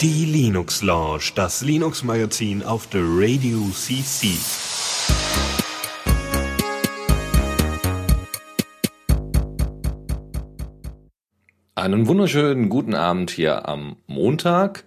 Die 0.00 0.24
Linux 0.26 0.82
Lounge, 0.82 1.32
das 1.34 1.62
Linux 1.62 2.04
Magazin 2.04 2.62
auf 2.62 2.86
der 2.86 3.02
Radio 3.02 3.58
CC. 3.72 4.28
Einen 11.74 12.06
wunderschönen 12.06 12.68
guten 12.68 12.94
Abend 12.94 13.32
hier 13.32 13.68
am 13.68 13.96
Montag 14.06 14.84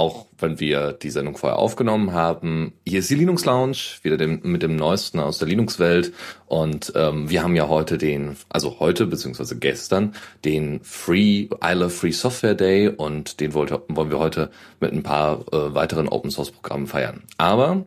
auch 0.00 0.24
wenn 0.38 0.58
wir 0.58 0.94
die 0.94 1.10
Sendung 1.10 1.36
vorher 1.36 1.58
aufgenommen 1.58 2.14
haben. 2.14 2.72
Hier 2.86 3.00
ist 3.00 3.10
die 3.10 3.16
Linux 3.16 3.44
Lounge, 3.44 3.76
wieder 4.02 4.16
dem, 4.16 4.40
mit 4.44 4.62
dem 4.62 4.74
Neuesten 4.74 5.20
aus 5.20 5.36
der 5.36 5.46
Linux-Welt. 5.46 6.14
Und 6.46 6.94
ähm, 6.96 7.28
wir 7.28 7.42
haben 7.42 7.54
ja 7.54 7.68
heute 7.68 7.98
den, 7.98 8.34
also 8.48 8.80
heute 8.80 9.06
beziehungsweise 9.06 9.58
gestern, 9.58 10.14
den 10.42 10.80
Free 10.82 11.48
I 11.62 11.74
Love 11.74 11.90
Free 11.90 12.12
Software 12.12 12.54
Day 12.54 12.88
und 12.88 13.40
den 13.40 13.52
wollte, 13.52 13.82
wollen 13.88 14.10
wir 14.10 14.18
heute 14.18 14.50
mit 14.80 14.90
ein 14.90 15.02
paar 15.02 15.44
äh, 15.52 15.74
weiteren 15.74 16.08
Open 16.08 16.30
Source 16.30 16.50
Programmen 16.50 16.86
feiern. 16.86 17.24
Aber 17.36 17.84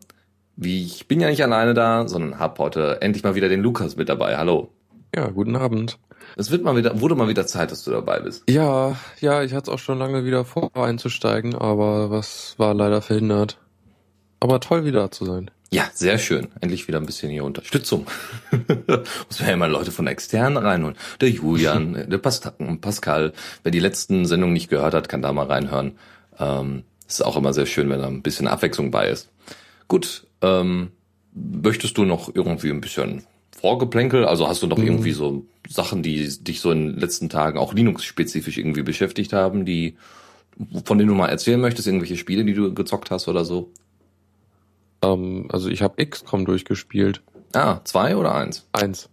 wie 0.56 0.86
ich 0.86 1.08
bin 1.08 1.20
ja 1.20 1.30
nicht 1.30 1.44
alleine 1.44 1.74
da, 1.74 2.08
sondern 2.08 2.38
habe 2.38 2.62
heute 2.62 3.02
endlich 3.02 3.24
mal 3.24 3.34
wieder 3.34 3.50
den 3.50 3.62
Lukas 3.62 3.96
mit 3.96 4.08
dabei. 4.08 4.38
Hallo. 4.38 4.70
Ja, 5.16 5.30
guten 5.30 5.56
Abend. 5.56 5.98
Es 6.36 6.52
wird 6.52 6.64
mal 6.64 6.76
wieder, 6.76 7.00
wurde 7.00 7.16
mal 7.16 7.28
wieder 7.28 7.46
Zeit, 7.46 7.72
dass 7.72 7.84
du 7.84 7.92
dabei 7.92 8.20
bist. 8.20 8.44
Ja, 8.50 8.98
ja, 9.20 9.44
ich 9.44 9.54
hatte 9.54 9.70
es 9.70 9.74
auch 9.74 9.80
schon 9.80 10.00
lange 10.00 10.26
wieder 10.26 10.46
vor, 10.46 10.72
einzusteigen, 10.76 11.56
aber 11.56 12.10
was 12.10 12.56
war 12.58 12.74
leider 12.74 13.02
verhindert. 13.02 13.58
Aber 14.40 14.60
toll 14.60 14.86
wieder 14.86 15.12
zu 15.12 15.26
sein. 15.26 15.52
Ja, 15.72 15.90
sehr 15.94 16.20
schön. 16.20 16.50
Endlich 16.62 16.88
wieder 16.88 17.00
ein 17.00 17.06
bisschen 17.06 17.32
hier 17.32 17.44
Unterstützung. 17.44 18.06
Muss 18.52 19.40
man 19.40 19.48
ja 19.48 19.54
immer 19.54 19.68
Leute 19.68 19.92
von 19.92 20.06
externen 20.06 20.58
reinholen. 20.58 20.96
Der 21.20 21.30
Julian, 21.30 21.94
der 22.10 22.18
Pascal. 22.20 23.34
Wer 23.64 23.72
die 23.72 23.80
letzten 23.80 24.26
Sendungen 24.26 24.54
nicht 24.54 24.70
gehört 24.70 24.94
hat, 24.94 25.10
kann 25.10 25.24
da 25.24 25.34
mal 25.34 25.48
reinhören. 25.48 25.98
Ähm, 26.38 26.84
ist 27.08 27.26
auch 27.26 27.38
immer 27.38 27.54
sehr 27.54 27.66
schön, 27.66 27.90
wenn 27.90 28.02
da 28.02 28.08
ein 28.08 28.22
bisschen 28.22 28.48
Abwechslung 28.48 28.92
bei 28.92 29.08
ist. 29.08 29.30
Gut, 29.88 30.28
ähm, 30.42 30.92
möchtest 31.34 31.98
du 31.98 32.06
noch 32.06 32.34
irgendwie 32.34 32.70
ein 32.70 32.82
bisschen 32.82 33.24
Vorgeplänkel? 33.64 34.26
Also 34.26 34.50
hast 34.50 34.62
du 34.62 34.68
noch 34.68 34.78
mhm. 34.78 34.88
irgendwie 34.88 35.14
so 35.14 35.46
Sachen, 35.70 36.04
die 36.04 36.28
dich 36.44 36.60
so 36.60 36.70
in 36.72 36.90
den 36.90 37.00
letzten 37.00 37.30
Tagen 37.30 37.58
auch 37.58 37.74
Linux-spezifisch 37.74 38.58
irgendwie 38.58 38.84
beschäftigt 38.84 39.32
haben, 39.32 39.64
die 39.64 39.96
von 40.84 40.98
denen 40.98 41.08
du 41.08 41.16
mal 41.16 41.30
erzählen 41.30 41.62
möchtest, 41.62 41.88
irgendwelche 41.88 42.18
Spiele, 42.18 42.44
die 42.44 42.54
du 42.54 42.74
gezockt 42.74 43.10
hast 43.10 43.30
oder 43.30 43.46
so? 43.46 43.72
Ähm, 45.02 45.48
also 45.50 45.70
ich 45.70 45.82
habe 45.82 46.06
XCOM 46.06 46.44
durchgespielt. 46.44 47.24
Ah, 47.54 47.80
zwei 47.86 48.18
oder 48.18 48.36
eins? 48.36 48.68
Eins. 48.74 49.10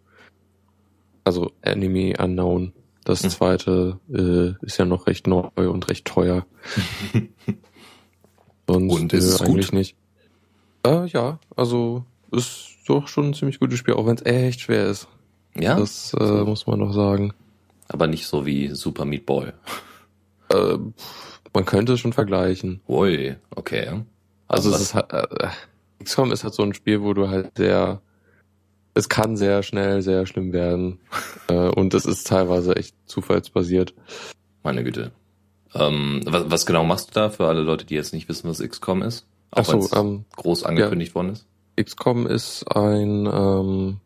Also 1.23 1.53
Enemy 1.63 2.17
Unknown. 2.19 2.73
Das 3.05 3.23
hm. 3.23 3.31
zweite 3.31 4.01
äh, 4.13 4.67
ist 4.67 4.79
ja 4.79 4.85
noch 4.85 5.07
recht 5.07 5.29
neu 5.29 5.49
und 5.55 5.89
recht 5.89 6.07
teuer. 6.07 6.45
Sonst, 8.67 8.93
und 8.93 9.13
ist 9.13 9.25
es 9.25 9.41
äh, 9.41 9.45
eigentlich 9.45 9.71
gut? 9.71 9.79
nicht. 9.79 9.97
Äh, 10.85 11.07
ja, 11.07 11.39
also 11.55 12.05
ist 12.33 12.70
doch 12.91 13.09
schon 13.09 13.29
ein 13.31 13.35
ziemlich 13.35 13.61
gutes 13.61 13.79
Spiel, 13.79 13.95
auch 13.95 14.07
wenn 14.07 14.17
es 14.17 14.27
echt 14.27 14.61
schwer 14.61 14.87
ist. 14.87 15.09
Ja. 15.59 15.79
Das 15.79 16.15
äh, 16.15 16.27
so. 16.27 16.45
muss 16.45 16.67
man 16.67 16.79
noch 16.79 16.93
sagen. 16.93 17.33
Aber 17.89 18.07
nicht 18.07 18.27
so 18.27 18.47
wie 18.47 18.69
Super 18.69 19.05
Meat 19.05 19.27
Boy. 19.27 19.53
Äh, 20.51 20.79
man 21.53 21.65
könnte 21.65 21.95
es 21.95 22.01
schon 22.01 22.13
vergleichen. 22.13 22.81
Ui, 22.89 23.37
okay. 23.55 24.03
Also, 24.49 24.71
also 24.71 24.71
es 24.71 24.81
ist 24.81 24.95
halt, 24.95 25.13
äh, 25.13 25.49
XCOM 26.03 26.33
ist 26.33 26.45
halt 26.45 26.55
so 26.55 26.63
ein 26.63 26.75
Spiel, 26.75 27.03
wo 27.03 27.15
du 27.15 27.29
halt 27.29 27.57
sehr, 27.57 28.01
es 28.95 29.09
kann 29.09 29.37
sehr 29.37 29.63
schnell 29.63 30.03
sehr 30.03 30.27
schlimm 30.27 30.53
werden. 30.53 31.01
äh, 31.49 31.69
und 31.69 31.95
es 31.95 32.07
ist 32.07 32.27
teilweise 32.27 32.77
echt 32.77 32.95
zufallsbasiert. 33.07 33.95
Meine 34.63 34.85
Güte. 34.85 35.13
Ähm, 35.75 36.21
was, 36.27 36.51
was 36.51 36.67
genau 36.67 36.85
machst 36.85 37.11
du 37.11 37.15
da 37.15 37.31
für 37.31 37.47
alle 37.47 37.63
Leute, 37.63 37.85
die 37.85 37.95
jetzt 37.95 38.13
nicht 38.13 38.29
wissen, 38.29 38.49
was 38.49 38.59
XCOM 38.59 39.03
ist? 39.03 39.27
Auch 39.53 39.61
Ach 39.61 39.81
so, 39.81 39.97
ähm, 39.97 40.25
groß 40.37 40.65
angekündigt 40.65 41.11
ja. 41.11 41.15
worden 41.17 41.31
ist? 41.31 41.47
XCOM 41.83 42.27
ist 42.27 42.65
ein 42.75 43.27
ähm, 43.33 44.01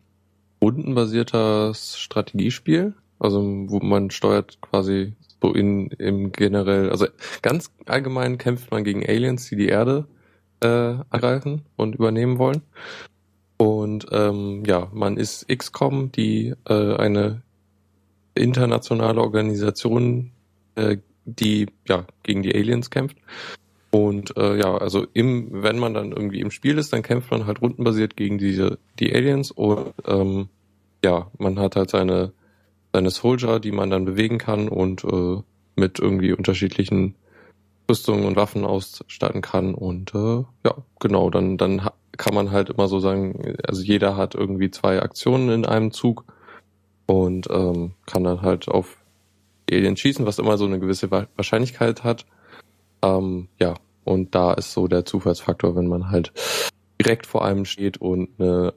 rundenbasiertes 0.63 1.99
Strategiespiel, 1.99 2.95
also 3.19 3.43
wo 3.69 3.81
man 3.81 4.11
steuert 4.11 4.61
quasi 4.61 5.15
so 5.43 5.53
in 5.53 5.89
im 5.99 6.33
generell, 6.33 6.91
also 6.91 7.07
ganz 7.43 7.71
allgemein 7.87 8.39
kämpft 8.39 8.71
man 8.71 8.85
gegen 8.85 9.05
Aliens, 9.07 9.49
die 9.49 9.57
die 9.57 9.69
Erde 9.69 10.07
äh, 10.61 10.97
angreifen 11.11 11.63
und 11.77 11.95
übernehmen 11.97 12.39
wollen. 12.39 12.63
Und 13.57 14.07
ähm, 14.11 14.65
ja, 14.67 14.89
man 14.93 15.17
ist 15.17 15.49
XCOM, 15.49 16.11
die 16.13 16.55
äh, 16.69 16.97
eine 16.97 17.43
internationale 18.35 19.21
Organisation, 19.21 20.33
äh, 20.75 20.97
die 21.25 21.69
ja 21.89 22.07
gegen 22.23 22.43
die 22.43 22.55
Aliens 22.55 22.91
kämpft. 22.91 23.17
Und 23.95 24.37
äh, 24.37 24.59
ja, 24.59 24.77
also 24.77 25.07
im, 25.13 25.63
wenn 25.63 25.79
man 25.79 25.95
dann 25.95 26.11
irgendwie 26.11 26.41
im 26.41 26.51
Spiel 26.51 26.79
ist, 26.79 26.93
dann 26.93 27.05
kämpft 27.05 27.31
man 27.31 27.47
halt 27.47 27.63
rundenbasiert 27.63 28.17
gegen 28.17 28.39
diese 28.39 28.81
die 28.99 29.15
Aliens 29.15 29.53
und 29.53 29.95
ähm, 30.05 30.49
ja, 31.05 31.31
man 31.39 31.61
hat 31.61 31.77
halt 31.77 31.91
seine 31.91 32.33
seine 32.93 33.11
Soldier, 33.11 33.61
die 33.61 33.71
man 33.71 33.91
dann 33.91 34.05
bewegen 34.05 34.39
kann 34.39 34.69
und 34.69 35.05
äh, 35.05 35.41
mit 35.77 36.01
irgendwie 36.01 36.33
unterschiedlichen 36.33 37.15
Rüstungen 37.89 38.25
und 38.25 38.35
Waffen 38.35 38.65
ausstatten 38.65 39.43
kann 39.43 39.75
und 39.75 40.13
äh, 40.13 40.43
ja, 40.65 40.75
genau, 40.99 41.31
dann 41.31 41.57
dann 41.57 41.89
kann 42.17 42.35
man 42.35 42.51
halt 42.51 42.71
immer 42.71 42.89
so 42.89 42.99
sagen, 42.99 43.55
also 43.65 43.81
jeder 43.81 44.17
hat 44.17 44.35
irgendwie 44.35 44.73
zwei 44.73 45.01
Aktionen 45.01 45.51
in 45.51 45.65
einem 45.65 45.93
Zug 45.93 46.25
und 47.07 47.47
ähm, 47.49 47.93
kann 48.07 48.25
dann 48.25 48.43
halt 48.43 48.67
auf 48.67 48.97
Aliens 49.71 50.01
schießen, 50.01 50.27
was 50.27 50.41
immer 50.41 50.59
so 50.59 50.65
eine 50.65 50.81
gewisse 50.81 51.13
Wahrscheinlichkeit 51.13 52.03
hat. 52.03 52.27
Ähm, 53.03 53.47
ja, 53.61 53.75
und 54.05 54.35
da 54.35 54.53
ist 54.55 54.73
so 54.73 54.87
der 54.87 55.05
Zufallsfaktor, 55.05 55.77
wenn 55.77 55.87
man 55.87 56.11
halt 56.11 56.33
direkt 57.01 57.27
vor 57.27 57.45
einem 57.45 57.65
steht 57.65 57.99
und 57.99 58.29
eine 58.39 58.75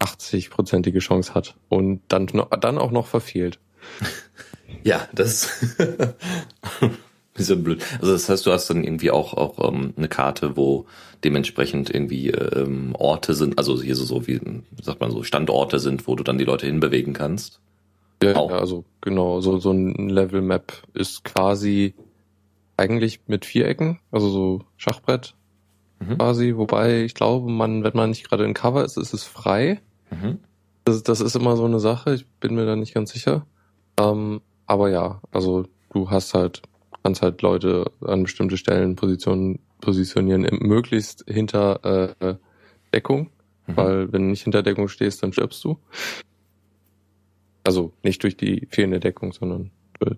80-prozentige 0.00 1.00
Chance 1.00 1.34
hat 1.34 1.56
und 1.68 2.02
dann, 2.08 2.26
dann 2.60 2.78
auch 2.78 2.90
noch 2.90 3.06
verfehlt. 3.06 3.58
Ja, 4.84 5.08
das 5.12 5.48
bisschen 7.34 7.62
blöd. 7.64 7.82
Also 8.00 8.12
das 8.12 8.28
heißt, 8.28 8.46
du 8.46 8.52
hast 8.52 8.68
dann 8.68 8.84
irgendwie 8.84 9.10
auch 9.10 9.34
auch 9.34 9.66
ähm, 9.66 9.94
eine 9.96 10.08
Karte, 10.08 10.56
wo 10.56 10.86
dementsprechend 11.24 11.90
irgendwie 11.90 12.30
ähm, 12.30 12.94
Orte 12.94 13.34
sind, 13.34 13.58
also 13.58 13.80
hier 13.80 13.96
so, 13.96 14.04
so 14.04 14.26
wie 14.26 14.40
sagt 14.80 15.00
man 15.00 15.10
so 15.10 15.22
Standorte 15.22 15.78
sind, 15.78 16.06
wo 16.06 16.14
du 16.14 16.22
dann 16.22 16.38
die 16.38 16.44
Leute 16.44 16.66
hinbewegen 16.66 17.12
kannst. 17.12 17.60
Ja, 18.22 18.36
auch. 18.36 18.52
also 18.52 18.84
genau, 19.00 19.40
so 19.40 19.58
so 19.58 19.72
ein 19.72 20.08
Level 20.08 20.42
Map 20.42 20.72
ist 20.92 21.24
quasi 21.24 21.94
eigentlich 22.78 23.20
mit 23.26 23.44
Vierecken, 23.44 23.98
also 24.10 24.30
so 24.30 24.64
Schachbrett 24.76 25.34
mhm. 26.00 26.16
quasi, 26.16 26.56
wobei 26.56 27.02
ich 27.02 27.14
glaube, 27.14 27.50
man, 27.50 27.84
wenn 27.84 27.92
man 27.94 28.10
nicht 28.10 28.28
gerade 28.28 28.44
in 28.44 28.54
Cover 28.54 28.84
ist, 28.84 28.96
ist 28.96 29.12
es 29.12 29.24
frei. 29.24 29.80
Mhm. 30.10 30.38
Das, 30.84 31.02
das 31.02 31.20
ist 31.20 31.36
immer 31.36 31.56
so 31.56 31.64
eine 31.64 31.80
Sache, 31.80 32.14
ich 32.14 32.26
bin 32.40 32.54
mir 32.54 32.64
da 32.64 32.76
nicht 32.76 32.94
ganz 32.94 33.10
sicher. 33.10 33.44
Ähm, 33.98 34.40
aber 34.66 34.90
ja, 34.90 35.20
also 35.32 35.66
du 35.92 36.10
hast 36.10 36.34
halt, 36.34 36.62
kannst 37.02 37.20
halt 37.20 37.42
Leute 37.42 37.90
an 38.00 38.22
bestimmte 38.22 38.56
Stellen 38.56 38.96
Positionen 38.96 39.58
positionieren, 39.80 40.46
möglichst 40.60 41.24
hinter 41.28 42.14
äh, 42.20 42.36
Deckung, 42.94 43.30
mhm. 43.66 43.76
weil 43.76 44.12
wenn 44.12 44.22
du 44.22 44.28
nicht 44.28 44.44
hinter 44.44 44.62
Deckung 44.62 44.88
stehst, 44.88 45.22
dann 45.22 45.32
stirbst 45.32 45.64
du. 45.64 45.78
Also 47.64 47.92
nicht 48.02 48.22
durch 48.22 48.36
die 48.36 48.66
fehlende 48.70 49.00
Deckung, 49.00 49.32
sondern 49.32 49.72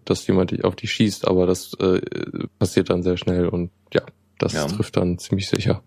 dass 0.05 0.27
jemand 0.27 0.65
auf 0.65 0.77
dich 0.77 0.93
schießt, 0.93 1.27
aber 1.27 1.47
das 1.47 1.75
äh, 1.75 2.01
passiert 2.59 2.91
dann 2.91 3.03
sehr 3.03 3.17
schnell 3.17 3.49
und 3.49 3.71
ja, 3.93 4.03
das 4.39 4.53
ja. 4.53 4.67
trifft 4.67 4.97
dann 4.97 5.19
ziemlich 5.19 5.49
sicher. 5.49 5.83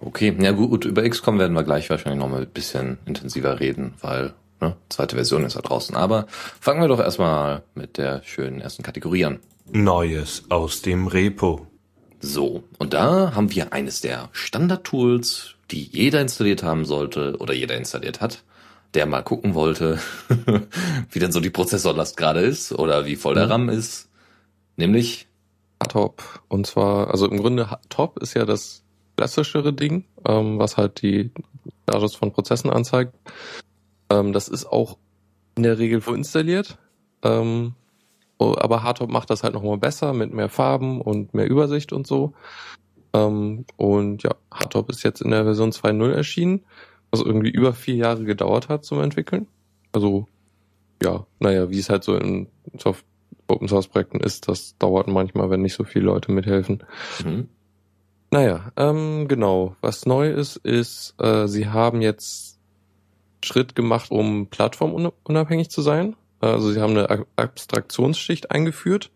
Okay, 0.00 0.34
ja 0.40 0.52
gut, 0.52 0.86
über 0.86 1.06
XCOM 1.08 1.38
werden 1.38 1.54
wir 1.54 1.62
gleich 1.62 1.90
wahrscheinlich 1.90 2.20
noch 2.20 2.28
mal 2.28 2.42
ein 2.42 2.48
bisschen 2.48 2.98
intensiver 3.04 3.60
reden, 3.60 3.94
weil 4.00 4.32
ne, 4.60 4.76
zweite 4.88 5.16
Version 5.16 5.44
ist 5.44 5.56
da 5.56 5.60
draußen. 5.60 5.94
Aber 5.94 6.26
fangen 6.28 6.80
wir 6.80 6.88
doch 6.88 7.00
erstmal 7.00 7.62
mit 7.74 7.98
der 7.98 8.22
schönen 8.24 8.60
ersten 8.60 8.82
Kategorie 8.82 9.26
an. 9.26 9.40
Neues 9.70 10.44
aus 10.48 10.80
dem 10.82 11.06
Repo. 11.06 11.66
So, 12.20 12.64
und 12.78 12.94
da 12.94 13.34
haben 13.34 13.52
wir 13.54 13.72
eines 13.72 14.00
der 14.00 14.30
Standard-Tools, 14.32 15.54
die 15.70 15.82
jeder 15.82 16.20
installiert 16.20 16.62
haben 16.62 16.84
sollte 16.84 17.36
oder 17.38 17.54
jeder 17.54 17.76
installiert 17.76 18.20
hat 18.20 18.42
der 18.94 19.06
mal 19.06 19.22
gucken 19.22 19.54
wollte, 19.54 19.98
wie 21.10 21.18
denn 21.18 21.32
so 21.32 21.40
die 21.40 21.50
Prozessorlast 21.50 22.16
gerade 22.16 22.40
ist 22.40 22.72
oder 22.72 23.06
wie 23.06 23.16
voll 23.16 23.34
der 23.34 23.46
mhm. 23.46 23.52
RAM 23.52 23.68
ist. 23.68 24.08
Nämlich 24.76 25.28
Top. 25.88 26.22
Und 26.48 26.66
zwar, 26.66 27.10
also 27.10 27.28
im 27.28 27.38
Grunde 27.38 27.68
Top 27.88 28.18
ist 28.18 28.34
ja 28.34 28.44
das 28.44 28.82
klassischere 29.16 29.72
Ding, 29.72 30.04
ähm, 30.26 30.58
was 30.58 30.76
halt 30.76 31.02
die 31.02 31.30
Status 31.82 32.14
von 32.14 32.32
Prozessen 32.32 32.70
anzeigt. 32.70 33.14
Ähm, 34.10 34.32
das 34.32 34.48
ist 34.48 34.66
auch 34.66 34.98
in 35.56 35.62
der 35.62 35.78
Regel 35.78 36.00
vorinstalliert. 36.00 36.78
Ähm, 37.22 37.74
oh, 38.38 38.54
aber 38.58 38.82
Hardtop 38.82 39.10
macht 39.10 39.30
das 39.30 39.42
halt 39.42 39.54
nochmal 39.54 39.78
besser 39.78 40.12
mit 40.12 40.32
mehr 40.32 40.48
Farben 40.48 41.00
und 41.00 41.34
mehr 41.34 41.48
Übersicht 41.48 41.92
und 41.92 42.06
so. 42.06 42.34
Ähm, 43.12 43.64
und 43.76 44.22
ja, 44.22 44.34
Hardtop 44.52 44.90
ist 44.90 45.02
jetzt 45.02 45.22
in 45.22 45.30
der 45.30 45.44
Version 45.44 45.70
2.0 45.70 46.12
erschienen 46.12 46.64
was 47.10 47.20
irgendwie 47.20 47.50
über 47.50 47.72
vier 47.72 47.96
Jahre 47.96 48.24
gedauert 48.24 48.68
hat 48.68 48.84
zum 48.84 49.00
Entwickeln. 49.00 49.46
Also 49.92 50.26
ja, 51.02 51.26
naja, 51.38 51.70
wie 51.70 51.78
es 51.78 51.90
halt 51.90 52.04
so 52.04 52.16
in 52.16 52.48
Soft 52.78 53.04
Open 53.50 53.68
Source 53.68 53.88
Projekten 53.88 54.20
ist. 54.20 54.48
Das 54.48 54.76
dauert 54.78 55.08
manchmal, 55.08 55.50
wenn 55.50 55.62
nicht 55.62 55.74
so 55.74 55.84
viele 55.84 56.06
Leute 56.06 56.32
mithelfen. 56.32 56.84
Mhm. 57.24 57.48
Naja, 58.30 58.72
ähm, 58.76 59.26
genau. 59.26 59.76
Was 59.80 60.06
neu 60.06 60.30
ist, 60.30 60.56
ist, 60.56 61.14
äh, 61.18 61.48
sie 61.48 61.68
haben 61.68 62.00
jetzt 62.00 62.58
Schritt 63.44 63.74
gemacht, 63.74 64.10
um 64.10 64.46
plattformunabhängig 64.46 65.70
zu 65.70 65.82
sein. 65.82 66.14
Also 66.38 66.70
sie 66.70 66.80
haben 66.80 66.96
eine 66.96 67.26
Abstraktionsschicht 67.36 68.50
eingeführt, 68.50 69.10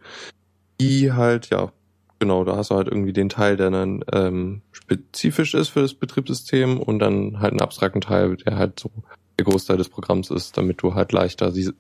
die 0.81 1.13
halt, 1.13 1.51
ja, 1.51 1.73
genau, 2.19 2.45
da 2.45 2.57
hast 2.57 2.71
du 2.71 2.77
halt 2.77 2.89
irgendwie 2.89 3.13
den 3.13 3.29
Teil, 3.29 3.57
der 3.57 3.71
dann 3.71 4.05
ähm, 4.13 4.63
spezifisch 4.73 5.55
ist 5.55 5.69
für 5.69 5.83
das 5.83 5.95
Betriebssystem 5.95 6.81
und 6.81 6.99
dann 6.99 7.41
halt 7.41 7.53
einen 7.53 7.61
abstrakten 7.61 8.01
Teil, 8.01 8.37
der 8.37 8.57
halt 8.57 8.81
so 8.81 8.91
der 9.39 9.45
Großteil 9.45 9.77
des 9.77 9.89
Programms 9.89 10.31
ist, 10.31 10.57
damit 10.57 10.83
du 10.83 10.95
halt 10.95 11.13
leichter 11.13 11.51
die 11.51 11.71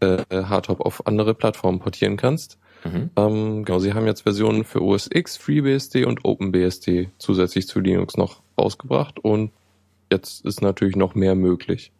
äh, 0.00 0.24
Hardtop 0.32 0.80
auf 0.80 1.06
andere 1.06 1.34
Plattformen 1.34 1.78
portieren 1.78 2.16
kannst. 2.16 2.58
Mhm. 2.84 3.10
Ähm, 3.16 3.64
genau, 3.64 3.78
sie 3.78 3.92
haben 3.92 4.06
jetzt 4.06 4.22
Versionen 4.22 4.64
für 4.64 4.82
OS 4.82 5.08
X, 5.12 5.36
FreeBSD 5.36 6.04
und 6.04 6.24
OpenBSD 6.24 7.10
zusätzlich 7.18 7.68
zu 7.68 7.80
Linux 7.80 8.16
noch 8.16 8.42
rausgebracht 8.58 9.18
und 9.18 9.52
jetzt 10.10 10.44
ist 10.44 10.62
natürlich 10.62 10.96
noch 10.96 11.14
mehr 11.14 11.34
möglich. 11.34 11.92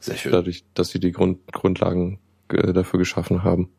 Sehr 0.00 0.16
schön. 0.16 0.32
Dadurch, 0.32 0.64
dass 0.74 0.90
sie 0.90 1.00
die 1.00 1.12
Grund 1.12 1.40
Grundlagen 1.52 2.18
äh, 2.48 2.72
dafür 2.72 2.98
geschaffen 2.98 3.42
haben. 3.42 3.70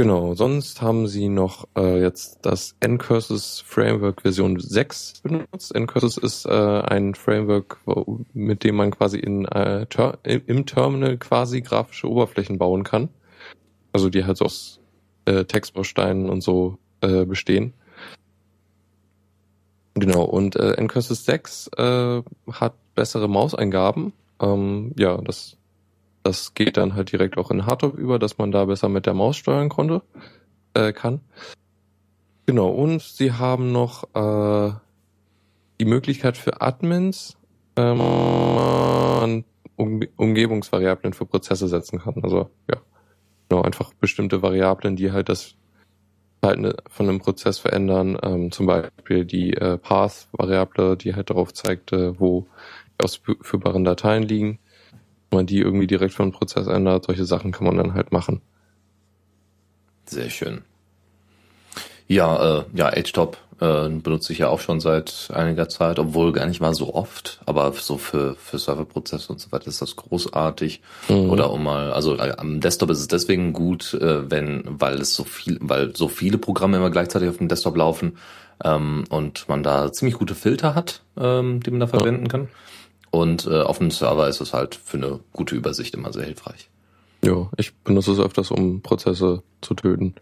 Genau, 0.00 0.32
sonst 0.34 0.80
haben 0.80 1.08
sie 1.08 1.28
noch 1.28 1.66
äh, 1.76 2.00
jetzt 2.00 2.38
das 2.42 2.76
Ncurses 2.86 3.60
Framework 3.66 4.22
Version 4.22 4.60
6 4.60 5.22
benutzt. 5.22 5.74
Ncurses 5.74 6.16
ist 6.16 6.46
äh, 6.46 6.50
ein 6.52 7.16
Framework, 7.16 7.78
wo, 7.84 8.20
mit 8.32 8.62
dem 8.62 8.76
man 8.76 8.92
quasi 8.92 9.18
in, 9.18 9.44
äh, 9.46 9.86
ter 9.86 10.18
im 10.22 10.66
Terminal 10.66 11.16
quasi 11.18 11.62
grafische 11.62 12.08
Oberflächen 12.08 12.58
bauen 12.58 12.84
kann. 12.84 13.08
Also 13.92 14.08
die 14.08 14.24
halt 14.24 14.36
so 14.36 14.44
aus 14.44 14.78
äh, 15.24 15.44
Textbausteinen 15.46 16.30
und 16.30 16.42
so 16.42 16.78
äh, 17.00 17.24
bestehen. 17.24 17.72
Genau, 19.94 20.22
und 20.22 20.54
äh, 20.54 20.80
Ncurses 20.80 21.24
6 21.24 21.70
äh, 21.76 22.22
hat 22.52 22.74
bessere 22.94 23.28
Mauseingaben. 23.28 24.12
Ähm, 24.40 24.92
ja, 24.96 25.16
das, 25.16 25.56
das 26.22 26.54
geht 26.54 26.76
dann 26.76 26.94
halt 26.94 27.12
direkt 27.12 27.38
auch 27.38 27.50
in 27.50 27.66
Hardtop 27.66 27.94
über, 27.94 28.18
dass 28.18 28.38
man 28.38 28.52
da 28.52 28.64
besser 28.64 28.88
mit 28.88 29.06
der 29.06 29.14
Maus 29.14 29.36
steuern 29.36 29.68
konnte, 29.68 30.02
äh, 30.74 30.92
kann. 30.92 31.20
Genau, 32.46 32.68
und 32.70 33.02
sie 33.02 33.32
haben 33.32 33.72
noch 33.72 34.04
äh, 34.14 34.72
die 35.80 35.84
Möglichkeit 35.84 36.36
für 36.36 36.60
Admins, 36.60 37.36
ähm, 37.76 38.00
an 38.00 39.44
um 39.76 40.00
Umgebungsvariablen 40.16 41.12
für 41.12 41.24
Prozesse 41.24 41.68
setzen 41.68 42.00
kann. 42.00 42.14
Also 42.22 42.50
ja, 42.70 42.78
genau, 43.48 43.62
einfach 43.62 43.92
bestimmte 43.94 44.42
Variablen, 44.42 44.96
die 44.96 45.12
halt 45.12 45.28
das 45.28 45.54
Verhalten 46.40 46.72
von 46.88 47.08
einem 47.08 47.20
Prozess 47.20 47.58
verändern. 47.58 48.18
Ähm, 48.22 48.50
zum 48.50 48.66
Beispiel 48.66 49.24
die 49.24 49.54
äh, 49.54 49.78
Path-Variable, 49.78 50.96
die 50.96 51.14
halt 51.14 51.30
darauf 51.30 51.52
zeigt, 51.52 51.92
äh, 51.92 52.18
wo 52.18 52.46
die 53.00 53.04
ausführbaren 53.04 53.84
Dateien 53.84 54.24
liegen. 54.24 54.58
Man 55.30 55.46
die 55.46 55.58
irgendwie 55.58 55.86
direkt 55.86 56.14
von 56.14 56.24
einem 56.24 56.32
Prozess 56.32 56.66
ändert, 56.66 57.04
solche 57.04 57.24
Sachen 57.24 57.52
kann 57.52 57.66
man 57.66 57.76
dann 57.76 57.94
halt 57.94 58.12
machen. 58.12 58.40
Sehr 60.06 60.30
schön. 60.30 60.62
Ja, 62.06 62.60
äh, 62.60 62.64
ja, 62.72 62.90
HTOP 62.90 63.36
äh, 63.60 63.88
benutze 63.88 64.32
ich 64.32 64.38
ja 64.38 64.48
auch 64.48 64.60
schon 64.60 64.80
seit 64.80 65.30
einiger 65.34 65.68
Zeit, 65.68 65.98
obwohl 65.98 66.32
gar 66.32 66.46
nicht 66.46 66.60
mal 66.60 66.74
so 66.74 66.94
oft, 66.94 67.40
aber 67.44 67.72
so 67.72 67.98
für, 67.98 68.34
für 68.36 68.58
Serverprozesse 68.58 69.32
und 69.32 69.40
so 69.40 69.52
weiter 69.52 69.66
ist 69.66 69.82
das 69.82 69.96
großartig. 69.96 70.80
Mhm. 71.08 71.30
Oder 71.30 71.50
um 71.50 71.64
mal, 71.64 71.92
also 71.92 72.16
äh, 72.16 72.34
am 72.38 72.60
Desktop 72.60 72.90
ist 72.90 73.00
es 73.00 73.08
deswegen 73.08 73.52
gut, 73.52 73.94
äh, 73.94 74.30
wenn, 74.30 74.62
weil 74.66 75.00
es 75.00 75.14
so 75.14 75.24
viel, 75.24 75.58
weil 75.60 75.94
so 75.94 76.08
viele 76.08 76.38
Programme 76.38 76.76
immer 76.76 76.90
gleichzeitig 76.90 77.28
auf 77.28 77.38
dem 77.38 77.48
Desktop 77.48 77.76
laufen 77.76 78.16
ähm, 78.64 79.04
und 79.10 79.48
man 79.48 79.62
da 79.62 79.92
ziemlich 79.92 80.16
gute 80.16 80.34
Filter 80.34 80.74
hat, 80.74 81.02
ähm, 81.18 81.60
die 81.62 81.70
man 81.70 81.80
da 81.80 81.86
verwenden 81.86 82.24
ja. 82.24 82.30
kann. 82.30 82.48
Und 83.10 83.46
äh, 83.46 83.62
auf 83.62 83.78
dem 83.78 83.90
Server 83.90 84.28
ist 84.28 84.40
es 84.40 84.52
halt 84.52 84.74
für 84.74 84.96
eine 84.96 85.20
gute 85.32 85.54
Übersicht 85.54 85.94
immer 85.94 86.12
sehr 86.12 86.24
hilfreich. 86.24 86.68
Ja, 87.24 87.50
ich 87.56 87.74
benutze 87.76 88.12
es 88.12 88.20
öfters, 88.20 88.50
um 88.50 88.82
Prozesse 88.82 89.42
zu 89.60 89.74
töten. 89.74 90.14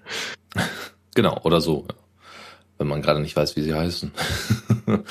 genau, 1.14 1.40
oder 1.42 1.60
so. 1.60 1.86
Wenn 2.78 2.88
man 2.88 3.02
gerade 3.02 3.20
nicht 3.20 3.36
weiß, 3.36 3.56
wie 3.56 3.62
sie 3.62 3.74
heißen. 3.74 4.12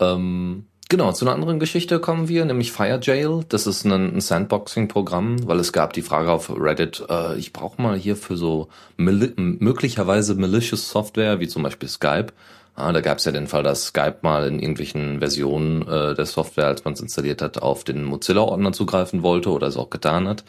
ähm, 0.00 0.66
genau, 0.88 1.12
zu 1.12 1.24
einer 1.24 1.34
anderen 1.34 1.58
Geschichte 1.58 2.00
kommen 2.00 2.28
wir, 2.28 2.44
nämlich 2.44 2.72
Fire 2.72 2.98
Jail. 3.00 3.44
Das 3.48 3.66
ist 3.66 3.84
ein, 3.84 4.20
Sandboxing-Programm, 4.20 5.46
weil 5.46 5.60
es 5.60 5.72
gab 5.72 5.92
die 5.92 6.02
Frage 6.02 6.32
auf 6.32 6.50
Reddit, 6.50 7.04
äh, 7.08 7.36
ich 7.38 7.52
brauche 7.52 7.80
mal 7.80 7.96
hier 7.96 8.16
für 8.16 8.36
so 8.36 8.68
mali 8.96 9.32
möglicherweise 9.36 10.34
malicious 10.34 10.90
Software, 10.90 11.40
wie 11.40 11.48
zum 11.48 11.62
Beispiel 11.62 11.88
Skype. 11.88 12.32
Ah, 12.76 12.92
da 12.92 13.00
gab 13.00 13.18
es 13.18 13.24
ja 13.24 13.32
den 13.32 13.46
Fall, 13.46 13.62
dass 13.62 13.86
Skype 13.86 14.18
mal 14.20 14.46
in 14.46 14.58
irgendwelchen 14.58 15.20
Versionen 15.20 15.88
äh, 15.88 16.14
der 16.14 16.26
Software, 16.26 16.66
als 16.66 16.84
man 16.84 16.92
es 16.92 17.00
installiert 17.00 17.40
hat, 17.40 17.62
auf 17.62 17.84
den 17.84 18.04
Mozilla-Ordner 18.04 18.72
zugreifen 18.72 19.22
wollte 19.22 19.50
oder 19.50 19.66
es 19.66 19.78
auch 19.78 19.88
getan 19.88 20.28
hat. 20.28 20.44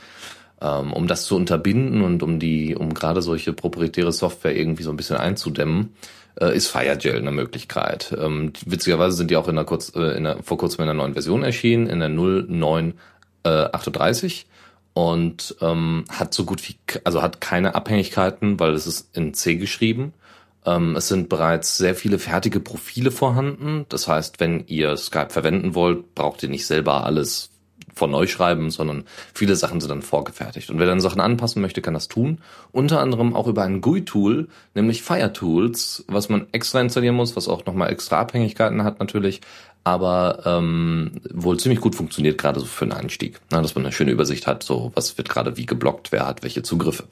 Ähm, 0.60 0.92
um 0.92 1.08
das 1.08 1.24
zu 1.26 1.38
unterbinden 1.38 2.02
und 2.02 2.24
um 2.24 2.40
die, 2.40 2.76
um 2.76 2.94
gerade 2.94 3.22
solche 3.22 3.54
proprietäre 3.54 4.12
Software 4.12 4.58
irgendwie 4.58 4.84
so 4.84 4.90
ein 4.90 4.98
bisschen 4.98 5.16
einzudämmen, 5.16 5.94
äh, 6.42 6.54
ist 6.56 6.68
FireGel 6.68 7.16
eine 7.16 7.32
Möglichkeit. 7.32 8.14
Ähm, 8.20 8.52
witzigerweise 8.66 9.16
sind 9.16 9.32
die 9.32 9.38
auch 9.38 9.48
in 9.48 9.56
der 9.56 9.64
kurz, 9.64 9.94
äh, 9.96 10.18
in 10.18 10.26
der, 10.26 10.44
vor 10.44 10.58
kurzem 10.58 10.84
in 10.84 10.90
einer 10.90 11.02
neuen 11.02 11.14
Version 11.14 11.44
erschienen, 11.44 11.88
in 11.88 12.00
der 12.00 12.10
0938 12.10 14.42
äh, 14.42 14.46
und 15.00 15.56
ähm, 15.62 16.04
hat 16.10 16.34
so 16.34 16.44
gut 16.44 16.68
wie, 16.68 16.76
also 17.06 17.22
hat 17.22 17.40
keine 17.40 17.74
Abhängigkeiten, 17.76 18.60
weil 18.60 18.74
es 18.74 18.86
ist 18.86 19.16
in 19.16 19.34
C 19.34 19.56
geschrieben. 19.56 20.12
Ähm, 20.68 20.98
es 20.98 21.08
sind 21.08 21.30
bereits 21.30 21.78
sehr 21.78 21.96
viele 21.96 22.20
fertige 22.20 22.60
Profile 22.60 23.10
vorhanden. 23.10 23.86
Das 23.90 24.08
heißt, 24.08 24.40
wenn 24.40 24.66
ihr 24.68 24.98
Skype 24.98 25.30
verwenden 25.30 25.74
wollt, 25.74 26.14
braucht 26.14 26.44
ihr 26.44 26.50
nicht 26.50 26.68
selber 26.68 27.06
alles 27.06 27.50
von 27.96 28.12
neu 28.12 28.28
schreiben, 28.28 28.70
sondern 28.70 29.06
viele 29.34 29.56
Sachen 29.56 29.82
sind 29.82 29.90
dann 29.90 30.02
vorgefertigt. 30.02 30.70
Und 30.70 30.78
wer 30.78 30.86
dann 30.86 31.00
Sachen 31.00 31.22
anpassen 31.22 31.62
möchte, 31.62 31.82
kann 31.82 31.94
das 31.96 32.10
tun. 32.10 32.40
Unter 32.72 33.00
anderem 33.00 33.36
auch 33.36 33.48
über 33.48 33.64
ein 33.64 33.82
GUI-Tool, 33.82 34.50
nämlich 34.76 35.02
FireTools, 35.02 36.06
was 36.08 36.30
man 36.30 36.48
extra 36.52 36.82
installieren 36.82 37.16
muss, 37.16 37.36
was 37.36 37.48
auch 37.48 37.66
nochmal 37.66 37.92
extra 37.92 38.20
Abhängigkeiten 38.20 38.84
hat 38.84 39.00
natürlich, 39.00 39.42
aber 39.88 40.42
ähm, 40.46 41.12
wohl 41.34 41.58
ziemlich 41.58 41.80
gut 41.80 41.96
funktioniert, 41.96 42.38
gerade 42.38 42.60
so 42.60 42.66
für 42.66 42.84
einen 42.84 42.92
Einstieg. 42.92 43.40
Na, 43.50 43.62
dass 43.62 43.74
man 43.74 43.86
eine 43.86 43.94
schöne 43.94 44.12
Übersicht 44.12 44.46
hat, 44.46 44.62
so 44.62 44.92
was 44.96 45.18
wird 45.18 45.30
gerade 45.30 45.56
wie 45.56 45.66
geblockt, 45.66 46.12
wer 46.12 46.28
hat 46.28 46.44
welche 46.44 46.62
Zugriffe. 46.62 47.06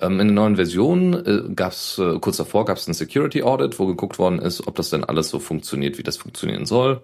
Ähm, 0.00 0.20
in 0.20 0.28
der 0.28 0.34
neuen 0.34 0.54
Version 0.54 1.14
äh, 1.14 1.52
gab 1.54 1.72
es, 1.72 1.98
äh, 1.98 2.20
kurz 2.20 2.36
davor 2.36 2.66
gab 2.66 2.76
es 2.76 2.86
ein 2.86 2.94
Security 2.94 3.42
Audit, 3.42 3.80
wo 3.80 3.86
geguckt 3.86 4.20
worden 4.20 4.38
ist, 4.38 4.64
ob 4.68 4.76
das 4.76 4.90
denn 4.90 5.02
alles 5.02 5.28
so 5.28 5.40
funktioniert, 5.40 5.98
wie 5.98 6.04
das 6.04 6.16
funktionieren 6.16 6.66
soll 6.66 7.02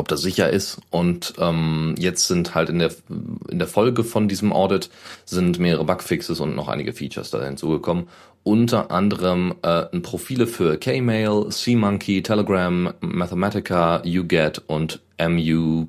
ob 0.00 0.08
das 0.08 0.22
sicher 0.22 0.50
ist. 0.50 0.80
Und 0.90 1.34
ähm, 1.38 1.94
jetzt 1.98 2.26
sind 2.26 2.54
halt 2.54 2.68
in 2.68 2.78
der 2.80 2.90
in 3.48 3.58
der 3.58 3.68
Folge 3.68 4.02
von 4.02 4.26
diesem 4.26 4.52
Audit 4.52 4.90
sind 5.24 5.58
mehrere 5.58 5.84
Bugfixes 5.84 6.40
und 6.40 6.56
noch 6.56 6.68
einige 6.68 6.92
Features 6.92 7.30
da 7.30 7.44
hinzugekommen. 7.44 8.08
Unter 8.42 8.90
anderem 8.90 9.54
äh, 9.62 9.84
Profile 10.00 10.46
für 10.46 10.78
Kmail, 10.78 11.50
CMonkey, 11.50 12.22
Telegram, 12.22 12.94
Mathematica, 13.00 14.02
UGET 14.04 14.62
und 14.66 15.00
MU 15.20 15.86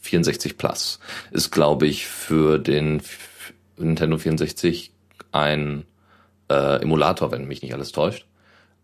64 0.00 0.56
Plus. 0.56 1.00
Ist, 1.32 1.50
glaube 1.50 1.88
ich, 1.88 2.06
für 2.06 2.60
den 2.60 3.02
Nintendo 3.76 4.18
64 4.18 4.92
ein 5.32 5.84
äh, 6.48 6.80
Emulator, 6.80 7.32
wenn 7.32 7.48
mich 7.48 7.62
nicht 7.62 7.74
alles 7.74 7.90
täuscht. 7.90 8.26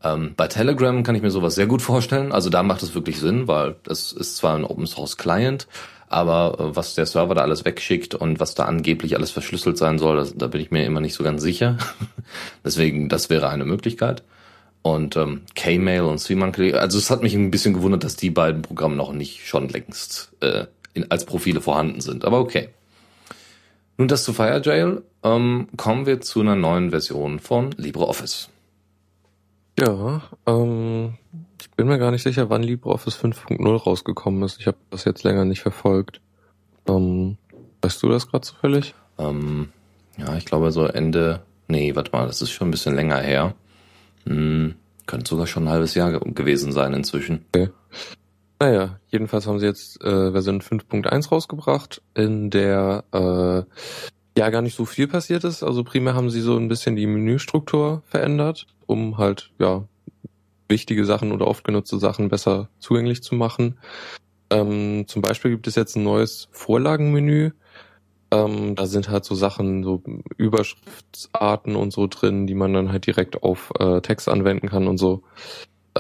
Ähm, 0.05 0.35
bei 0.37 0.49
Telegram 0.49 1.03
kann 1.03 1.15
ich 1.15 1.23
mir 1.23 1.31
sowas 1.31 1.55
sehr 1.55 1.67
gut 1.67 1.83
vorstellen. 1.83 2.33
Also 2.33 2.51
da 2.51 2.63
macht 2.63 2.83
es 2.83 2.95
wirklich 2.95 3.21
Sinn, 3.21 3.49
weil 3.49 3.77
das 3.85 4.13
ist 4.13 4.37
zwar 4.37 4.57
ein 4.57 4.65
Open 4.65 4.87
Source 4.87 5.17
Client, 5.17 5.69
aber 6.09 6.57
äh, 6.59 6.77
was 6.77 6.95
der 6.95 7.07
Server 7.07 7.35
da 7.35 7.43
alles 7.43 7.65
wegschickt 7.65 8.15
und 8.15 8.41
was 8.41 8.55
da 8.55 8.65
angeblich 8.65 9.17
alles 9.17 9.31
verschlüsselt 9.31 9.79
sein 9.79 9.99
soll, 9.99 10.17
das, 10.17 10.37
da 10.37 10.49
bin 10.49 10.61
ich 10.61 10.71
mir 10.71 10.85
immer 10.85 11.01
nicht 11.01 11.15
so 11.15 11.25
ganz 11.25 11.43
sicher. 11.43 11.79
Deswegen, 12.65 13.09
das 13.09 13.31
wäre 13.31 13.49
eine 13.49 13.65
Möglichkeit. 13.65 14.23
Und 14.83 15.17
ähm, 15.17 15.43
K-Mail 15.55 16.03
und 16.03 16.19
CMonkey, 16.19 16.75
also 16.75 16.99
es 16.99 17.11
hat 17.11 17.23
mich 17.23 17.35
ein 17.35 17.53
bisschen 17.53 17.73
gewundert, 17.73 18.03
dass 18.03 18.17
die 18.17 18.31
beiden 18.31 18.63
Programme 18.63 18.97
noch 18.97 19.13
nicht 19.13 19.47
schon 19.47 19.69
längst 19.69 20.33
äh, 20.41 20.67
in, 20.93 21.09
als 21.11 21.25
Profile 21.25 21.61
vorhanden 21.61 22.01
sind. 22.01 22.25
Aber 22.25 22.41
okay. 22.41 22.71
Nun 23.97 24.09
das 24.09 24.25
zu 24.25 24.33
FireJail. 24.33 25.03
Ähm, 25.23 25.69
kommen 25.77 26.07
wir 26.07 26.21
zu 26.21 26.41
einer 26.41 26.57
neuen 26.57 26.91
Version 26.91 27.39
von 27.39 27.71
LibreOffice. 27.77 28.49
Ja, 29.79 30.23
ähm, 30.47 31.15
ich 31.61 31.71
bin 31.71 31.87
mir 31.87 31.99
gar 31.99 32.11
nicht 32.11 32.23
sicher, 32.23 32.51
wann 32.51 32.63
LibreOffice 32.63 33.17
5.0 33.17 33.77
rausgekommen 33.77 34.43
ist. 34.43 34.61
Ich 34.61 34.67
habe 34.67 34.77
das 34.91 35.05
jetzt 35.05 35.25
länger 35.25 35.45
nicht 35.45 35.63
verfolgt. 35.63 36.21
Ähm, 36.87 37.39
weißt 37.81 38.03
du 38.03 38.09
das 38.09 38.29
gerade 38.29 38.47
zufällig? 38.47 38.95
Ähm, 39.19 39.71
ja, 40.19 40.37
ich 40.37 40.45
glaube 40.45 40.73
so 40.73 40.85
Ende. 40.87 41.43
Nee, 41.69 41.95
warte 41.95 42.13
mal, 42.13 42.27
das 42.27 42.43
ist 42.43 42.51
schon 42.51 42.69
ein 42.69 42.73
bisschen 42.73 42.95
länger 42.95 43.19
her. 43.19 43.55
Hm, 44.27 44.75
könnte 45.07 45.29
sogar 45.29 45.47
schon 45.47 45.65
ein 45.65 45.71
halbes 45.71 45.95
Jahr 45.95 46.13
gewesen 46.21 46.73
sein 46.73 46.93
inzwischen. 46.93 47.45
Okay. 47.55 47.71
Naja, 48.61 49.01
jedenfalls 49.09 49.47
haben 49.47 49.59
sie 49.59 49.67
jetzt 49.67 50.01
äh, 50.03 50.31
Version 50.31 50.61
5.1 50.61 51.31
rausgebracht, 51.31 52.01
in 52.15 52.51
der 52.51 53.05
äh, 53.13 53.63
Ja, 54.37 54.49
gar 54.49 54.63
nicht 54.63 54.77
so 54.77 54.85
viel 54.87 55.09
passiert 55.09 55.45
ist. 55.45 55.63
Also 55.63 55.85
primär 55.85 56.15
haben 56.15 56.31
sie 56.31 56.41
so 56.41 56.57
ein 56.57 56.69
bisschen 56.69 56.97
die 56.97 57.07
Menüstruktur 57.07 58.03
verändert, 58.07 58.67
um 58.87 59.19
halt, 59.19 59.51
ja, 59.59 59.87
wichtige 60.69 61.05
Sachen 61.05 61.33
oder 61.33 61.47
oft 61.47 61.65
genutzte 61.65 61.99
Sachen 61.99 62.29
besser 62.29 62.71
zugänglich 62.79 63.23
zu 63.23 63.35
machen. 63.35 63.79
Ähm, 64.51 65.05
zum 65.07 65.21
Beispiel 65.23 65.51
gibt 65.51 65.67
es 65.67 65.75
jetzt 65.75 65.97
ein 65.97 66.03
neues 66.03 66.49
Vorlagenmenü. 66.51 67.53
Ähm, 68.31 68.75
da 68.75 68.87
sind 68.87 69.11
halt 69.11 69.27
so 69.27 69.35
Sachen, 69.35 69.85
so 69.85 70.03
Überschriftsarten 70.39 71.77
und 71.77 71.93
so 71.93 72.07
drin, 72.07 72.47
die 72.47 72.55
man 72.55 72.73
dann 72.73 72.91
halt 72.91 73.07
direkt 73.07 73.43
auf 73.43 73.71
äh, 73.79 74.01
Text 74.01 74.29
anwenden 74.29 74.69
kann 74.71 74.89
und 74.89 74.97
so. 74.97 75.23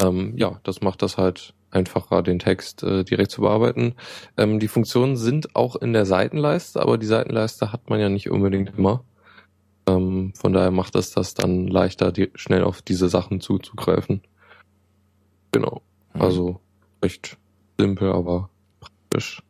Ähm, 0.01 0.33
ja, 0.37 0.59
das 0.65 0.81
macht 0.81 1.03
das 1.03 1.19
halt 1.19 1.53
einfacher, 1.73 2.23
den 2.23 2.39
Text 2.39 2.83
äh, 2.83 3.05
direkt 3.05 3.31
zu 3.31 3.41
bearbeiten. 3.41 3.95
Ähm, 4.37 4.61
die 4.61 4.69
Funktionen 4.69 5.17
sind 5.17 5.57
auch 5.57 5.77
in 5.77 5.93
der 5.93 6.07
Seitenleiste, 6.07 6.81
aber 6.81 6.99
die 6.99 7.07
Seitenleiste 7.07 7.73
hat 7.73 7.89
man 7.91 8.01
ja 8.01 8.09
nicht 8.09 8.31
unbedingt 8.31 8.77
immer. 8.77 9.05
Ähm, 9.87 10.33
von 10.35 10.53
daher 10.53 10.71
macht 10.71 10.95
es 10.95 11.11
das 11.11 11.35
dann 11.35 11.67
leichter, 11.67 12.13
die, 12.13 12.31
schnell 12.35 12.63
auf 12.63 12.83
diese 12.83 13.09
Sachen 13.09 13.41
zuzugreifen. 13.41 14.23
Genau. 15.51 15.83
Mhm. 16.15 16.21
Also 16.21 16.61
recht 17.03 17.39
simpel, 17.79 18.13
aber 18.13 18.51
praktisch. 18.81 19.43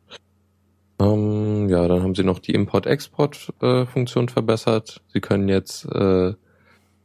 Ähm, 0.99 1.69
ja, 1.69 1.87
dann 1.87 2.01
haben 2.01 2.15
sie 2.15 2.23
noch 2.23 2.39
die 2.39 2.53
Import-Export-Funktion 2.53 4.27
äh, 4.27 4.31
verbessert. 4.31 5.01
Sie 5.07 5.21
können 5.21 5.49
jetzt 5.49 5.85
äh, 5.85 6.33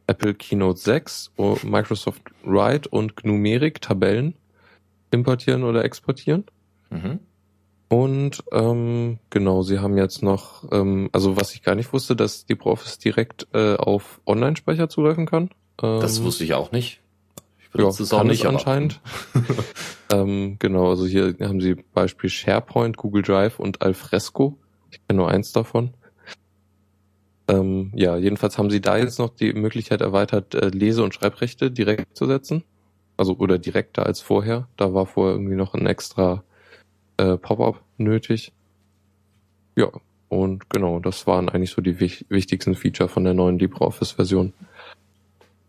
Apple 0.07 0.33
Keynote 0.33 0.79
6, 0.79 1.33
Microsoft 1.63 2.23
Write 2.43 2.89
und 2.89 3.23
Numeric 3.23 3.81
Tabellen 3.81 4.33
importieren 5.11 5.63
oder 5.63 5.83
exportieren. 5.83 6.45
Mhm. 6.89 7.19
Und 7.89 8.43
ähm, 8.51 9.17
genau, 9.31 9.63
sie 9.63 9.79
haben 9.79 9.97
jetzt 9.97 10.21
noch, 10.21 10.63
ähm, 10.71 11.09
also 11.11 11.37
was 11.37 11.55
ich 11.55 11.63
gar 11.63 11.73
nicht 11.73 11.91
wusste, 11.91 12.15
dass 12.15 12.45
die 12.45 12.55
Profis 12.55 12.99
direkt 12.99 13.47
äh, 13.53 13.75
auf 13.75 14.21
Online-Speicher 14.27 14.89
zugreifen 14.89 15.25
kann. 15.25 15.49
Ähm, 15.81 15.99
das 15.99 16.21
wusste 16.23 16.43
ich 16.43 16.53
auch 16.53 16.71
nicht. 16.71 17.01
Ich 17.59 17.71
benutze 17.71 18.03
ja, 18.03 18.05
es 18.05 18.13
auch 18.13 18.23
nicht 18.23 18.45
anscheinend. 18.45 19.01
ähm, 20.11 20.57
genau, 20.59 20.89
also 20.89 21.07
hier 21.07 21.35
haben 21.41 21.61
sie 21.61 21.75
Beispiel 21.93 22.29
SharePoint, 22.29 22.95
Google 22.95 23.23
Drive 23.23 23.59
und 23.59 23.81
Alfresco. 23.81 24.59
Ich 24.91 24.99
kenne 25.07 25.17
nur 25.17 25.31
eins 25.31 25.51
davon. 25.51 25.95
Ähm, 27.47 27.91
ja, 27.95 28.17
jedenfalls 28.17 28.59
haben 28.59 28.69
sie 28.69 28.81
da 28.81 28.97
jetzt 28.97 29.17
noch 29.17 29.29
die 29.29 29.53
Möglichkeit 29.53 30.01
erweitert, 30.01 30.53
äh, 30.53 30.69
Lese- 30.69 31.03
und 31.03 31.15
Schreibrechte 31.15 31.71
direkt 31.71 32.15
zu 32.15 32.27
setzen 32.27 32.63
also 33.19 33.35
oder 33.37 33.59
direkter 33.59 34.05
als 34.05 34.21
vorher. 34.21 34.67
Da 34.77 34.93
war 34.93 35.05
vorher 35.05 35.35
irgendwie 35.35 35.55
noch 35.55 35.73
ein 35.73 35.85
extra 35.85 36.43
äh, 37.17 37.37
Pop-up 37.37 37.81
nötig. 37.97 38.53
Ja, 39.75 39.89
und 40.29 40.69
genau, 40.69 40.99
das 40.99 41.27
waren 41.27 41.49
eigentlich 41.49 41.71
so 41.71 41.81
die 41.81 41.99
wich 41.99 42.25
wichtigsten 42.29 42.75
Feature 42.75 43.09
von 43.09 43.23
der 43.23 43.33
neuen 43.33 43.59
LibreOffice-Version. 43.59 44.53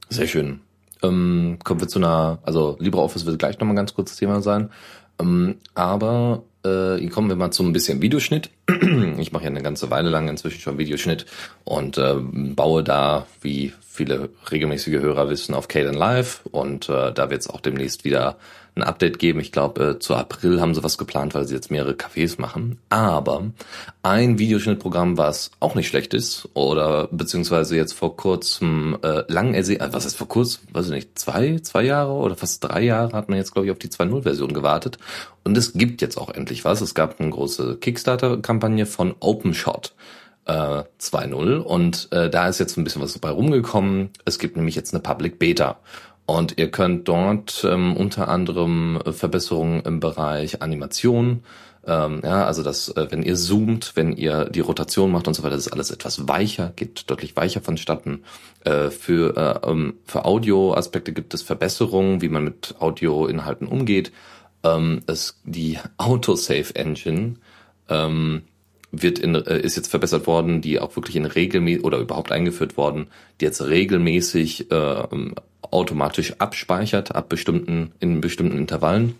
Sehr 0.09 0.27
schön. 0.27 0.61
Ähm, 1.03 1.59
kommen 1.65 1.81
wir 1.81 1.89
zu 1.89 1.99
einer, 1.99 2.39
also 2.43 2.77
LibreOffice 2.79 3.27
wird 3.27 3.39
gleich 3.39 3.59
nochmal 3.59 3.77
ganz 3.77 3.95
kurz 3.95 4.17
Thema 4.17 4.43
sein. 4.43 4.71
Ähm, 5.19 5.57
aber 5.75 6.43
äh, 6.65 7.07
kommen 7.09 7.29
wir 7.29 7.37
mal 7.37 7.51
zu 7.51 7.63
ein 7.63 7.73
bisschen 7.73 8.03
Videoschnitt. 8.03 8.51
Ich 9.19 9.33
mache 9.33 9.45
ja 9.45 9.51
eine 9.51 9.63
ganze 9.63 9.91
Weile 9.91 10.09
lang 10.09 10.29
inzwischen 10.29 10.61
schon 10.61 10.79
Videoschnitt 10.79 11.27
und 11.65 11.99
äh, 11.99 12.15
baue 12.17 12.83
da, 12.83 13.27
wie 13.43 13.73
viele 13.87 14.31
regelmäßige 14.51 15.01
Hörer 15.01 15.29
wissen, 15.29 15.55
auf 15.55 15.69
Caden 15.69 15.95
Live 15.95 16.41
und 16.51 16.89
äh, 16.89 17.13
da 17.13 17.29
wird 17.31 17.43
es 17.43 17.51
auch 17.51 17.61
demnächst 17.61 18.05
wieder 18.05 18.39
ein 18.75 18.83
Update 18.83 19.19
geben. 19.19 19.41
Ich 19.41 19.53
glaube, 19.53 19.83
äh, 19.83 19.99
zu 19.99 20.15
April 20.15 20.61
haben 20.61 20.75
sie 20.75 20.83
was 20.83 20.99
geplant, 20.99 21.35
weil 21.35 21.47
sie 21.47 21.55
jetzt 21.55 21.71
mehrere 21.71 21.93
Cafés 21.93 22.41
machen. 22.41 22.79
Aber 22.89 23.51
ein 24.03 24.39
Videoschnittprogramm, 24.39 25.19
was 25.19 25.51
auch 25.61 25.75
nicht 25.75 25.89
schlecht 25.89 26.15
ist, 26.15 26.49
oder 26.55 27.09
beziehungsweise 27.11 27.77
jetzt 27.77 27.93
vor 27.93 28.17
kurzem 28.17 28.99
äh, 29.03 29.23
lang 29.33 29.55
ersehen, 29.55 29.81
also 29.81 29.95
was 29.95 30.05
ist 30.05 30.17
vor 30.17 30.29
kurzem, 30.29 30.63
weiß 30.73 30.87
ich 30.87 30.93
nicht, 30.93 31.19
zwei, 31.19 31.59
zwei 31.59 31.83
Jahre 31.83 32.13
oder 32.13 32.37
fast 32.37 32.65
drei 32.65 32.83
Jahre 32.83 33.17
hat 33.17 33.29
man 33.29 33.39
jetzt, 33.39 33.53
glaube 33.53 33.67
ich, 33.67 33.73
auf 33.73 33.79
die 33.79 33.89
2.0-Version 33.89 34.53
gewartet. 34.53 34.99
Und 35.45 35.57
es 35.57 35.73
gibt 35.73 36.03
jetzt 36.03 36.17
auch 36.19 36.31
endlich 36.31 36.65
was. 36.65 36.81
Es 36.81 36.95
gab 36.95 37.21
eine 37.21 37.31
große 37.31 37.77
Kickstarter-Kampagne 37.77 38.87
von 38.87 39.15
OpenShot 39.21 39.95
äh, 40.47 40.53
2.0 41.01 41.59
und 41.59 42.09
äh, 42.13 42.31
da 42.31 42.49
ist 42.49 42.59
jetzt 42.59 42.77
ein 42.77 42.85
bisschen 42.85 43.03
was 43.03 43.13
dabei 43.13 43.31
rumgekommen. 43.31 44.11
Es 44.25 44.39
gibt 44.39 44.57
nämlich 44.57 44.75
jetzt 44.75 44.93
eine 44.93 45.03
Public 45.03 45.39
Beta 45.39 45.79
und 46.39 46.59
ihr 46.59 46.71
könnt 46.71 47.09
dort 47.09 47.67
ähm, 47.69 47.97
unter 47.97 48.29
anderem 48.29 49.01
äh, 49.05 49.13
Verbesserungen 49.13 49.83
im 49.83 50.01
Bereich 50.01 50.63
Animation, 50.63 51.43
ähm, 51.87 52.21
ja, 52.23 52.45
also 52.45 52.63
dass, 52.63 52.89
äh, 52.91 53.07
wenn 53.11 53.23
ihr 53.23 53.37
zoomt, 53.37 53.93
wenn 53.95 54.13
ihr 54.13 54.45
die 54.45 54.61
Rotation 54.61 55.11
macht 55.11 55.27
und 55.27 55.35
so 55.35 55.43
weiter, 55.43 55.57
das 55.57 55.67
ist 55.67 55.73
alles 55.73 55.91
etwas 55.91 56.29
weicher, 56.29 56.73
geht 56.77 57.11
deutlich 57.11 57.37
weicher 57.37 57.63
vonstatten. 57.63 58.23
Äh, 58.65 58.91
für, 58.91 59.37
äh, 59.37 59.69
ähm, 59.69 59.95
für 60.05 60.27
Audio-Aspekte 60.27 61.13
gibt 61.13 61.33
es 61.33 61.43
Verbesserungen, 61.43 62.21
wie 62.21 62.29
man 62.29 62.45
mit 62.45 62.75
Audio-Inhalten 62.79 63.67
umgeht. 63.67 64.13
Ähm, 64.63 65.01
es, 65.07 65.41
die 65.45 65.79
Autosave 65.97 66.75
Engine 66.75 67.37
ähm, 67.89 68.43
wird 68.93 69.19
in, 69.19 69.35
äh, 69.35 69.61
ist 69.61 69.77
jetzt 69.77 69.89
verbessert 69.89 70.27
worden, 70.27 70.61
die 70.61 70.81
auch 70.81 70.97
wirklich 70.97 71.17
in 71.17 71.27
regelmäßig 71.27 71.85
oder 71.85 71.99
überhaupt 71.99 72.33
eingeführt 72.33 72.77
worden, 72.77 73.09
die 73.41 73.45
jetzt 73.45 73.63
regelmäßig 73.63 74.71
äh, 74.71 75.05
automatisch 75.63 76.35
abspeichert 76.39 77.15
ab 77.15 77.29
bestimmten 77.29 77.93
in 78.01 78.21
bestimmten 78.21 78.59
Intervallen. 78.59 79.15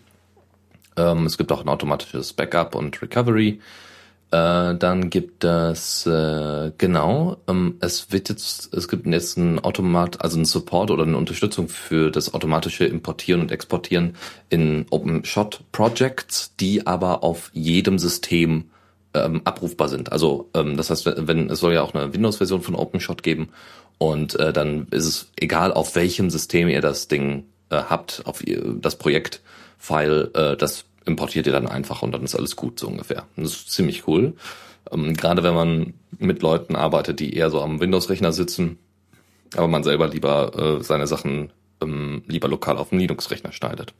Ähm, 0.97 1.25
es 1.25 1.37
gibt 1.37 1.51
auch 1.51 1.61
ein 1.61 1.69
automatisches 1.69 2.33
Backup 2.33 2.75
und 2.75 3.01
Recovery. 3.01 3.59
Äh, 4.31 4.75
dann 4.75 5.09
gibt 5.09 5.43
es 5.43 6.05
äh, 6.05 6.71
genau, 6.77 7.37
ähm, 7.49 7.75
es 7.81 8.13
wird 8.13 8.29
jetzt, 8.29 8.73
es 8.73 8.87
gibt 8.87 9.05
jetzt 9.05 9.37
ein 9.37 9.59
Automat, 9.59 10.21
also 10.21 10.39
ein 10.39 10.45
Support 10.45 10.89
oder 10.89 11.03
eine 11.03 11.17
Unterstützung 11.17 11.67
für 11.67 12.11
das 12.11 12.33
automatische 12.33 12.85
Importieren 12.85 13.41
und 13.41 13.51
Exportieren 13.51 14.15
in 14.49 14.85
OpenShot 14.89 15.63
Projects, 15.73 16.55
die 16.59 16.87
aber 16.87 17.23
auf 17.25 17.51
jedem 17.53 17.99
System 17.99 18.70
ähm, 19.13 19.41
abrufbar 19.43 19.89
sind. 19.89 20.11
Also 20.11 20.49
ähm, 20.53 20.77
das 20.77 20.89
heißt, 20.89 21.27
wenn 21.27 21.49
es 21.49 21.59
soll 21.59 21.73
ja 21.73 21.81
auch 21.81 21.93
eine 21.93 22.13
Windows-Version 22.13 22.61
von 22.61 22.75
OpenShot 22.75 23.23
geben 23.23 23.49
und 23.97 24.39
äh, 24.39 24.53
dann 24.53 24.87
ist 24.91 25.05
es 25.05 25.31
egal, 25.35 25.73
auf 25.73 25.95
welchem 25.95 26.29
System 26.29 26.69
ihr 26.69 26.81
das 26.81 27.07
Ding 27.07 27.45
äh, 27.69 27.75
habt, 27.75 28.23
auf 28.25 28.45
ihr, 28.45 28.75
das 28.79 28.97
Projekt-File, 28.97 30.31
äh, 30.33 30.57
das 30.57 30.85
importiert 31.05 31.47
ihr 31.47 31.53
dann 31.53 31.67
einfach 31.67 32.01
und 32.01 32.11
dann 32.11 32.23
ist 32.23 32.35
alles 32.35 32.55
gut 32.55 32.79
so 32.79 32.87
ungefähr. 32.87 33.25
Und 33.35 33.43
das 33.43 33.53
ist 33.53 33.71
ziemlich 33.71 34.07
cool. 34.07 34.33
Ähm, 34.91 35.15
Gerade 35.15 35.43
wenn 35.43 35.53
man 35.53 35.93
mit 36.17 36.41
Leuten 36.41 36.75
arbeitet, 36.75 37.19
die 37.19 37.35
eher 37.35 37.49
so 37.49 37.61
am 37.61 37.79
Windows-Rechner 37.79 38.31
sitzen, 38.31 38.77
aber 39.55 39.67
man 39.67 39.83
selber 39.83 40.07
lieber 40.07 40.79
äh, 40.79 40.83
seine 40.83 41.07
Sachen 41.07 41.51
ähm, 41.81 42.23
lieber 42.27 42.47
lokal 42.47 42.77
auf 42.77 42.89
dem 42.89 42.99
Linux-Rechner 42.99 43.51
schneidet. 43.51 43.93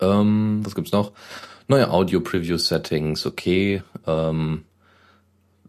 Ähm, 0.00 0.60
was 0.64 0.74
gibt's 0.74 0.92
noch? 0.92 1.12
Neue 1.68 1.90
Audio-Preview-Settings, 1.90 3.26
okay. 3.26 3.82
Ähm, 4.06 4.64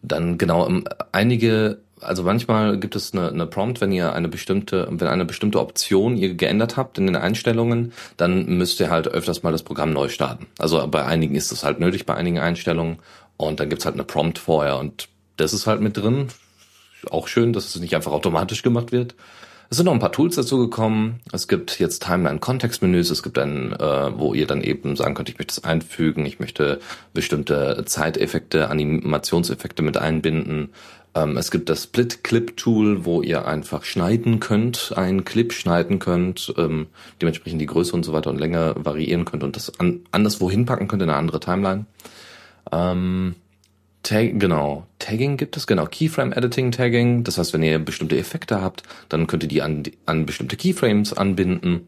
dann 0.02 0.38
genau, 0.38 0.68
ähm, 0.68 0.84
einige, 1.12 1.80
also 2.02 2.24
manchmal 2.24 2.78
gibt 2.78 2.96
es 2.96 3.14
eine, 3.14 3.30
eine 3.30 3.48
Prompt, 3.48 3.80
wenn 3.80 3.92
ihr 3.92 4.14
eine 4.14 4.28
bestimmte, 4.28 4.88
wenn 4.90 5.08
eine 5.08 5.26
bestimmte 5.26 5.60
Option 5.60 6.18
ihr 6.18 6.34
geändert 6.34 6.78
habt 6.78 6.98
in 6.98 7.08
den 7.08 7.16
Einstellungen, 7.16 7.94
dann 8.18 8.58
müsst 8.58 8.80
ihr 8.80 8.90
halt 8.90 9.08
öfters 9.08 9.44
mal 9.44 9.52
das 9.52 9.64
Programm 9.64 9.94
neu 9.94 10.10
starten. 10.10 10.48
Also 10.60 10.86
bei 10.88 11.06
einigen 11.06 11.36
ist 11.36 11.52
das 11.52 11.64
halt 11.64 11.80
nötig, 11.80 12.06
bei 12.06 12.16
einigen 12.16 12.40
Einstellungen. 12.40 12.98
Und 13.38 13.60
dann 13.60 13.70
gibt's 13.70 13.86
halt 13.86 13.96
eine 13.96 14.04
Prompt 14.04 14.38
vorher 14.38 14.78
und 14.78 15.10
das 15.38 15.54
ist 15.54 15.68
halt 15.68 15.82
mit 15.82 15.98
drin. 15.98 16.28
Auch 17.10 17.28
schön, 17.28 17.52
dass 17.54 17.76
es 17.76 17.82
nicht 17.82 17.96
einfach 17.96 18.12
automatisch 18.12 18.62
gemacht 18.62 18.92
wird. 18.92 19.16
Es 19.74 19.78
sind 19.78 19.88
noch 19.88 19.94
ein 19.94 20.00
paar 20.00 20.12
Tools 20.12 20.36
dazu 20.36 20.60
gekommen. 20.60 21.20
Es 21.32 21.48
gibt 21.48 21.80
jetzt 21.80 22.04
Timeline-Kontextmenüs. 22.04 23.10
Es 23.10 23.24
gibt 23.24 23.40
ein, 23.40 23.74
äh, 23.74 24.20
wo 24.20 24.36
ihr 24.36 24.46
dann 24.46 24.62
eben 24.62 24.96
sagen 24.96 25.16
könnt, 25.16 25.30
ich 25.30 25.40
möchte 25.40 25.54
es 25.54 25.64
einfügen, 25.64 26.28
ich 26.28 26.40
möchte 26.40 26.80
bestimmte 27.16 27.84
Zeiteffekte, 27.88 28.70
Animationseffekte 28.70 29.82
mit 29.82 29.98
einbinden. 29.98 30.70
Ähm, 31.16 31.38
es 31.38 31.50
gibt 31.50 31.70
das 31.70 31.86
Split-Clip-Tool, 31.86 33.04
wo 33.06 33.24
ihr 33.24 33.48
einfach 33.48 33.84
schneiden 33.84 34.40
könnt, 34.40 34.94
einen 34.96 35.26
Clip 35.26 35.52
schneiden 35.52 35.98
könnt, 35.98 36.54
ähm, 36.56 36.86
dementsprechend 37.20 37.60
die 37.60 37.66
Größe 37.66 37.96
und 37.96 38.04
so 38.04 38.14
weiter 38.14 38.30
und 38.30 38.38
Länge 38.38 38.76
variieren 38.78 39.26
könnt 39.26 39.42
und 39.42 39.56
das 39.56 39.80
an, 39.80 40.02
anderswo 40.12 40.52
hinpacken 40.52 40.88
könnt 40.88 41.02
in 41.02 41.10
eine 41.10 41.18
andere 41.18 41.40
Timeline. 41.40 41.86
Ähm, 42.72 43.34
Tag, 44.04 44.38
genau. 44.38 44.86
Tagging 45.00 45.38
gibt 45.38 45.56
es, 45.56 45.66
genau. 45.66 45.86
Keyframe 45.86 46.34
Editing 46.34 46.72
Tagging. 46.72 47.24
Das 47.24 47.38
heißt, 47.38 47.54
wenn 47.54 47.64
ihr 47.64 47.80
bestimmte 47.80 48.18
Effekte 48.18 48.62
habt, 48.62 48.84
dann 49.08 49.28
könnt 49.28 49.44
ihr 49.44 49.50
die 49.50 49.62
an, 49.62 49.84
an 50.06 50.26
bestimmte 50.26 50.58
Keyframes 50.58 51.14
anbinden 51.14 51.88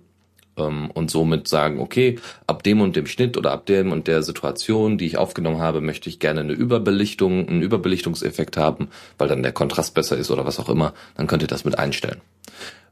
ähm, 0.57 0.89
und 0.91 1.11
somit 1.11 1.49
sagen, 1.49 1.79
okay, 1.79 2.17
ab 2.47 2.63
dem 2.63 2.79
und 2.79 2.95
dem 2.95 3.05
Schnitt 3.05 3.37
oder 3.37 3.51
ab 3.51 3.65
dem 3.65 3.91
und 3.91 4.07
der 4.07 4.23
Situation, 4.23 4.97
die 4.97 5.05
ich 5.05 5.17
aufgenommen 5.17 5.59
habe, 5.59 5.81
möchte 5.81 6.09
ich 6.09 6.19
gerne 6.19 6.39
eine 6.39 6.53
Überbelichtung, 6.53 7.49
einen 7.49 7.61
Überbelichtungseffekt 7.61 8.55
haben, 8.55 8.87
weil 9.17 9.27
dann 9.27 9.43
der 9.43 9.51
Kontrast 9.51 9.93
besser 9.93 10.15
ist 10.15 10.31
oder 10.31 10.45
was 10.45 10.59
auch 10.59 10.69
immer. 10.69 10.93
Dann 11.15 11.27
könnt 11.27 11.43
ihr 11.43 11.49
das 11.49 11.65
mit 11.65 11.77
einstellen. 11.77 12.21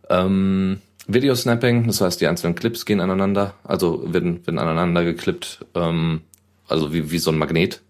Ähm, 0.09 0.81
Video 1.07 1.33
Snapping, 1.33 1.87
das 1.87 2.01
heißt, 2.01 2.19
die 2.19 2.27
einzelnen 2.27 2.55
Clips 2.55 2.85
gehen 2.85 2.99
aneinander, 2.99 3.53
also 3.63 4.03
werden, 4.13 4.45
werden 4.45 4.59
aneinander 4.59 5.05
geklippt, 5.05 5.65
ähm, 5.75 6.21
also 6.67 6.93
wie, 6.93 7.11
wie 7.11 7.19
so 7.19 7.31
ein 7.31 7.37
Magnet 7.37 7.81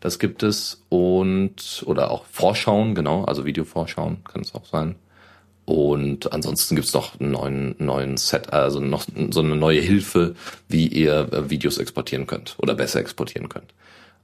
Das 0.00 0.18
gibt 0.18 0.42
es 0.42 0.82
und 0.88 1.82
oder 1.86 2.10
auch 2.10 2.24
Vorschauen, 2.24 2.94
genau, 2.94 3.24
also 3.24 3.44
Videovorschauen 3.44 4.24
kann 4.24 4.42
es 4.42 4.54
auch 4.54 4.64
sein. 4.64 4.96
Und 5.66 6.32
ansonsten 6.32 6.74
gibt's 6.74 6.94
noch 6.94 7.20
einen 7.20 7.30
neuen, 7.30 7.74
neuen 7.78 8.16
Set, 8.16 8.52
also 8.52 8.80
noch 8.80 9.04
so 9.30 9.40
eine 9.40 9.54
neue 9.54 9.80
Hilfe, 9.80 10.34
wie 10.68 10.88
ihr 10.88 11.32
äh, 11.32 11.50
Videos 11.50 11.78
exportieren 11.78 12.26
könnt 12.26 12.56
oder 12.58 12.74
besser 12.74 12.98
exportieren 12.98 13.48
könnt. 13.48 13.72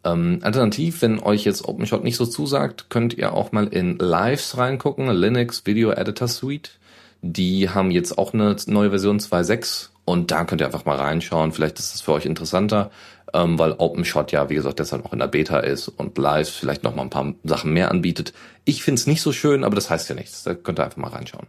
Ähm, 0.02 0.40
alternativ, 0.42 1.02
wenn 1.02 1.20
euch 1.20 1.44
jetzt 1.44 1.64
OpenShot 1.64 2.02
nicht 2.02 2.16
so 2.16 2.26
zusagt, 2.26 2.86
könnt 2.88 3.14
ihr 3.14 3.32
auch 3.32 3.52
mal 3.52 3.66
in 3.68 3.98
Lives 3.98 4.56
reingucken, 4.56 5.08
Linux 5.10 5.66
Video 5.66 5.92
Editor 5.92 6.26
Suite. 6.26 6.78
Die 7.22 7.70
haben 7.70 7.90
jetzt 7.90 8.18
auch 8.18 8.34
eine 8.34 8.56
neue 8.66 8.90
Version 8.90 9.20
2.6 9.20 9.90
und 10.04 10.30
da 10.30 10.44
könnt 10.44 10.62
ihr 10.62 10.66
einfach 10.66 10.84
mal 10.84 10.96
reinschauen. 10.96 11.52
Vielleicht 11.52 11.78
ist 11.78 11.94
es 11.94 12.00
für 12.00 12.12
euch 12.12 12.26
interessanter, 12.26 12.90
ähm, 13.32 13.58
weil 13.58 13.72
OpenShot 13.72 14.32
ja, 14.32 14.48
wie 14.48 14.54
gesagt, 14.54 14.78
deshalb 14.78 15.04
noch 15.04 15.12
in 15.12 15.18
der 15.18 15.26
Beta 15.26 15.58
ist 15.58 15.88
und 15.88 16.16
Live 16.18 16.48
vielleicht 16.48 16.84
noch 16.84 16.94
mal 16.94 17.02
ein 17.02 17.10
paar 17.10 17.34
Sachen 17.44 17.72
mehr 17.72 17.90
anbietet. 17.90 18.32
Ich 18.64 18.82
find's 18.82 19.06
nicht 19.06 19.22
so 19.22 19.32
schön, 19.32 19.64
aber 19.64 19.74
das 19.74 19.90
heißt 19.90 20.08
ja 20.08 20.14
nichts. 20.14 20.42
Da 20.44 20.54
könnt 20.54 20.78
ihr 20.78 20.84
einfach 20.84 20.98
mal 20.98 21.10
reinschauen. 21.10 21.46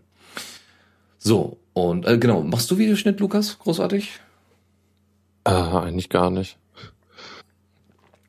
So, 1.18 1.58
und 1.74 2.06
äh, 2.06 2.18
genau, 2.18 2.42
machst 2.42 2.70
du 2.72 2.78
Videoschnitt, 2.78 3.20
Lukas? 3.20 3.60
Großartig? 3.60 4.20
Äh, 5.44 5.52
eigentlich 5.52 6.10
gar 6.10 6.30
nicht. 6.30 6.58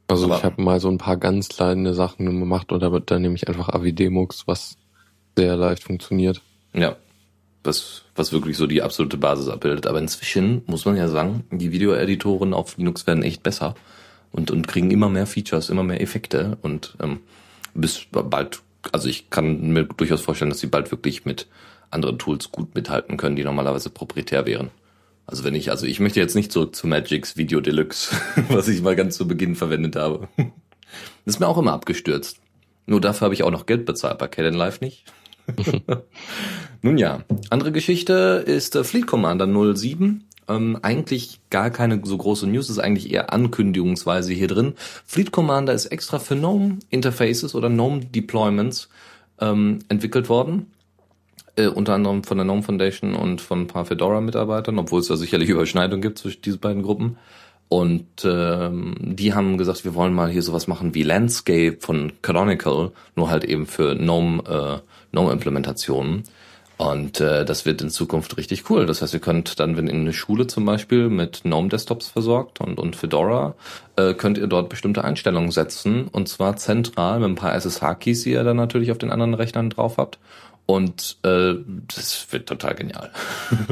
Also 0.09 0.25
aber 0.25 0.37
ich 0.37 0.45
habe 0.45 0.63
mal 0.63 0.81
so 0.81 0.89
ein 0.89 0.99
paar 0.99 1.19
ganz 1.19 1.49
kleine 1.49 1.93
Sachen 1.93 2.27
gemacht 2.27 2.73
und 2.73 2.81
dann 3.11 3.23
nehme 3.23 3.35
ich 3.35 3.49
einfach 3.49 3.69
Avidemux, 3.69 4.47
was 4.47 4.77
sehr 5.37 5.57
leicht 5.57 5.85
funktioniert. 5.85 6.41
Ja, 6.73 6.97
was, 7.65 8.03
was 8.15 8.33
wirklich 8.33 8.57
so 8.57 8.67
die 8.67 8.83
absolute 8.83 9.17
Basis 9.17 9.49
abbildet. 9.49 9.87
Aber 9.87 9.99
inzwischen 9.99 10.63
muss 10.67 10.85
man 10.85 10.97
ja 10.97 11.09
sagen, 11.09 11.45
die 11.51 11.73
Videoeditoren 11.73 12.55
auf 12.55 12.77
Linux 12.79 13.07
werden 13.07 13.23
echt 13.23 13.43
besser 13.43 13.75
und, 14.33 14.51
und 14.51 14.69
kriegen 14.69 14.91
immer 14.91 15.09
mehr 15.09 15.27
Features, 15.27 15.71
immer 15.71 15.85
mehr 15.85 16.01
Effekte 16.01 16.59
und 16.63 16.97
ähm, 17.01 17.21
bis 17.75 18.07
bald, 18.11 18.61
also 18.93 19.09
ich 19.09 19.31
kann 19.31 19.73
mir 19.73 19.85
durchaus 19.85 20.21
vorstellen, 20.21 20.51
dass 20.51 20.61
sie 20.61 20.67
bald 20.67 20.91
wirklich 20.91 21.25
mit 21.25 21.47
anderen 21.91 22.19
Tools 22.19 22.53
gut 22.53 22.75
mithalten 22.75 23.17
können, 23.17 23.37
die 23.37 23.45
normalerweise 23.45 23.91
proprietär 23.91 24.47
wären. 24.47 24.71
Also 25.27 25.45
wenn 25.45 25.55
ich, 25.55 25.71
also 25.71 25.87
ich 25.87 26.01
möchte 26.01 26.21
jetzt 26.21 26.35
nicht 26.35 26.53
zurück 26.53 26.75
zu 26.75 26.87
Magic's 26.87 27.37
Video 27.37 27.61
Deluxe, 27.61 28.17
was 28.49 28.69
ich 28.69 28.83
mal 28.83 28.97
ganz 28.97 29.17
zu 29.17 29.29
Beginn 29.29 29.57
verwendet 29.57 29.97
habe. 29.97 30.29
Das 30.37 31.35
ist 31.35 31.41
mir 31.41 31.47
auch 31.47 31.59
immer 31.59 31.73
abgestürzt. 31.73 32.39
Nur 32.87 33.01
dafür 33.01 33.27
habe 33.27 33.35
ich 33.35 33.43
auch 33.43 33.51
noch 33.51 33.67
Geld 33.67 33.85
bezahlt, 33.85 34.19
bei 34.19 34.29
Caden 34.29 34.55
Live 34.55 34.81
nicht. 34.81 35.05
Nun 36.83 36.99
ja, 36.99 37.25
andere 37.51 37.73
Geschichte 37.73 38.45
ist 38.47 38.77
äh, 38.77 38.85
Fleet 38.85 39.07
Commander 39.07 39.47
07. 39.75 40.25
Ähm, 40.49 40.79
eigentlich 40.81 41.41
gar 41.51 41.71
keine 41.71 42.01
so 42.05 42.17
große 42.17 42.47
News, 42.47 42.71
ist 42.71 42.79
eigentlich 42.79 43.13
eher 43.13 43.33
ankündigungsweise 43.33 44.33
hier 44.33 44.49
drin. 44.49 44.75
Fleet 45.05 45.31
Commander 45.31 45.75
ist 45.75 45.87
extra 45.87 46.19
für 46.19 46.37
GNOME 46.37 46.79
Interfaces 46.89 47.55
oder 47.55 47.69
GNOME 47.69 48.07
Deployments 48.07 48.89
ähm, 49.41 49.81
entwickelt 49.89 50.29
worden. 50.29 50.73
Äh, 51.57 51.67
unter 51.67 51.95
anderem 51.95 52.25
von 52.25 52.39
der 52.39 52.45
GNOME 52.47 52.63
Foundation 52.63 53.15
und 53.15 53.41
von 53.41 53.63
ein 53.63 53.67
paar 53.67 53.85
Fedora-Mitarbeitern, 53.85 54.79
obwohl 54.79 55.01
es 55.01 55.09
da 55.09 55.17
sicherlich 55.17 55.49
Überschneidungen 55.51 56.01
gibt 56.01 56.19
zwischen 56.19 56.43
diesen 56.43 56.61
beiden 56.61 56.83
Gruppen. 56.83 57.19
Und 57.69 58.25
ähm, 58.25 58.95
die 58.99 59.35
haben 59.35 59.59
gesagt, 59.59 59.85
wir 59.85 59.95
wollen 59.95 60.15
mal 60.15 60.31
hier 60.31 60.43
sowas 60.43 60.69
machen 60.69 60.95
wie 60.95 61.03
Landscape 61.03 61.77
von 61.81 62.13
Canonical, 62.23 62.93
nur 63.15 63.29
halt 63.29 63.45
eben 63.45 63.67
für 63.67 63.95
GNOME, 63.95 64.43
äh, 64.47 64.79
GNOME-Implementationen. 65.13 66.25
Und 66.79 67.21
äh, 67.21 67.45
das 67.45 67.67
wird 67.67 67.83
in 67.83 67.91
Zukunft 67.91 68.37
richtig 68.37 68.71
cool. 68.71 68.87
Das 68.87 69.03
heißt, 69.03 69.13
ihr 69.13 69.21
könnt 69.21 69.59
dann, 69.59 69.77
wenn 69.77 69.89
ihr 69.89 69.95
eine 69.95 70.13
Schule 70.13 70.47
zum 70.47 70.65
Beispiel 70.65 71.09
mit 71.09 71.43
GNOME-Desktops 71.43 72.07
versorgt 72.07 72.61
und, 72.61 72.79
und 72.79 72.95
Fedora, 72.95 73.57
äh, 73.97 74.15
könnt 74.15 74.39
ihr 74.39 74.47
dort 74.47 74.69
bestimmte 74.69 75.03
Einstellungen 75.03 75.51
setzen. 75.51 76.07
Und 76.07 76.29
zwar 76.29 76.57
zentral 76.57 77.19
mit 77.19 77.31
ein 77.31 77.35
paar 77.35 77.53
SSH-Keys, 77.53 78.23
die 78.23 78.31
ihr 78.31 78.45
dann 78.45 78.57
natürlich 78.57 78.93
auf 78.93 78.99
den 78.99 79.11
anderen 79.11 79.35
Rechnern 79.35 79.71
drauf 79.71 79.97
habt. 79.99 80.21
Und 80.71 81.17
äh, 81.23 81.55
das 81.97 82.31
wird 82.31 82.47
total 82.47 82.75
genial. 82.75 83.11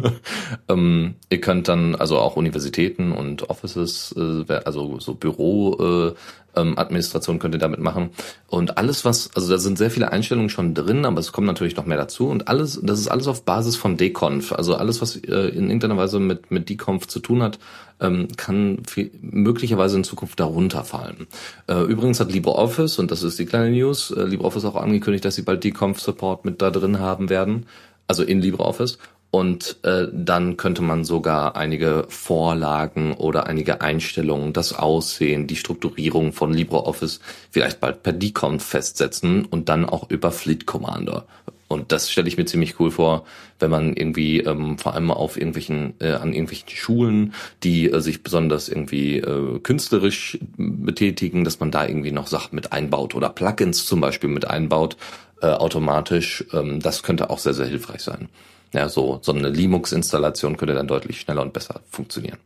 ähm, 0.69 1.17
ihr 1.29 1.43
könnt 1.43 1.69
dann 1.69 1.95
also 1.95 2.19
auch 2.19 2.37
Universitäten 2.37 3.13
und 3.13 3.51
Offices, 3.51 4.15
äh, 4.17 4.53
also 4.65 4.99
so 4.99 5.15
Büro 5.15 5.75
äh, 6.09 6.15
ähm, 6.57 6.79
Administration 6.79 7.39
könnt 7.39 7.55
ihr 7.55 7.61
damit 7.61 7.81
machen. 7.81 8.11
Und 8.49 8.79
alles, 8.79 9.05
was, 9.05 9.31
also 9.35 9.51
da 9.51 9.59
sind 9.59 9.79
sehr 9.79 9.91
viele 9.91 10.13
Einstellungen 10.13 10.51
schon 10.51 10.75
drin, 10.75 11.05
aber 11.05 11.21
es 11.21 11.33
kommt 11.33 11.47
natürlich 11.47 11.77
noch 11.77 11.87
mehr 11.87 11.97
dazu. 11.97 12.29
Und 12.29 12.49
alles, 12.49 12.81
das 12.83 12.99
ist 12.99 13.09
alles 13.09 13.29
auf 13.29 13.45
Basis 13.45 13.77
von 13.77 13.97
Deconf. 13.97 14.53
Also 14.53 14.75
alles, 14.75 15.01
was 15.01 15.17
äh, 15.17 15.49
in 15.49 15.67
irgendeiner 15.67 15.97
Weise 15.97 16.19
mit, 16.19 16.51
mit 16.51 16.69
Deconf 16.69 17.07
zu 17.07 17.21
tun 17.21 17.43
hat, 17.43 17.59
ähm, 18.01 18.29
kann 18.37 18.83
viel, 18.87 19.11
möglicherweise 19.21 19.97
in 19.97 20.05
Zukunft 20.05 20.39
darunter 20.41 20.85
fallen. 20.85 21.27
Äh, 21.67 21.83
übrigens 21.83 22.21
hat 22.21 22.33
LibreOffice, 22.33 22.99
und 22.99 23.11
das 23.11 23.23
ist 23.23 23.39
die 23.39 23.47
kleine 23.47 23.71
News, 23.71 24.11
äh, 24.11 24.25
LibreOffice 24.25 24.65
auch 24.65 24.77
angekündigt, 24.77 25.25
dass 25.25 25.35
sie 25.35 25.43
bald 25.43 25.65
Deconf-Support 25.65 26.45
mit 26.45 26.61
da 26.63 26.71
drin 26.71 26.99
haben 26.99 27.29
werden. 27.31 27.67
Also 28.09 28.23
in 28.23 28.41
LibreOffice. 28.41 28.99
Und 29.37 29.77
äh, 29.83 30.09
dann 30.15 30.57
könnte 30.57 30.81
man 30.81 31.05
sogar 31.05 31.57
einige 31.57 32.07
Vorlagen 32.09 33.13
oder 33.13 33.47
einige 33.47 33.83
Einstellungen, 33.83 34.55
das 34.55 34.73
Aussehen, 34.73 35.47
die 35.47 35.57
Strukturierung 35.57 36.33
von 36.33 36.55
LibreOffice 36.55 37.21
vielleicht 37.51 37.79
bald 37.79 38.03
per 38.03 38.15
Deconf 38.15 38.65
festsetzen 38.65 39.45
und 39.45 39.69
dann 39.69 39.85
auch 39.85 40.09
über 40.09 40.31
Fleet 40.33 40.65
Commander. 40.65 41.27
Und 41.69 41.93
das 41.93 42.11
stelle 42.11 42.29
ich 42.29 42.39
mir 42.39 42.47
ziemlich 42.47 42.81
cool 42.81 42.91
vor, 42.91 43.27
wenn 43.59 43.71
man 43.71 43.95
irgendwie 43.95 44.41
ähm, 44.41 44.79
vor 44.79 44.95
allem 44.95 45.11
auf 45.11 45.37
irgendwelchen 45.37 45.93
äh, 46.01 46.13
an 46.13 46.33
irgendwelchen 46.33 46.71
Schulen, 46.71 47.35
die 47.63 47.91
äh, 47.91 48.01
sich 48.01 48.23
besonders 48.23 48.71
irgendwie 48.71 49.19
äh, 49.19 49.59
künstlerisch 49.59 50.39
betätigen, 50.57 51.45
dass 51.45 51.61
man 51.61 51.71
da 51.71 51.87
irgendwie 51.87 52.13
noch 52.13 52.29
Sachen 52.29 52.55
mit 52.55 52.73
einbaut 52.73 53.15
oder 53.15 53.29
Plugins 53.29 53.85
zum 53.85 54.01
Beispiel 54.01 54.31
mit 54.31 54.49
einbaut 54.49 54.97
äh, 55.43 55.49
automatisch. 55.49 56.43
Ähm, 56.55 56.81
das 56.81 57.03
könnte 57.03 57.29
auch 57.29 57.39
sehr 57.39 57.53
sehr 57.53 57.67
hilfreich 57.67 58.01
sein. 58.01 58.31
Ja, 58.77 58.91
so 58.91 59.21
so 59.23 59.33
eine 59.33 59.49
Linux-Installation 59.49 60.59
könnte 60.59 60.75
dann 60.75 60.87
deutlich 60.87 61.19
schneller 61.19 61.41
und 61.41 61.55
besser 61.55 61.81
funktionieren. 61.89 62.37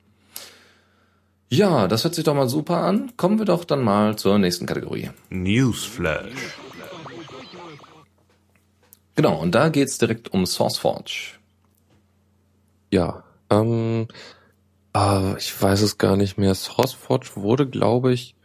Ja, 1.49 1.89
das 1.89 2.05
hört 2.05 2.15
sich 2.15 2.23
doch 2.23 2.35
mal 2.37 2.49
super 2.49 2.77
an. 2.77 3.11
Kommen 3.17 3.41
wir 3.41 3.47
doch 3.47 3.65
dann 3.65 3.83
mal 3.83 4.15
zur 4.15 4.39
nächsten 4.39 4.67
Kategorie. 4.67 5.11
Newsflash. 5.31 6.55
Genau, 9.17 9.41
und 9.41 9.57
da 9.57 9.71
geht's 9.71 9.99
direkt 9.99 10.33
um 10.33 10.47
SourceForge. 10.47 11.33
Ja, 12.93 13.25
ähm, 13.51 14.07
äh, 14.95 15.37
ich 15.37 15.61
weiß 15.61 15.83
es 15.83 15.99
gar 15.99 16.17
nicht 16.17 16.39
mehr. 16.39 16.55
SourceForge 16.55 17.33
wurde, 17.35 17.67
glaube 17.67 18.13
ich, 18.13 18.37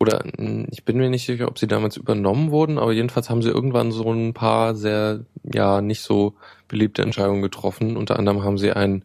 oder 0.00 0.24
ich 0.70 0.84
bin 0.84 0.96
mir 0.96 1.10
nicht 1.10 1.26
sicher, 1.26 1.46
ob 1.46 1.58
sie 1.58 1.68
damals 1.68 1.96
übernommen 1.96 2.50
wurden, 2.50 2.78
aber 2.78 2.92
jedenfalls 2.92 3.30
haben 3.30 3.42
sie 3.42 3.50
irgendwann 3.50 3.92
so 3.92 4.10
ein 4.10 4.32
paar 4.32 4.74
sehr, 4.74 5.26
ja, 5.44 5.82
nicht 5.82 6.00
so 6.00 6.34
beliebte 6.70 7.02
Entscheidungen 7.02 7.42
getroffen. 7.42 7.96
Unter 7.96 8.18
anderem 8.18 8.42
haben 8.42 8.56
sie 8.56 8.72
ein 8.72 9.04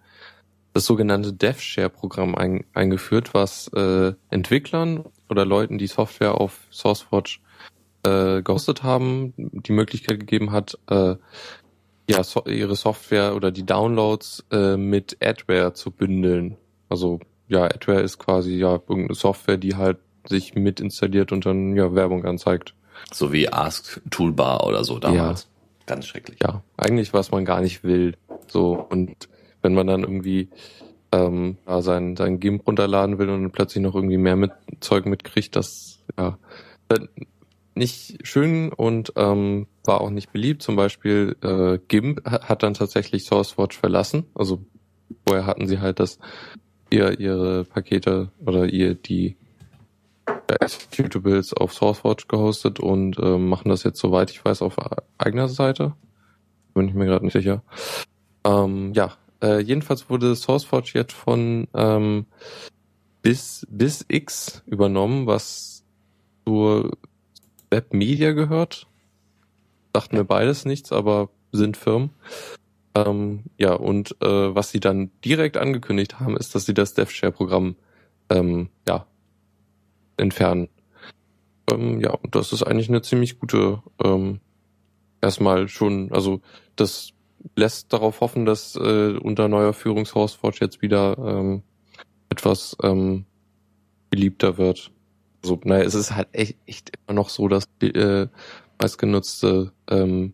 das 0.73 0.85
sogenannte 0.85 1.31
DevShare-Programm 1.31 2.35
ein, 2.35 2.65
eingeführt, 2.73 3.33
was 3.33 3.69
äh, 3.69 4.13
Entwicklern 4.29 5.05
oder 5.29 5.45
Leuten, 5.45 5.77
die 5.77 5.87
Software 5.87 6.35
auf 6.35 6.59
SourceForge 6.69 7.39
äh, 8.03 8.41
gehostet 8.41 8.83
haben, 8.83 9.33
die 9.37 9.71
Möglichkeit 9.71 10.19
gegeben 10.19 10.51
hat, 10.51 10.77
äh, 10.89 11.15
ja, 12.09 12.23
so, 12.23 12.43
ihre 12.45 12.75
Software 12.75 13.35
oder 13.35 13.51
die 13.51 13.65
Downloads 13.65 14.45
äh, 14.51 14.75
mit 14.75 15.17
Adware 15.23 15.73
zu 15.73 15.91
bündeln. 15.91 16.57
Also 16.89 17.19
ja, 17.47 17.63
Adware 17.63 18.01
ist 18.01 18.19
quasi 18.19 18.55
ja 18.55 18.73
irgendeine 18.73 19.15
Software, 19.15 19.57
die 19.57 19.75
halt 19.75 19.97
sich 20.27 20.55
mit 20.55 20.79
installiert 20.79 21.31
und 21.31 21.45
dann 21.45 21.75
ja 21.75 21.95
Werbung 21.95 22.25
anzeigt. 22.25 22.75
So 23.11 23.31
wie 23.31 23.47
Ask 23.47 24.01
Toolbar 24.11 24.65
oder 24.67 24.83
so 24.83 24.99
damals. 24.99 25.43
Ja. 25.43 25.54
Ganz 25.85 26.07
schrecklich. 26.07 26.39
Ja, 26.41 26.63
eigentlich 26.77 27.13
was 27.13 27.31
man 27.31 27.45
gar 27.45 27.61
nicht 27.61 27.83
will. 27.83 28.15
So 28.47 28.73
und 28.89 29.29
wenn 29.61 29.73
man 29.73 29.87
dann 29.87 30.01
irgendwie 30.01 30.49
ähm, 31.11 31.57
ja, 31.67 31.81
sein 31.81 32.15
sein 32.15 32.39
GIMP 32.39 32.65
runterladen 32.67 33.17
will 33.19 33.29
und 33.29 33.51
plötzlich 33.51 33.83
noch 33.83 33.95
irgendwie 33.95 34.17
mehr 34.17 34.35
mit 34.35 34.51
Zeug 34.79 35.05
mitkriegt, 35.05 35.55
das 35.55 35.99
ja 36.17 36.37
nicht 37.75 38.25
schön 38.25 38.71
und 38.71 39.13
ähm, 39.17 39.67
war 39.83 40.01
auch 40.01 40.09
nicht 40.09 40.31
beliebt. 40.31 40.63
Zum 40.63 40.75
Beispiel 40.75 41.35
äh, 41.41 41.77
GIMP 41.87 42.23
hat 42.25 42.63
dann 42.63 42.73
tatsächlich 42.73 43.25
SourceForge 43.25 43.75
verlassen. 43.75 44.25
Also 44.33 44.65
vorher 45.27 45.45
hatten 45.45 45.67
sie 45.67 45.79
halt 45.79 45.99
das 45.99 46.17
ihr 46.89 47.19
ihre 47.19 47.65
Pakete 47.65 48.31
oder 48.45 48.65
ihr 48.65 48.95
die 48.95 49.35
Executables 50.47 51.53
auf 51.53 51.73
SourceForge 51.73 52.25
gehostet 52.27 52.79
und 52.79 53.17
äh, 53.19 53.37
machen 53.37 53.69
das 53.69 53.83
jetzt, 53.83 53.99
soweit 53.99 54.31
ich 54.31 54.43
weiß, 54.43 54.61
auf 54.61 54.75
eigener 55.17 55.47
Seite. 55.47 55.93
Bin 56.73 56.87
ich 56.87 56.93
mir 56.93 57.05
gerade 57.05 57.25
nicht 57.25 57.33
sicher. 57.33 57.63
Ähm, 58.43 58.93
ja, 58.93 59.13
äh, 59.41 59.59
jedenfalls 59.59 60.09
wurde 60.09 60.35
SourceForge 60.35 60.91
jetzt 60.93 61.13
von 61.13 61.67
ähm, 61.73 62.25
bis 63.21 63.65
bis 63.69 64.05
X 64.07 64.63
übernommen, 64.65 65.25
was 65.25 65.83
zur 66.45 66.91
Webmedia 67.69 68.33
gehört. 68.33 68.87
Dachten 69.93 70.17
mir 70.17 70.25
beides 70.25 70.65
nichts, 70.65 70.91
aber 70.91 71.29
sind 71.51 71.77
Firmen. 71.77 72.11
Ähm, 72.95 73.43
ja, 73.57 73.73
und 73.73 74.15
äh, 74.21 74.55
was 74.55 74.71
sie 74.71 74.79
dann 74.79 75.11
direkt 75.23 75.57
angekündigt 75.57 76.19
haben, 76.19 76.37
ist, 76.37 76.55
dass 76.55 76.65
sie 76.65 76.73
das 76.73 76.93
DevShare-Programm 76.93 77.75
ähm, 78.29 78.69
ja, 78.87 79.05
entfernen. 80.17 80.69
Ähm, 81.71 81.99
ja, 82.01 82.11
und 82.11 82.35
das 82.35 82.53
ist 82.53 82.63
eigentlich 82.63 82.89
eine 82.89 83.01
ziemlich 83.01 83.39
gute, 83.39 83.81
ähm, 84.03 84.39
erstmal 85.21 85.67
schon, 85.67 86.11
also 86.11 86.41
das 86.75 87.11
lässt 87.55 87.91
darauf 87.93 88.21
hoffen, 88.21 88.45
dass 88.45 88.75
äh, 88.75 89.17
unter 89.17 89.47
neuer 89.47 89.73
Führung 89.73 90.05
jetzt 90.59 90.81
wieder 90.81 91.17
ähm, 91.17 91.63
etwas 92.29 92.75
ähm, 92.83 93.25
beliebter 94.09 94.57
wird. 94.57 94.91
Also, 95.43 95.59
naja, 95.63 95.83
es 95.83 95.93
ist 95.93 96.15
halt 96.15 96.29
echt, 96.31 96.57
echt 96.65 96.91
immer 97.07 97.15
noch 97.15 97.29
so, 97.29 97.47
dass 97.47 97.65
die 97.81 97.91
äh, 97.93 98.27
meistgenutzte, 98.81 99.71
ähm, 99.89 100.33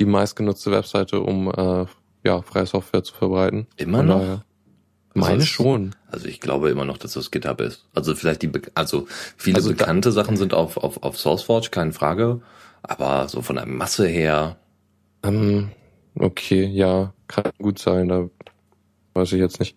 die 0.00 0.04
meistgenutzte 0.06 0.70
Webseite, 0.72 1.20
um 1.20 1.50
äh, 1.50 1.86
ja, 2.24 2.42
freie 2.42 2.66
Software 2.66 3.02
zu 3.04 3.14
verbreiten. 3.14 3.66
Immer 3.76 3.98
Von 3.98 4.06
noch? 4.06 4.18
daher- 4.20 4.44
Meine 5.14 5.34
Also, 5.34 5.46
schon. 5.46 5.94
Also 6.14 6.28
ich 6.28 6.40
glaube 6.40 6.70
immer 6.70 6.84
noch, 6.84 6.96
dass 6.98 7.14
das 7.14 7.30
GitHub 7.32 7.60
ist. 7.60 7.86
Also 7.92 8.14
vielleicht 8.14 8.42
die, 8.42 8.52
also 8.74 9.06
viele 9.36 9.56
Also 9.56 9.70
bekannte 9.70 10.12
Sachen 10.12 10.36
sind 10.36 10.54
auf, 10.54 10.76
auf, 10.76 11.02
auf 11.02 11.18
SourceForge, 11.18 11.70
keine 11.70 11.92
Frage. 11.92 12.40
Aber 12.84 13.28
so 13.28 13.42
von 13.42 13.56
der 13.56 13.66
Masse 13.66 14.06
her, 14.06 14.56
Ähm, 15.24 15.70
okay, 16.18 16.66
ja, 16.66 17.12
kann 17.26 17.50
gut 17.58 17.78
sein, 17.80 18.08
da 18.08 18.28
weiß 19.14 19.32
ich 19.32 19.40
jetzt 19.40 19.58
nicht. 19.58 19.76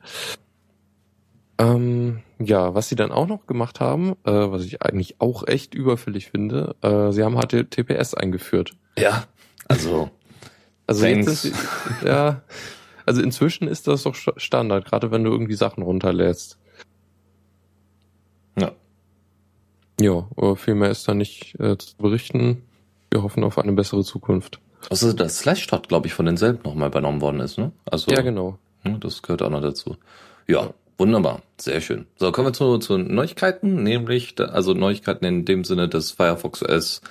Ähm, 1.58 2.22
ja, 2.40 2.76
was 2.76 2.88
sie 2.90 2.96
dann 2.96 3.12
auch 3.12 3.28
noch 3.28 3.48
gemacht 3.48 3.80
haben, 3.80 4.12
äh, 4.26 4.32
was 4.32 4.64
ich 4.64 4.84
eigentlich 4.84 5.16
auch 5.20 5.48
echt 5.48 5.74
überfällig 5.74 6.28
finde, 6.30 6.76
äh, 6.84 7.12
sie 7.12 7.24
haben 7.24 7.36
HTTPS 7.36 8.14
eingeführt. 8.14 8.76
ja, 8.98 9.24
also 9.68 10.12
Also 10.86 11.02
Thanks. 11.04 11.44
jetzt 11.44 11.46
ist, 11.46 11.56
ja, 12.06 12.44
also 13.08 13.22
inzwischen 13.22 13.68
ist 13.68 13.88
das 13.88 14.04
doch 14.04 14.14
Sta- 14.16 14.34
Standard, 14.38 14.86
gerade 14.86 15.10
wenn 15.12 15.24
du 15.24 15.32
irgendwie 15.32 15.56
Sachen 15.56 15.82
runterlädst. 15.84 16.58
ja. 18.58 18.72
Ja, 20.00 20.28
aber 20.36 20.56
viel 20.56 20.76
mehr 20.76 20.92
ist 20.92 21.08
da 21.08 21.16
nicht 21.16 21.60
äh, 21.60 21.76
zu 21.78 21.98
berichten. 21.98 22.62
Wir 23.10 23.24
hoffen 23.24 23.44
auf 23.44 23.58
eine 23.58 23.72
bessere 23.72 24.04
Zukunft. 24.04 24.60
Außer 24.92 25.14
dass 25.16 25.40
Slashdot, 25.40 25.88
glaube 25.90 26.06
ich, 26.06 26.14
von 26.14 26.28
denselben 26.28 26.60
nochmal 26.64 26.90
übernommen 26.90 27.20
worden 27.22 27.40
ist, 27.40 27.58
ne? 27.58 27.72
Also 27.86 28.12
Ja, 28.12 28.22
genau. 28.22 28.60
hm, 28.84 29.00
das 29.00 29.24
gehört 29.24 29.42
auch 29.42 29.50
noch 29.50 29.62
dazu. 29.62 29.98
Ja, 30.48 30.72
wunderbar, 31.00 31.42
sehr 31.60 31.82
schön. 31.82 32.06
So, 32.18 32.32
kommen 32.32 32.50
wir 32.50 32.54
zu, 32.54 32.78
zu 32.78 32.98
Neuigkeiten, 33.00 33.82
nämlich, 33.82 34.36
also 34.40 34.76
Neuigkeiten 34.76 35.26
in 35.26 35.46
dem 35.46 35.64
Sinne, 35.64 35.88
dass 35.90 36.12
Firefox 36.12 36.62
OS 36.62 37.02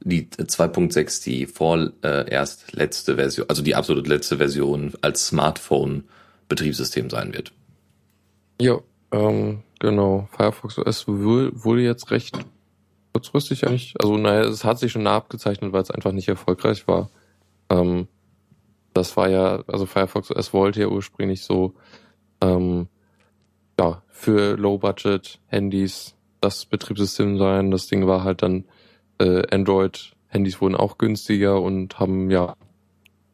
die 0.00 0.26
2.6 0.28 1.24
die 1.24 1.46
vorerst 1.46 1.92
äh, 2.04 2.30
erst 2.30 2.72
letzte 2.72 3.16
Version, 3.16 3.46
also 3.48 3.62
die 3.62 3.74
absolut 3.74 4.06
letzte 4.06 4.36
Version 4.38 4.92
als 5.00 5.26
Smartphone-Betriebssystem 5.28 7.10
sein 7.10 7.32
wird. 7.32 7.52
Ja, 8.60 8.78
ähm, 9.12 9.62
genau. 9.80 10.28
Firefox 10.32 10.78
OS 10.78 11.08
wur- 11.08 11.52
wurde 11.54 11.82
jetzt 11.82 12.10
recht 12.10 12.36
kurzfristig 13.12 13.66
eigentlich, 13.66 13.94
also 14.00 14.16
naja, 14.16 14.42
es 14.42 14.64
hat 14.64 14.78
sich 14.78 14.92
schon 14.92 15.04
nah 15.04 15.16
abgezeichnet, 15.16 15.72
weil 15.72 15.82
es 15.82 15.90
einfach 15.90 16.12
nicht 16.12 16.28
erfolgreich 16.28 16.86
war. 16.88 17.10
Ähm, 17.70 18.08
das 18.92 19.16
war 19.16 19.28
ja, 19.28 19.62
also 19.66 19.86
Firefox 19.86 20.30
OS 20.30 20.52
wollte 20.52 20.80
ja 20.80 20.88
ursprünglich 20.88 21.42
so, 21.42 21.74
ähm, 22.40 22.88
ja, 23.78 24.02
für 24.08 24.56
Low-Budget-Handys 24.56 26.14
das 26.40 26.64
Betriebssystem 26.66 27.38
sein. 27.38 27.70
Das 27.70 27.86
Ding 27.86 28.06
war 28.06 28.22
halt 28.24 28.42
dann, 28.42 28.64
äh, 29.18 29.42
Android-Handys 29.54 30.60
wurden 30.60 30.74
auch 30.74 30.98
günstiger 30.98 31.60
und 31.60 31.98
haben 31.98 32.30
ja 32.30 32.56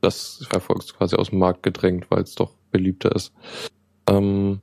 das 0.01 0.47
Firefox 0.49 0.95
quasi 0.95 1.16
aus 1.16 1.31
dem 1.31 1.38
Markt 1.38 1.62
gedrängt, 1.62 2.11
weil 2.11 2.23
es 2.23 2.35
doch 2.35 2.53
beliebter 2.71 3.14
ist. 3.14 3.33
Ähm, 4.09 4.61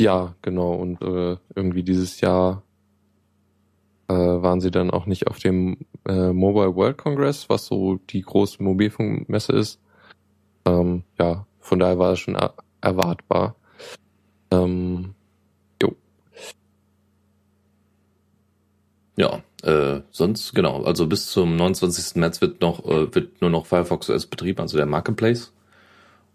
ja, 0.00 0.34
genau. 0.42 0.74
Und 0.74 1.00
äh, 1.02 1.36
irgendwie 1.54 1.82
dieses 1.82 2.20
Jahr 2.20 2.62
äh, 4.08 4.14
waren 4.14 4.60
sie 4.60 4.70
dann 4.70 4.90
auch 4.90 5.06
nicht 5.06 5.28
auf 5.28 5.38
dem 5.38 5.78
äh, 6.06 6.32
Mobile 6.32 6.74
World 6.74 6.98
Congress, 6.98 7.48
was 7.48 7.66
so 7.66 7.96
die 8.10 8.22
große 8.22 8.62
Mobilfunkmesse 8.62 9.52
ist. 9.52 9.80
Ähm, 10.66 11.04
ja, 11.18 11.46
von 11.60 11.78
daher 11.78 11.98
war 11.98 12.12
es 12.12 12.20
schon 12.20 12.34
er 12.34 12.54
erwartbar. 12.80 13.56
Ähm, 14.50 15.14
jo. 15.80 15.96
Ja, 19.16 19.42
äh, 19.64 20.02
sonst, 20.10 20.54
genau, 20.54 20.84
also 20.84 21.06
bis 21.06 21.30
zum 21.30 21.56
29. 21.56 22.16
März 22.16 22.40
wird 22.40 22.60
noch, 22.60 22.84
äh, 22.84 23.14
wird 23.14 23.40
nur 23.40 23.50
noch 23.50 23.66
Firefox 23.66 24.10
OS 24.10 24.26
betrieben, 24.26 24.60
also 24.60 24.76
der 24.76 24.86
Marketplace. 24.86 25.52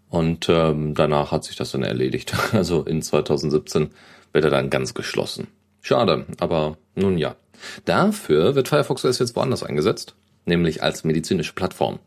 Und 0.08 0.48
ähm, 0.48 0.94
danach 0.94 1.30
hat 1.30 1.44
sich 1.44 1.56
das 1.56 1.70
dann 1.70 1.84
erledigt. 1.84 2.34
Also 2.52 2.82
in 2.82 3.00
2017 3.00 3.90
wird 4.32 4.44
er 4.44 4.50
dann 4.50 4.70
ganz 4.70 4.94
geschlossen. 4.94 5.46
Schade, 5.80 6.26
aber 6.40 6.76
nun 6.94 7.16
ja. 7.16 7.36
Dafür 7.84 8.54
wird 8.54 8.68
Firefox 8.68 9.04
OS 9.04 9.18
jetzt 9.20 9.36
woanders 9.36 9.62
eingesetzt, 9.62 10.14
nämlich 10.44 10.82
als 10.82 11.04
medizinische 11.04 11.52
Plattform. 11.52 12.00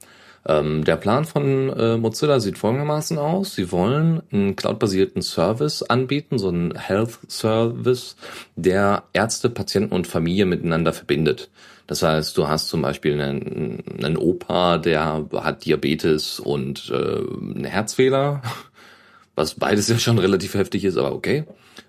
Ähm, 0.46 0.84
der 0.84 0.98
Plan 0.98 1.24
von 1.26 1.70
äh, 1.70 1.98
Mozilla 1.98 2.40
sieht 2.40 2.58
folgendermaßen 2.58 3.18
aus. 3.18 3.56
Sie 3.56 3.72
wollen 3.72 4.22
einen 4.32 4.56
cloudbasierten 4.56 5.22
Service 5.22 5.84
anbieten, 5.84 6.38
so 6.38 6.50
einen 6.50 6.76
Health 6.78 7.20
Service, 7.30 8.18
der 8.56 9.04
Ärzte, 9.14 9.50
Patienten 9.50 9.94
und 9.94 10.08
Familie 10.08 10.46
miteinander 10.46 10.92
verbindet. 10.92 11.50
Das 11.88 12.04
heißt, 12.04 12.38
du 12.38 12.48
hast 12.48 12.68
zum 12.68 12.82
Beispiel 12.82 13.20
einen, 13.20 13.84
einen 14.04 14.18
Opa, 14.18 14.78
der 14.78 15.28
hat 15.34 15.66
Diabetes 15.66 16.40
und 16.40 16.90
äh, 16.90 16.96
einen 16.96 17.66
Herzfehler, 17.66 18.42
was 19.36 19.56
beides 19.56 19.88
ja 19.88 19.98
schon 19.98 20.20
relativ 20.20 20.56
heftig 20.56 20.84
ist, 20.84 20.98
aber 20.98 21.14
okay. 21.14 21.46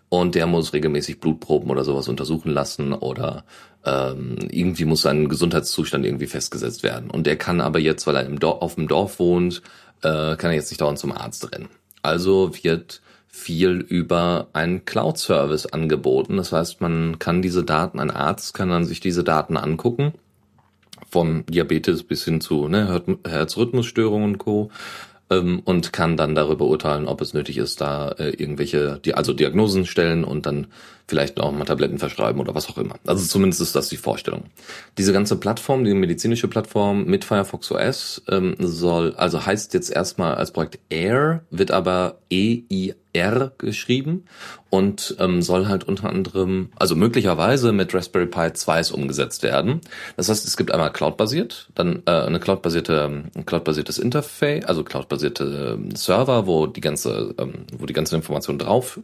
Und 0.08 0.36
der 0.36 0.46
muss 0.46 0.72
regelmäßig 0.72 1.18
Blutproben 1.18 1.70
oder 1.70 1.82
sowas 1.82 2.06
untersuchen 2.06 2.52
lassen 2.52 2.92
oder 2.92 3.44
ähm, 3.84 4.36
irgendwie 4.50 4.84
muss 4.84 5.02
sein 5.02 5.28
Gesundheitszustand 5.28 6.04
irgendwie 6.04 6.26
festgesetzt 6.26 6.82
werden. 6.82 7.10
Und 7.10 7.26
der 7.26 7.36
kann 7.36 7.60
aber 7.60 7.78
jetzt, 7.78 8.06
weil 8.06 8.16
er 8.16 8.26
im 8.26 8.38
Dorf, 8.40 8.62
auf 8.62 8.74
dem 8.76 8.88
Dorf 8.88 9.18
wohnt, 9.18 9.62
äh, 10.02 10.36
kann 10.36 10.50
er 10.50 10.54
jetzt 10.54 10.70
nicht 10.70 10.80
dauernd 10.80 10.98
zum 10.98 11.12
Arzt 11.12 11.52
rennen. 11.52 11.68
Also 12.02 12.52
wird 12.62 13.00
viel 13.28 13.80
über 13.80 14.48
einen 14.52 14.84
Cloud-Service 14.84 15.66
angeboten. 15.66 16.36
Das 16.36 16.52
heißt, 16.52 16.80
man 16.80 17.18
kann 17.18 17.42
diese 17.42 17.64
Daten, 17.64 17.98
ein 17.98 18.10
Arzt 18.10 18.54
kann 18.54 18.68
dann 18.68 18.84
sich 18.84 19.00
diese 19.00 19.24
Daten 19.24 19.56
angucken, 19.56 20.14
vom 21.10 21.44
Diabetes 21.46 22.04
bis 22.04 22.24
hin 22.24 22.40
zu 22.40 22.68
ne, 22.68 22.88
Her- 22.88 23.18
Herzrhythmusstörungen 23.26 24.32
und 24.32 24.38
Co. 24.38 24.70
Ähm, 25.30 25.60
und 25.64 25.92
kann 25.92 26.16
dann 26.16 26.34
darüber 26.34 26.66
urteilen, 26.66 27.08
ob 27.08 27.22
es 27.22 27.32
nötig 27.32 27.56
ist, 27.56 27.80
da 27.80 28.10
äh, 28.10 28.30
irgendwelche, 28.30 29.00
die, 29.04 29.14
also 29.14 29.32
Diagnosen 29.32 29.86
stellen 29.86 30.22
und 30.22 30.44
dann 30.44 30.66
vielleicht 31.06 31.38
auch 31.38 31.52
mal 31.52 31.64
Tabletten 31.64 31.98
verschreiben 31.98 32.40
oder 32.40 32.54
was 32.54 32.68
auch 32.68 32.78
immer. 32.78 32.96
Also 33.06 33.24
zumindest 33.26 33.60
ist 33.60 33.76
das 33.76 33.88
die 33.88 33.96
Vorstellung. 33.96 34.44
Diese 34.96 35.12
ganze 35.12 35.36
Plattform, 35.36 35.84
die 35.84 35.94
medizinische 35.94 36.48
Plattform 36.48 37.04
mit 37.04 37.24
Firefox 37.24 37.70
OS 37.70 38.22
ähm, 38.28 38.56
soll, 38.58 39.14
also 39.16 39.44
heißt 39.44 39.74
jetzt 39.74 39.90
erstmal 39.90 40.36
als 40.36 40.52
Projekt 40.52 40.78
Air, 40.88 41.44
wird 41.50 41.70
aber 41.70 42.18
E-I-R 42.30 43.52
geschrieben 43.58 44.24
und 44.70 45.14
ähm, 45.20 45.40
soll 45.42 45.68
halt 45.68 45.84
unter 45.84 46.08
anderem, 46.08 46.70
also 46.76 46.96
möglicherweise 46.96 47.72
mit 47.72 47.94
Raspberry 47.94 48.26
Pi 48.26 48.52
2 48.52 48.92
umgesetzt 48.92 49.42
werden. 49.42 49.82
Das 50.16 50.28
heißt, 50.28 50.44
es 50.46 50.56
gibt 50.56 50.72
einmal 50.72 50.92
Cloud-basiert, 50.92 51.68
dann 51.74 52.02
äh, 52.06 52.10
eine 52.10 52.40
Cloud-basierte, 52.40 53.04
ein 53.36 53.46
Cloud-basiertes 53.46 53.98
Interface, 53.98 54.64
also 54.64 54.82
Cloud-basierte 54.82 55.78
ähm, 55.78 55.94
Server, 55.94 56.46
wo 56.46 56.66
die 56.66 56.80
ganze, 56.80 57.34
ähm, 57.38 57.66
wo 57.78 57.86
die 57.86 57.92
ganzen 57.92 58.16
Informationen 58.16 58.58
drauf 58.58 58.98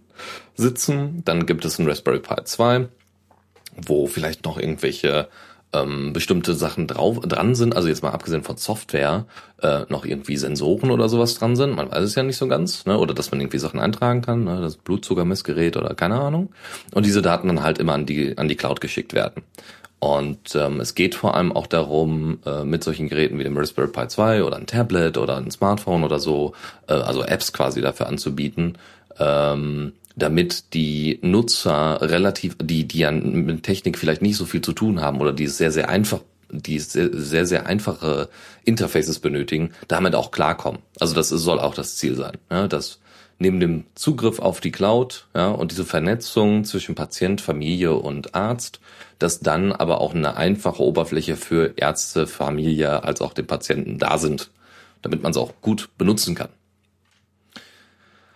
sitzen. 0.61 1.23
Dann 1.25 1.46
gibt 1.46 1.64
es 1.64 1.79
ein 1.79 1.88
Raspberry 1.88 2.20
Pi 2.20 2.44
2, 2.44 2.88
wo 3.77 4.07
vielleicht 4.07 4.44
noch 4.44 4.59
irgendwelche 4.59 5.29
ähm, 5.73 6.12
bestimmte 6.12 6.55
Sachen 6.55 6.87
drauf 6.87 7.20
dran 7.20 7.55
sind, 7.55 7.77
also 7.77 7.88
jetzt 7.88 8.03
mal 8.03 8.11
abgesehen 8.11 8.42
von 8.42 8.57
Software, 8.57 9.27
äh, 9.62 9.83
noch 9.88 10.05
irgendwie 10.05 10.37
Sensoren 10.37 10.90
oder 10.90 11.09
sowas 11.09 11.35
dran 11.35 11.55
sind, 11.55 11.77
man 11.77 11.90
weiß 11.90 12.03
es 12.03 12.14
ja 12.14 12.23
nicht 12.23 12.37
so 12.37 12.49
ganz, 12.49 12.87
ne? 12.87 12.99
oder 12.99 13.14
dass 13.14 13.31
man 13.31 13.40
irgendwie 13.40 13.59
Sachen 13.59 13.79
eintragen 13.79 14.23
kann, 14.23 14.44
ne? 14.44 14.61
das 14.61 14.77
Blutzuckermessgerät 14.77 15.77
oder 15.77 15.94
keine 15.94 16.20
Ahnung, 16.20 16.51
und 16.92 17.07
diese 17.07 17.23
Daten 17.23 17.49
dann 17.49 17.62
halt 17.62 17.79
immer 17.79 17.94
an 17.94 18.07
die 18.07 18.37
an 18.37 18.49
die 18.49 18.57
Cloud 18.57 18.81
geschickt 18.81 19.14
werden. 19.14 19.42
Und 20.01 20.55
ähm, 20.55 20.81
es 20.81 20.94
geht 20.94 21.14
vor 21.14 21.35
allem 21.35 21.53
auch 21.53 21.66
darum, 21.66 22.38
äh, 22.46 22.64
mit 22.64 22.83
solchen 22.83 23.11
Geräten 23.11 23.38
wie 23.38 23.44
dem 23.44 23.57
Raspberry 23.57 23.88
Pi 23.88 24.09
2 24.09 24.44
oder 24.44 24.57
ein 24.57 24.66
Tablet 24.66 25.18
oder 25.18 25.37
ein 25.37 25.51
Smartphone 25.51 26.05
oder 26.05 26.18
so, 26.18 26.55
äh, 26.88 26.94
also 26.94 27.23
Apps 27.23 27.53
quasi 27.53 27.83
dafür 27.83 28.07
anzubieten, 28.07 28.79
ähm, 29.18 29.92
damit 30.20 30.74
die 30.74 31.18
Nutzer 31.22 31.98
relativ, 32.00 32.56
die, 32.62 32.87
die 32.87 32.98
ja 33.00 33.11
mit 33.11 33.62
Technik 33.62 33.98
vielleicht 33.98 34.22
nicht 34.22 34.37
so 34.37 34.44
viel 34.44 34.61
zu 34.61 34.72
tun 34.72 35.00
haben 35.00 35.20
oder 35.20 35.33
die 35.33 35.44
es 35.44 35.59
sehr, 35.59 35.72
sehr 35.72 35.88
einfach, 35.88 36.20
die 36.50 36.78
sehr, 36.78 37.11
sehr, 37.12 37.46
sehr 37.46 37.66
einfache 37.66 38.28
Interfaces 38.64 39.18
benötigen, 39.18 39.70
damit 39.88 40.14
auch 40.14 40.30
klarkommen. 40.30 40.80
Also 40.98 41.14
das 41.14 41.28
soll 41.28 41.59
auch 41.59 41.74
das 41.74 41.96
Ziel 41.96 42.14
sein, 42.16 42.38
ja, 42.50 42.68
dass 42.68 43.00
neben 43.38 43.59
dem 43.59 43.85
Zugriff 43.94 44.38
auf 44.38 44.61
die 44.61 44.70
Cloud 44.70 45.26
ja, 45.35 45.48
und 45.48 45.72
diese 45.72 45.85
Vernetzung 45.85 46.64
zwischen 46.64 46.94
Patient, 46.94 47.40
Familie 47.40 47.94
und 47.94 48.35
Arzt, 48.35 48.80
dass 49.18 49.40
dann 49.40 49.72
aber 49.72 50.00
auch 50.00 50.14
eine 50.14 50.37
einfache 50.37 50.83
Oberfläche 50.83 51.37
für 51.37 51.74
Ärzte, 51.76 52.26
Familie 52.26 53.02
als 53.02 53.20
auch 53.20 53.33
den 53.33 53.46
Patienten 53.46 53.98
da 53.98 54.18
sind, 54.18 54.50
damit 55.02 55.22
man 55.22 55.30
es 55.30 55.38
auch 55.38 55.54
gut 55.62 55.88
benutzen 55.96 56.35
kann. 56.35 56.50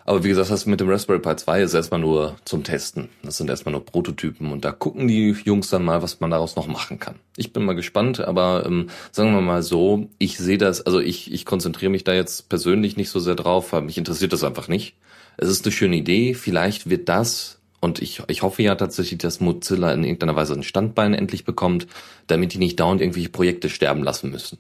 Aber 0.07 0.23
wie 0.23 0.29
gesagt, 0.29 0.51
das 0.51 0.67
mit 0.67 0.81
dem 0.81 0.91
Raspberry 0.91 1.19
Pi 1.19 1.35
2 1.35 1.63
ist 1.63 1.75
erstmal 1.75 2.01
nur 2.01 2.37
zum 2.45 2.63
Testen. 2.63 3.09
Das 3.23 3.39
sind 3.39 3.49
erstmal 3.49 3.73
nur 3.73 3.85
Prototypen 3.85 4.53
und 4.53 4.65
da 4.65 4.73
gucken 4.73 5.09
die 5.09 5.31
Jungs 5.45 5.71
dann 5.71 5.85
mal, 5.85 6.03
was 6.03 6.21
man 6.21 6.31
daraus 6.31 6.57
noch 6.57 6.67
machen 6.67 6.99
kann. 6.99 7.17
Ich 7.37 7.53
bin 7.53 7.65
mal 7.65 7.75
gespannt, 7.75 8.21
aber 8.21 8.65
ähm, 8.67 8.91
sagen 9.13 9.35
wir 9.35 9.41
mal 9.41 9.63
so, 9.63 10.09
ich 10.19 10.37
sehe 10.37 10.59
das, 10.59 10.83
also 10.83 11.01
ich, 11.01 11.33
ich 11.33 11.47
konzentriere 11.47 11.91
mich 11.91 12.05
da 12.05 12.13
jetzt 12.13 12.51
persönlich 12.51 12.97
nicht 12.97 13.09
so 13.09 13.19
sehr 13.19 13.35
drauf, 13.35 13.73
weil 13.73 13.83
mich 13.83 13.97
interessiert 13.97 14.35
das 14.35 14.45
einfach 14.45 14.69
nicht. 14.69 14.95
Es 15.37 15.49
ist 15.49 15.65
eine 15.65 15.73
schöne 15.73 15.97
Idee, 15.97 16.35
vielleicht 16.35 16.91
wird 16.91 17.09
das 17.09 17.61
und 17.85 18.01
ich, 18.01 18.23
ich 18.29 18.41
hoffe 18.41 18.63
ja 18.63 18.75
tatsächlich, 18.77 19.19
dass 19.19 19.41
Mozilla 19.41 19.93
in 19.93 20.05
irgendeiner 20.05 20.35
Weise 20.35 20.55
ein 20.55 20.63
Standbein 20.63 21.13
endlich 21.13 21.45
bekommt, 21.45 21.87
damit 22.27 22.55
die 22.55 22.59
nicht 22.59 22.81
dauernd 22.81 23.03
irgendwelche 23.03 23.29
Projekte 23.29 23.69
sterben 23.69 24.03
lassen 24.03 24.31
müssen. 24.31 24.57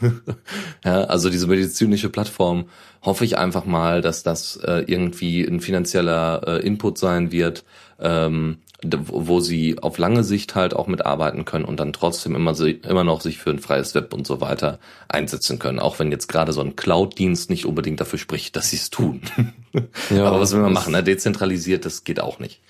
ja, 0.84 1.02
also 1.02 1.28
diese 1.28 1.48
medizinische 1.48 2.08
Plattform 2.08 2.66
hoffe 3.02 3.24
ich 3.24 3.36
einfach 3.36 3.64
mal, 3.64 4.00
dass 4.00 4.22
das 4.22 4.56
äh, 4.58 4.84
irgendwie 4.86 5.42
ein 5.44 5.58
finanzieller 5.58 6.42
äh, 6.46 6.64
Input 6.64 6.98
sein 6.98 7.32
wird, 7.32 7.64
ähm, 7.98 8.58
wo 8.80 9.40
sie 9.40 9.80
auf 9.80 9.98
lange 9.98 10.22
Sicht 10.22 10.54
halt 10.54 10.72
auch 10.72 10.86
mitarbeiten 10.86 11.44
können 11.44 11.64
und 11.64 11.80
dann 11.80 11.92
trotzdem 11.92 12.36
immer, 12.36 12.56
immer 12.60 13.02
noch 13.02 13.22
sich 13.22 13.38
für 13.38 13.50
ein 13.50 13.58
freies 13.58 13.96
Web 13.96 14.14
und 14.14 14.24
so 14.24 14.40
weiter 14.40 14.78
einsetzen 15.08 15.58
können. 15.58 15.80
Auch 15.80 15.98
wenn 15.98 16.12
jetzt 16.12 16.28
gerade 16.28 16.52
so 16.52 16.60
ein 16.60 16.76
Cloud-Dienst 16.76 17.50
nicht 17.50 17.66
unbedingt 17.66 18.00
dafür 18.00 18.20
spricht, 18.20 18.54
dass 18.54 18.70
sie 18.70 18.76
es 18.76 18.90
tun. 18.90 19.22
Ja, 20.10 20.26
Aber 20.26 20.40
was 20.40 20.52
will 20.52 20.60
man 20.60 20.72
machen? 20.72 20.92
Ne? 20.92 21.02
Dezentralisiert, 21.02 21.84
das 21.84 22.04
geht 22.04 22.20
auch 22.20 22.38
nicht. 22.38 22.60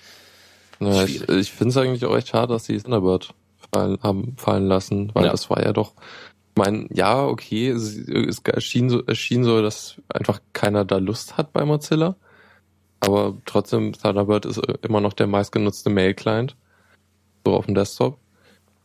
Ja, 0.79 1.03
ich 1.03 1.27
ich 1.27 1.51
finde 1.51 1.71
es 1.71 1.77
eigentlich 1.77 2.05
auch 2.05 2.15
echt 2.15 2.29
schade, 2.29 2.53
dass 2.53 2.65
sie 2.65 2.77
Thunderbird 2.77 3.33
fallen, 3.71 3.99
haben 4.01 4.35
fallen 4.37 4.67
lassen, 4.67 5.11
weil 5.13 5.25
ja. 5.25 5.31
das 5.31 5.49
war 5.49 5.63
ja 5.63 5.73
doch, 5.73 5.93
mein, 6.55 6.89
ja, 6.93 7.25
okay, 7.25 7.69
es, 7.69 7.97
es 7.97 8.39
erschien 8.39 8.89
so, 8.89 9.03
erschien 9.05 9.43
so, 9.43 9.61
dass 9.61 9.95
einfach 10.09 10.41
keiner 10.53 10.85
da 10.85 10.97
Lust 10.97 11.37
hat 11.37 11.53
bei 11.53 11.65
Mozilla. 11.65 12.15
Aber 12.99 13.37
trotzdem, 13.45 13.93
Thunderbird 13.93 14.45
ist 14.45 14.61
immer 14.81 14.99
noch 14.99 15.13
der 15.13 15.27
meistgenutzte 15.27 15.89
Mail-Client. 15.89 16.55
So 17.45 17.53
auf 17.53 17.65
dem 17.65 17.75
Desktop. 17.75 18.19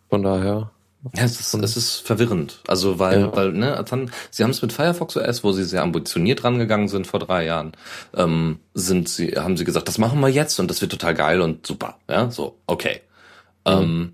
Von 0.08 0.22
daher. 0.22 0.70
Ja, 1.14 1.24
es 1.24 1.38
ist, 1.38 1.54
es 1.54 1.76
ist 1.76 1.96
verwirrend. 1.98 2.60
Also 2.66 2.98
weil, 2.98 3.20
ja. 3.20 3.36
weil, 3.36 3.52
ne, 3.52 3.84
dann, 3.88 4.10
sie 4.30 4.42
haben 4.42 4.50
es 4.50 4.62
mit 4.62 4.72
Firefox 4.72 5.16
OS, 5.16 5.44
wo 5.44 5.52
sie 5.52 5.64
sehr 5.64 5.82
ambitioniert 5.82 6.44
rangegangen 6.44 6.88
sind 6.88 7.06
vor 7.06 7.20
drei 7.20 7.44
Jahren, 7.44 7.72
ähm, 8.14 8.58
sind 8.72 9.08
sie, 9.08 9.32
haben 9.32 9.56
sie 9.56 9.64
gesagt, 9.64 9.88
das 9.88 9.98
machen 9.98 10.20
wir 10.20 10.28
jetzt 10.28 10.58
und 10.58 10.70
das 10.70 10.80
wird 10.80 10.92
total 10.92 11.14
geil 11.14 11.40
und 11.42 11.66
super. 11.66 11.98
Ja, 12.08 12.30
so, 12.30 12.56
okay. 12.66 13.02
Mhm. 13.66 13.72
Ähm, 13.72 14.12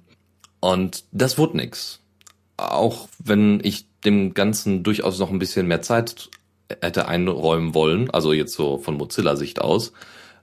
und 0.58 1.04
das 1.12 1.38
wurde 1.38 1.56
nix. 1.56 2.00
Auch 2.56 3.08
wenn 3.18 3.60
ich 3.62 3.86
dem 4.04 4.34
Ganzen 4.34 4.82
durchaus 4.82 5.18
noch 5.18 5.30
ein 5.30 5.38
bisschen 5.38 5.66
mehr 5.66 5.82
Zeit 5.82 6.28
hätte 6.82 7.08
einräumen 7.08 7.74
wollen, 7.74 8.10
also 8.10 8.32
jetzt 8.32 8.54
so 8.54 8.78
von 8.78 8.96
Mozilla-Sicht 8.96 9.60
aus. 9.60 9.92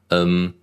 Ähm, 0.09 0.53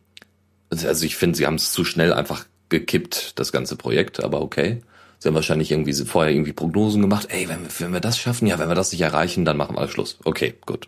also 0.70 1.04
ich 1.04 1.16
finde, 1.16 1.36
sie 1.36 1.46
haben 1.46 1.54
es 1.56 1.72
zu 1.72 1.84
schnell 1.84 2.12
einfach 2.12 2.46
gekippt, 2.70 3.38
das 3.38 3.52
ganze 3.52 3.76
Projekt, 3.76 4.24
aber 4.24 4.40
okay. 4.40 4.82
Sie 5.24 5.28
haben 5.28 5.36
wahrscheinlich 5.36 5.70
irgendwie 5.70 5.94
vorher 5.94 6.34
irgendwie 6.34 6.52
Prognosen 6.52 7.00
gemacht, 7.00 7.28
ey, 7.30 7.48
wenn 7.48 7.62
wir, 7.62 7.70
wenn 7.78 7.94
wir 7.94 8.00
das 8.00 8.18
schaffen, 8.18 8.46
ja, 8.46 8.58
wenn 8.58 8.68
wir 8.68 8.74
das 8.74 8.92
nicht 8.92 9.00
erreichen, 9.00 9.46
dann 9.46 9.56
machen 9.56 9.74
wir 9.74 9.88
Schluss. 9.88 10.18
Okay, 10.22 10.52
gut. 10.66 10.86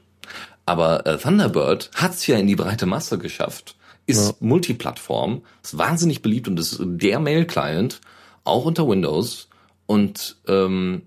Aber 0.66 1.06
äh, 1.06 1.16
Thunderbird 1.16 1.90
hat's 1.94 2.26
ja 2.26 2.36
in 2.36 2.46
die 2.46 2.54
breite 2.54 2.84
Masse 2.84 3.16
geschafft, 3.16 3.76
ist 4.04 4.28
ja. 4.28 4.34
Multiplattform, 4.40 5.40
ist 5.62 5.78
wahnsinnig 5.78 6.20
beliebt 6.20 6.48
und 6.48 6.60
ist 6.60 6.76
der 6.78 7.18
Mail-Client, 7.18 8.02
auch 8.44 8.66
unter 8.66 8.86
Windows 8.86 9.48
und 9.86 10.36
ähm, 10.46 11.00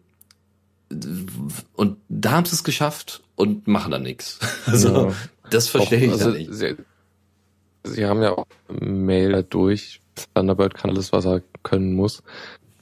und 1.76 1.98
da 2.10 2.32
haben 2.32 2.46
sie 2.46 2.56
es 2.56 2.64
geschafft 2.64 3.22
und 3.36 3.68
machen 3.68 3.92
dann 3.92 4.02
nichts. 4.02 4.40
Also 4.66 5.10
ja. 5.10 5.14
das 5.52 5.68
verstehe 5.68 6.00
ich 6.00 6.14
also, 6.14 6.32
nicht. 6.32 6.52
Sie, 6.52 6.78
sie, 7.84 8.06
haben 8.08 8.24
ja 8.24 8.32
auch 8.32 8.48
Mail 8.70 9.44
durch. 9.44 10.02
Thunderbird 10.34 10.74
kann 10.74 10.90
alles, 10.90 11.14
was 11.14 11.26
er 11.26 11.44
können 11.62 11.94
muss. 11.94 12.24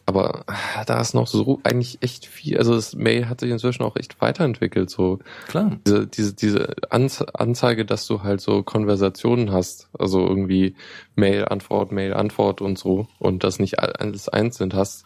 Aber 0.07 0.45
da 0.85 1.01
ist 1.01 1.13
noch 1.13 1.27
so 1.27 1.59
eigentlich 1.63 1.97
echt 2.01 2.25
viel, 2.25 2.57
also 2.57 2.73
das 2.73 2.95
Mail 2.95 3.27
hat 3.27 3.41
sich 3.41 3.51
inzwischen 3.51 3.83
auch 3.83 3.97
echt 3.97 4.21
weiterentwickelt, 4.21 4.89
so. 4.89 5.19
Klar. 5.49 5.79
Diese, 5.85 6.07
diese, 6.07 6.33
diese 6.33 6.75
Anzeige, 6.89 7.83
dass 7.83 8.07
du 8.07 8.23
halt 8.23 8.39
so 8.39 8.63
Konversationen 8.63 9.51
hast, 9.51 9.89
also 9.99 10.25
irgendwie 10.25 10.75
Mail, 11.15 11.43
Antwort, 11.43 11.91
Mail, 11.91 12.13
Antwort 12.13 12.61
und 12.61 12.79
so, 12.79 13.09
und 13.19 13.43
das 13.43 13.59
nicht 13.59 13.79
alles 13.79 14.29
einzeln 14.29 14.73
hast, 14.73 15.03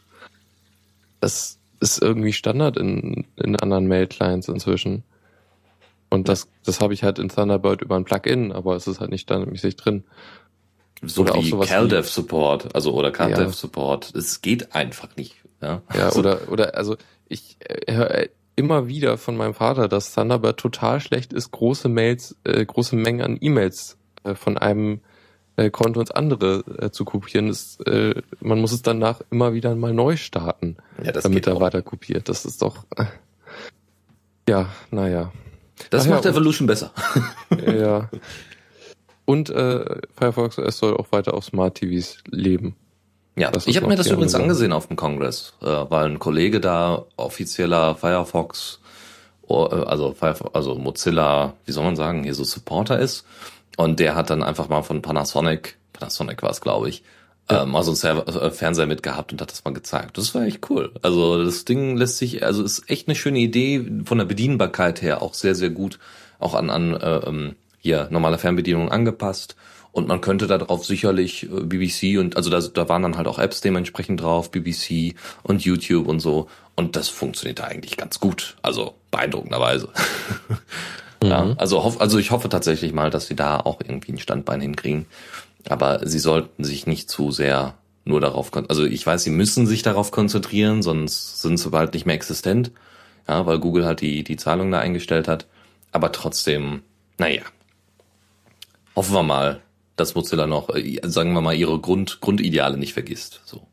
das 1.19 1.57
ist 1.79 1.99
irgendwie 1.99 2.31
Standard 2.31 2.77
in, 2.77 3.25
in 3.37 3.55
anderen 3.55 3.87
Mail-Clients 3.87 4.49
inzwischen. 4.49 5.03
Und 6.11 6.29
das, 6.29 6.47
das 6.63 6.79
habe 6.79 6.93
ich 6.93 7.03
halt 7.03 7.17
in 7.17 7.29
Thunderbird 7.29 7.81
über 7.81 7.95
ein 7.95 8.03
Plugin, 8.03 8.51
aber 8.51 8.75
es 8.75 8.85
ist 8.85 8.99
halt 8.99 9.09
nicht 9.09 9.21
standardmäßig 9.21 9.77
drin. 9.77 10.03
So 11.03 11.23
oder 11.23 11.35
wie 11.35 11.51
CalDev 11.51 12.07
Support, 12.07 12.75
also 12.75 12.93
oder 12.93 13.11
CalDev 13.11 13.39
ja. 13.39 13.51
Support. 13.51 14.13
Es 14.15 14.41
geht 14.41 14.75
einfach 14.75 15.15
nicht. 15.15 15.35
Ja, 15.61 15.81
ja 15.93 16.05
also, 16.05 16.19
oder, 16.19 16.51
oder, 16.51 16.75
also 16.75 16.97
ich 17.27 17.57
äh, 17.59 17.93
höre 17.93 18.27
immer 18.55 18.87
wieder 18.87 19.17
von 19.17 19.37
meinem 19.37 19.53
Vater, 19.53 19.87
dass 19.87 20.13
Thunderbird 20.13 20.59
total 20.59 20.99
schlecht 20.99 21.33
ist, 21.33 21.51
große 21.51 21.89
Mails, 21.89 22.35
äh, 22.43 22.63
große 22.63 22.95
Mengen 22.95 23.21
an 23.21 23.37
E-Mails 23.39 23.97
äh, 24.23 24.35
von 24.35 24.57
einem 24.57 25.01
äh, 25.55 25.69
Konto 25.69 25.99
ins 25.99 26.11
andere 26.11 26.63
äh, 26.79 26.91
zu 26.91 27.05
kopieren. 27.05 27.47
Das, 27.47 27.79
äh, 27.85 28.21
man 28.39 28.59
muss 28.59 28.71
es 28.71 28.81
danach 28.81 29.21
immer 29.31 29.53
wieder 29.53 29.75
mal 29.75 29.93
neu 29.93 30.17
starten, 30.17 30.77
ja, 31.03 31.11
damit 31.11 31.47
er 31.47 31.55
auch. 31.55 31.61
weiter 31.61 31.81
kopiert. 31.81 32.29
Das 32.29 32.45
ist 32.45 32.61
doch, 32.61 32.85
äh, 32.95 33.05
ja, 34.49 34.69
naja. 34.91 35.31
Das 35.89 36.05
Ach 36.05 36.11
macht 36.11 36.25
ja, 36.25 36.31
Evolution 36.31 36.67
besser. 36.67 36.91
ja. 37.65 38.09
Und 39.25 39.49
äh, 39.49 40.01
Firefox 40.15 40.57
OS 40.57 40.77
soll 40.77 40.97
auch 40.97 41.11
weiter 41.11 41.33
auf 41.33 41.45
Smart 41.45 41.75
TVs 41.75 42.17
leben. 42.29 42.75
Ja, 43.35 43.51
ich 43.65 43.77
habe 43.77 43.87
mir 43.87 43.95
das 43.95 44.07
übrigens 44.07 44.33
sagen. 44.33 44.43
angesehen 44.45 44.73
auf 44.73 44.87
dem 44.87 44.97
Kongress, 44.97 45.53
äh, 45.61 45.65
weil 45.65 46.05
ein 46.05 46.19
Kollege 46.19 46.59
da 46.59 47.05
offizieller 47.15 47.95
Firefox, 47.95 48.79
oh, 49.41 49.69
äh, 49.71 49.85
also 49.85 50.13
Firefox, 50.13 50.53
also 50.53 50.75
Mozilla, 50.75 51.53
wie 51.65 51.71
soll 51.71 51.85
man 51.85 51.95
sagen, 51.95 52.23
hier 52.23 52.33
so 52.33 52.43
Supporter 52.43 52.99
ist. 52.99 53.25
Und 53.77 53.99
der 53.99 54.15
hat 54.15 54.29
dann 54.29 54.43
einfach 54.43 54.67
mal 54.67 54.81
von 54.81 55.01
Panasonic, 55.01 55.77
Panasonic 55.93 56.43
war 56.43 56.49
es, 56.49 56.59
glaube 56.59 56.89
ich, 56.89 57.03
ja. 57.49 57.63
ähm, 57.63 57.75
also 57.75 57.95
einen 58.07 58.19
äh, 58.27 58.51
Fernseher 58.51 58.85
mitgehabt 58.85 59.31
und 59.31 59.41
hat 59.41 59.51
das 59.51 59.63
mal 59.63 59.73
gezeigt. 59.73 60.17
Das 60.17 60.35
war 60.35 60.43
echt 60.43 60.69
cool. 60.69 60.91
Also 61.01 61.43
das 61.43 61.63
Ding 61.63 61.95
lässt 61.95 62.17
sich, 62.17 62.43
also 62.43 62.63
ist 62.63 62.89
echt 62.89 63.07
eine 63.07 63.15
schöne 63.15 63.39
Idee 63.39 64.03
von 64.03 64.17
der 64.17 64.25
Bedienbarkeit 64.25 65.01
her, 65.01 65.21
auch 65.21 65.33
sehr, 65.33 65.55
sehr 65.55 65.69
gut, 65.69 65.99
auch 66.37 66.53
an, 66.53 66.69
an 66.69 66.93
äh, 66.95 67.17
ähm, 67.27 67.55
hier 67.81 68.07
normale 68.11 68.37
Fernbedienung 68.37 68.89
angepasst. 68.89 69.55
Und 69.91 70.07
man 70.07 70.21
könnte 70.21 70.47
darauf 70.47 70.85
sicherlich 70.85 71.43
äh, 71.43 71.47
BBC 71.47 72.17
und 72.17 72.37
also 72.37 72.49
da, 72.49 72.61
da 72.61 72.87
waren 72.87 73.01
dann 73.01 73.17
halt 73.17 73.27
auch 73.27 73.39
Apps 73.39 73.59
dementsprechend 73.59 74.21
drauf, 74.21 74.49
BBC 74.49 75.15
und 75.43 75.65
YouTube 75.65 76.07
und 76.07 76.21
so. 76.21 76.47
Und 76.75 76.95
das 76.95 77.09
funktioniert 77.09 77.59
da 77.59 77.65
eigentlich 77.65 77.97
ganz 77.97 78.19
gut. 78.19 78.55
Also 78.61 78.95
beeindruckenderweise. 79.11 79.89
Mhm. 81.23 81.29
ja, 81.29 81.53
also, 81.57 81.83
hoff, 81.83 82.01
also 82.01 82.17
ich 82.17 82.31
hoffe 82.31 82.49
tatsächlich 82.49 82.93
mal, 82.93 83.11
dass 83.11 83.27
sie 83.27 83.35
da 83.35 83.59
auch 83.59 83.79
irgendwie 83.79 84.11
ein 84.11 84.17
Standbein 84.17 84.59
hinkriegen. 84.59 85.05
Aber 85.69 85.99
sie 86.07 86.17
sollten 86.17 86.63
sich 86.63 86.87
nicht 86.87 87.11
zu 87.11 87.29
sehr 87.29 87.75
nur 88.03 88.19
darauf, 88.19 88.51
also 88.67 88.83
ich 88.85 89.05
weiß, 89.05 89.23
sie 89.23 89.29
müssen 89.29 89.67
sich 89.67 89.83
darauf 89.83 90.09
konzentrieren, 90.09 90.81
sonst 90.81 91.43
sind 91.43 91.57
sie 91.57 91.69
bald 91.69 91.93
nicht 91.93 92.07
mehr 92.07 92.15
existent. 92.15 92.71
Ja, 93.27 93.45
weil 93.45 93.59
Google 93.59 93.85
halt 93.85 94.01
die, 94.01 94.23
die 94.23 94.37
Zahlung 94.37 94.71
da 94.71 94.79
eingestellt 94.79 95.27
hat. 95.27 95.45
Aber 95.91 96.11
trotzdem, 96.11 96.81
naja, 97.19 97.43
hoffen 98.95 99.13
wir 99.13 99.23
mal, 99.23 99.61
dass 99.95 100.15
Mozilla 100.15 100.47
noch, 100.47 100.69
äh, 100.75 100.99
sagen 101.03 101.33
wir 101.33 101.41
mal, 101.41 101.55
ihre 101.55 101.79
Grund, 101.79 102.21
Grundideale 102.21 102.77
nicht 102.77 102.93
vergisst. 102.93 103.41
So. 103.45 103.67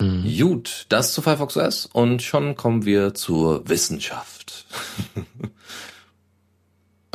Mhm. 0.00 0.36
Gut, 0.38 0.86
das 0.88 1.12
zu 1.12 1.22
Firefox 1.22 1.56
OS 1.56 1.86
und 1.86 2.22
schon 2.22 2.54
kommen 2.54 2.84
wir 2.84 3.14
zur 3.14 3.68
Wissenschaft. 3.68 4.66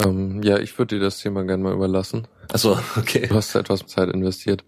ähm, 0.03 0.41
ja, 0.43 0.57
ich 0.57 0.77
würde 0.77 0.97
dir 0.97 1.03
das 1.03 1.19
Thema 1.19 1.43
gerne 1.43 1.63
mal 1.63 1.73
überlassen. 1.73 2.27
Achso, 2.51 2.79
okay. 2.97 3.27
Du 3.27 3.35
hast 3.35 3.55
etwas 3.55 3.85
Zeit 3.85 4.09
investiert. 4.09 4.63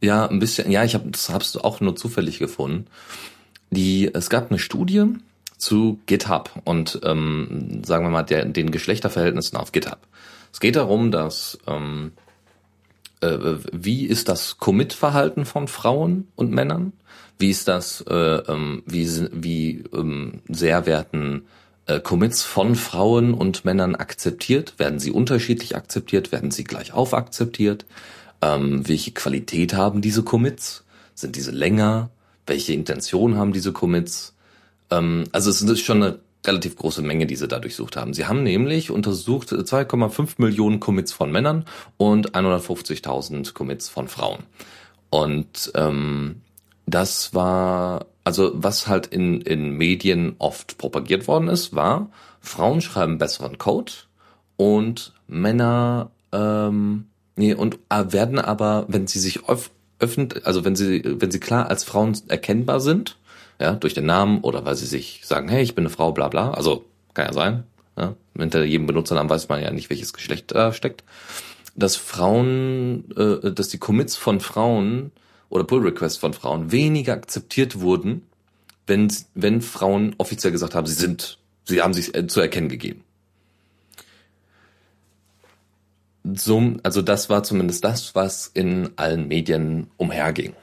Ja, 0.00 0.26
ein 0.26 0.38
bisschen. 0.38 0.70
Ja, 0.70 0.84
ich 0.84 0.94
habe 0.94 1.10
das 1.10 1.28
hab's 1.28 1.56
auch 1.56 1.80
nur 1.80 1.96
zufällig 1.96 2.38
gefunden. 2.38 2.86
Die, 3.70 4.12
es 4.14 4.30
gab 4.30 4.50
eine 4.50 4.58
Studie 4.58 5.04
zu 5.58 5.98
GitHub 6.06 6.50
und 6.64 7.00
ähm, 7.02 7.82
sagen 7.84 8.04
wir 8.04 8.10
mal 8.10 8.22
der, 8.22 8.46
den 8.46 8.70
Geschlechterverhältnissen 8.70 9.58
auf 9.58 9.72
GitHub. 9.72 9.98
Es 10.52 10.60
geht 10.60 10.76
darum, 10.76 11.10
dass 11.10 11.58
ähm, 11.66 12.12
äh, 13.20 13.38
wie 13.72 14.06
ist 14.06 14.28
das 14.28 14.58
Commit-Verhalten 14.58 15.44
von 15.44 15.68
Frauen 15.68 16.28
und 16.36 16.52
Männern? 16.52 16.92
Wie 17.38 17.50
ist 17.50 17.68
das, 17.68 18.04
äh, 18.08 18.14
ähm, 18.14 18.82
wie, 18.86 19.08
wie 19.32 19.84
ähm, 19.92 20.40
sehr 20.48 20.86
werden 20.86 21.46
äh, 21.86 22.00
Commits 22.00 22.42
von 22.42 22.74
Frauen 22.74 23.34
und 23.34 23.64
Männern 23.64 23.94
akzeptiert? 23.94 24.78
Werden 24.78 24.98
sie 24.98 25.12
unterschiedlich 25.12 25.76
akzeptiert? 25.76 26.32
Werden 26.32 26.50
sie 26.50 26.64
gleich 26.64 26.92
auf 26.92 27.14
akzeptiert? 27.14 27.86
Ähm, 28.42 28.86
welche 28.88 29.12
Qualität 29.12 29.74
haben 29.74 30.00
diese 30.00 30.22
Commits? 30.22 30.84
Sind 31.14 31.36
diese 31.36 31.50
länger? 31.50 32.10
Welche 32.46 32.72
Intention 32.72 33.36
haben 33.36 33.52
diese 33.52 33.72
Commits? 33.72 34.34
Ähm, 34.90 35.24
also 35.32 35.50
es 35.50 35.62
ist 35.62 35.80
schon 35.80 36.02
eine 36.02 36.18
relativ 36.48 36.76
große 36.76 37.02
Menge, 37.02 37.26
die 37.26 37.36
sie 37.36 37.46
da 37.46 37.58
durchsucht 37.58 37.96
haben. 37.96 38.14
Sie 38.14 38.26
haben 38.26 38.42
nämlich 38.42 38.90
untersucht 38.90 39.52
2,5 39.52 40.34
Millionen 40.38 40.80
Commits 40.80 41.12
von 41.12 41.30
Männern 41.30 41.64
und 41.96 42.32
150.000 42.32 43.52
Commits 43.52 43.88
von 43.88 44.08
Frauen. 44.08 44.44
Und 45.10 45.70
ähm, 45.74 46.40
das 46.86 47.34
war, 47.34 48.06
also 48.24 48.52
was 48.54 48.88
halt 48.88 49.06
in, 49.06 49.40
in 49.42 49.70
Medien 49.72 50.34
oft 50.38 50.78
propagiert 50.78 51.28
worden 51.28 51.48
ist, 51.48 51.74
war, 51.74 52.10
Frauen 52.40 52.80
schreiben 52.80 53.18
besseren 53.18 53.58
Code 53.58 53.92
und 54.56 55.12
Männer 55.26 56.10
ähm, 56.32 57.06
nee, 57.36 57.54
und 57.54 57.78
äh, 57.90 58.12
werden 58.12 58.38
aber, 58.38 58.86
wenn 58.88 59.06
sie 59.06 59.18
sich 59.18 59.48
öff 59.48 59.70
öffentlich, 60.00 60.46
also 60.46 60.64
wenn 60.64 60.76
sie, 60.76 61.02
wenn 61.04 61.32
sie 61.32 61.40
klar 61.40 61.68
als 61.68 61.82
Frauen 61.82 62.16
erkennbar 62.28 62.80
sind, 62.80 63.18
ja, 63.60 63.72
durch 63.72 63.94
den 63.94 64.06
Namen 64.06 64.40
oder 64.40 64.64
weil 64.64 64.76
sie 64.76 64.86
sich 64.86 65.22
sagen, 65.24 65.48
hey, 65.48 65.62
ich 65.62 65.74
bin 65.74 65.82
eine 65.82 65.90
Frau, 65.90 66.12
bla 66.12 66.28
bla, 66.28 66.52
also 66.52 66.84
kann 67.14 67.26
ja 67.26 67.32
sein, 67.32 67.64
ja, 67.96 68.14
hinter 68.36 68.64
jedem 68.64 68.86
Benutzernamen 68.86 69.30
weiß 69.30 69.48
man 69.48 69.62
ja 69.62 69.70
nicht, 69.70 69.90
welches 69.90 70.12
Geschlecht 70.12 70.52
da 70.52 70.68
äh, 70.68 70.72
steckt, 70.72 71.04
dass 71.74 71.96
Frauen, 71.96 73.04
äh, 73.16 73.52
dass 73.52 73.68
die 73.68 73.78
Commits 73.78 74.16
von 74.16 74.40
Frauen 74.40 75.12
oder 75.48 75.64
Pull 75.64 75.82
Requests 75.82 76.18
von 76.18 76.34
Frauen 76.34 76.70
weniger 76.70 77.14
akzeptiert 77.14 77.80
wurden, 77.80 78.22
wenn, 78.86 79.12
wenn 79.34 79.60
Frauen 79.60 80.14
offiziell 80.18 80.52
gesagt 80.52 80.74
haben, 80.74 80.86
sie 80.86 80.94
sind, 80.94 81.38
sie 81.64 81.82
haben 81.82 81.94
sich 81.94 82.14
äh, 82.14 82.26
zu 82.26 82.40
erkennen 82.40 82.68
gegeben. 82.68 83.04
So, 86.34 86.74
also 86.82 87.00
das 87.00 87.30
war 87.30 87.42
zumindest 87.42 87.84
das, 87.84 88.14
was 88.14 88.50
in 88.52 88.90
allen 88.96 89.28
Medien 89.28 89.88
umherging. 89.96 90.54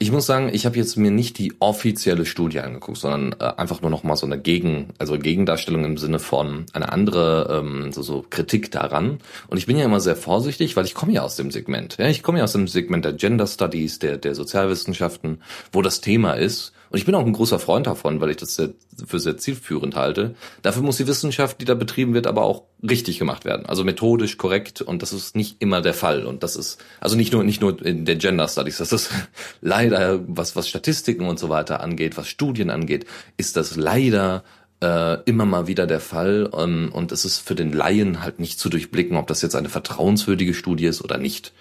Ich 0.00 0.10
muss 0.10 0.26
sagen, 0.26 0.50
ich 0.52 0.66
habe 0.66 0.76
jetzt 0.76 0.96
mir 0.96 1.12
nicht 1.12 1.38
die 1.38 1.54
offizielle 1.60 2.26
Studie 2.26 2.60
angeguckt, 2.60 2.98
sondern 2.98 3.40
äh, 3.40 3.54
einfach 3.56 3.80
nur 3.80 3.90
noch 3.90 4.02
mal 4.02 4.16
so 4.16 4.26
eine 4.26 4.38
Gegen, 4.38 4.88
also 4.98 5.18
Gegendarstellung 5.18 5.84
im 5.84 5.96
Sinne 5.96 6.18
von 6.18 6.66
eine 6.72 6.90
andere 6.90 7.62
ähm, 7.62 7.92
so, 7.92 8.02
so 8.02 8.24
Kritik 8.28 8.72
daran. 8.72 9.18
Und 9.46 9.58
ich 9.58 9.66
bin 9.66 9.78
ja 9.78 9.84
immer 9.84 10.00
sehr 10.00 10.16
vorsichtig, 10.16 10.76
weil 10.76 10.84
ich 10.84 10.94
komme 10.94 11.12
ja 11.12 11.22
aus 11.22 11.36
dem 11.36 11.50
Segment. 11.52 11.96
Ja, 11.98 12.08
ich 12.08 12.22
komme 12.22 12.38
ja 12.38 12.44
aus 12.44 12.52
dem 12.52 12.66
Segment 12.66 13.04
der 13.04 13.12
Gender 13.12 13.46
Studies, 13.46 14.00
der 14.00 14.18
der 14.18 14.34
Sozialwissenschaften, 14.34 15.40
wo 15.72 15.80
das 15.80 16.00
Thema 16.00 16.32
ist 16.32 16.72
und 16.94 16.98
ich 16.98 17.06
bin 17.06 17.16
auch 17.16 17.26
ein 17.26 17.32
großer 17.32 17.58
Freund 17.58 17.88
davon, 17.88 18.20
weil 18.20 18.30
ich 18.30 18.36
das 18.36 18.54
sehr, 18.54 18.68
für 19.04 19.18
sehr 19.18 19.36
zielführend 19.36 19.96
halte. 19.96 20.36
Dafür 20.62 20.84
muss 20.84 20.98
die 20.98 21.08
Wissenschaft, 21.08 21.60
die 21.60 21.64
da 21.64 21.74
betrieben 21.74 22.14
wird, 22.14 22.28
aber 22.28 22.44
auch 22.44 22.62
richtig 22.88 23.18
gemacht 23.18 23.44
werden. 23.44 23.66
Also 23.66 23.82
methodisch 23.82 24.38
korrekt 24.38 24.80
und 24.80 25.02
das 25.02 25.12
ist 25.12 25.34
nicht 25.34 25.56
immer 25.58 25.80
der 25.80 25.92
Fall. 25.92 26.24
Und 26.24 26.44
das 26.44 26.54
ist, 26.54 26.80
also 27.00 27.16
nicht 27.16 27.32
nur, 27.32 27.42
nicht 27.42 27.60
nur 27.60 27.84
in 27.84 28.04
den 28.04 28.20
Gender 28.20 28.46
Studies, 28.46 28.76
das 28.76 28.92
ist 28.92 29.10
leider, 29.60 30.20
was, 30.28 30.54
was 30.54 30.68
Statistiken 30.68 31.26
und 31.26 31.40
so 31.40 31.48
weiter 31.48 31.80
angeht, 31.80 32.16
was 32.16 32.28
Studien 32.28 32.70
angeht, 32.70 33.06
ist 33.36 33.56
das 33.56 33.74
leider 33.74 34.44
äh, 34.80 35.20
immer 35.24 35.46
mal 35.46 35.66
wieder 35.66 35.88
der 35.88 35.98
Fall. 35.98 36.48
Ähm, 36.56 36.92
und 36.92 37.10
es 37.10 37.24
ist 37.24 37.40
für 37.40 37.56
den 37.56 37.72
Laien 37.72 38.22
halt 38.22 38.38
nicht 38.38 38.60
zu 38.60 38.68
durchblicken, 38.68 39.16
ob 39.16 39.26
das 39.26 39.42
jetzt 39.42 39.56
eine 39.56 39.68
vertrauenswürdige 39.68 40.54
Studie 40.54 40.86
ist 40.86 41.02
oder 41.02 41.18
nicht. 41.18 41.54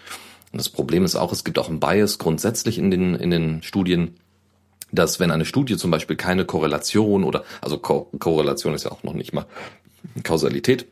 Und 0.51 0.59
das 0.59 0.69
Problem 0.69 1.03
ist 1.03 1.15
auch, 1.15 1.31
es 1.31 1.43
gibt 1.43 1.57
auch 1.57 1.69
einen 1.69 1.79
Bias 1.79 2.19
grundsätzlich 2.19 2.77
in 2.77 2.91
den, 2.91 3.15
in 3.15 3.31
den 3.31 3.63
Studien 3.63 4.19
dass 4.93 5.19
wenn 5.19 5.31
eine 5.31 5.45
Studie 5.45 5.75
zum 5.75 5.91
Beispiel 5.91 6.15
keine 6.15 6.45
Korrelation 6.45 7.23
oder, 7.23 7.43
also 7.61 7.77
Ko 7.77 8.09
Korrelation 8.19 8.73
ist 8.73 8.85
ja 8.85 8.91
auch 8.91 9.03
noch 9.03 9.13
nicht 9.13 9.33
mal 9.33 9.45
Kausalität, 10.23 10.85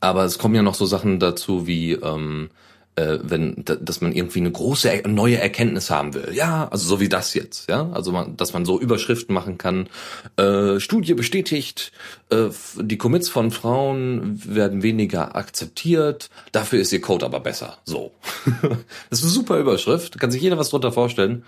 aber 0.00 0.24
es 0.24 0.38
kommen 0.38 0.54
ja 0.54 0.62
noch 0.62 0.74
so 0.74 0.86
Sachen 0.86 1.18
dazu 1.18 1.66
wie, 1.66 1.92
ähm, 1.92 2.50
äh, 2.94 3.18
wenn, 3.22 3.64
dass 3.64 4.00
man 4.02 4.12
irgendwie 4.12 4.40
eine 4.40 4.50
große 4.50 5.02
neue 5.06 5.38
Erkenntnis 5.38 5.90
haben 5.90 6.12
will. 6.12 6.30
Ja, 6.34 6.68
also 6.68 6.86
so 6.86 7.00
wie 7.00 7.08
das 7.08 7.32
jetzt, 7.34 7.68
ja, 7.68 7.90
also 7.92 8.12
man, 8.12 8.36
dass 8.36 8.52
man 8.52 8.64
so 8.64 8.78
Überschriften 8.78 9.34
machen 9.34 9.58
kann. 9.58 9.88
Äh, 10.36 10.78
Studie 10.78 11.14
bestätigt, 11.14 11.92
äh, 12.30 12.48
die 12.78 12.98
Commits 12.98 13.28
von 13.28 13.50
Frauen 13.50 14.42
werden 14.44 14.82
weniger 14.82 15.36
akzeptiert, 15.36 16.28
dafür 16.52 16.80
ist 16.80 16.92
ihr 16.92 17.00
Code 17.00 17.24
aber 17.24 17.40
besser. 17.40 17.78
So, 17.84 18.12
das 19.10 19.20
ist 19.20 19.24
eine 19.24 19.32
super 19.32 19.58
Überschrift, 19.58 20.18
kann 20.18 20.30
sich 20.30 20.42
jeder 20.42 20.58
was 20.58 20.70
drunter 20.70 20.92
vorstellen 20.92 21.44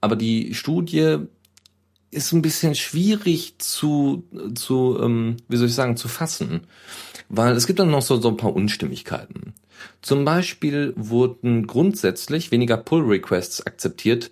aber 0.00 0.16
die 0.16 0.54
Studie 0.54 1.18
ist 2.10 2.32
ein 2.32 2.42
bisschen 2.42 2.74
schwierig 2.74 3.58
zu, 3.58 4.24
zu 4.54 4.98
ähm, 5.00 5.36
wie 5.48 5.56
soll 5.56 5.68
ich 5.68 5.74
sagen, 5.74 5.96
zu 5.96 6.08
fassen, 6.08 6.62
weil 7.28 7.54
es 7.54 7.66
gibt 7.66 7.78
dann 7.78 7.90
noch 7.90 8.02
so, 8.02 8.20
so 8.20 8.28
ein 8.28 8.36
paar 8.36 8.54
Unstimmigkeiten. 8.54 9.54
Zum 10.02 10.24
Beispiel 10.24 10.92
wurden 10.96 11.66
grundsätzlich 11.66 12.50
weniger 12.50 12.76
Pull-Requests 12.76 13.66
akzeptiert, 13.66 14.30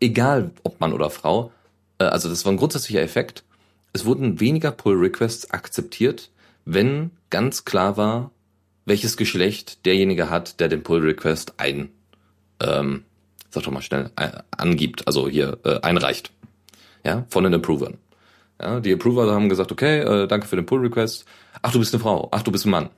egal 0.00 0.52
ob 0.62 0.80
Mann 0.80 0.92
oder 0.92 1.10
Frau. 1.10 1.52
Äh, 1.98 2.04
also 2.04 2.28
das 2.28 2.44
war 2.44 2.52
ein 2.52 2.58
grundsätzlicher 2.58 3.02
Effekt. 3.02 3.42
Es 3.92 4.04
wurden 4.04 4.40
weniger 4.40 4.70
Pull-Requests 4.70 5.50
akzeptiert, 5.50 6.30
wenn 6.64 7.10
ganz 7.30 7.64
klar 7.64 7.96
war, 7.96 8.30
welches 8.84 9.16
Geschlecht 9.16 9.84
derjenige 9.84 10.30
hat, 10.30 10.60
der 10.60 10.68
den 10.68 10.82
Pull-Request 10.82 11.54
ein, 11.56 11.90
ähm, 12.60 13.04
sag 13.50 13.64
doch 13.64 13.72
mal 13.72 13.82
schnell, 13.82 14.10
äh, 14.16 14.30
angibt, 14.56 15.06
also 15.06 15.28
hier 15.28 15.58
äh, 15.64 15.80
einreicht. 15.80 16.30
Ja, 17.04 17.24
von 17.28 17.44
den 17.44 17.54
Approvern. 17.54 17.98
Ja, 18.60 18.80
die 18.80 18.92
Approver 18.92 19.30
haben 19.32 19.48
gesagt, 19.48 19.70
okay, 19.70 20.00
äh, 20.00 20.26
danke 20.26 20.46
für 20.46 20.56
den 20.56 20.66
Pull 20.66 20.80
Request. 20.80 21.24
Ach, 21.62 21.72
du 21.72 21.78
bist 21.78 21.94
eine 21.94 22.02
Frau. 22.02 22.28
Ach, 22.32 22.42
du 22.42 22.50
bist 22.50 22.64
ein 22.66 22.70
Mann. 22.70 22.90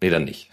Nee, 0.00 0.10
dann 0.10 0.24
nicht. 0.24 0.48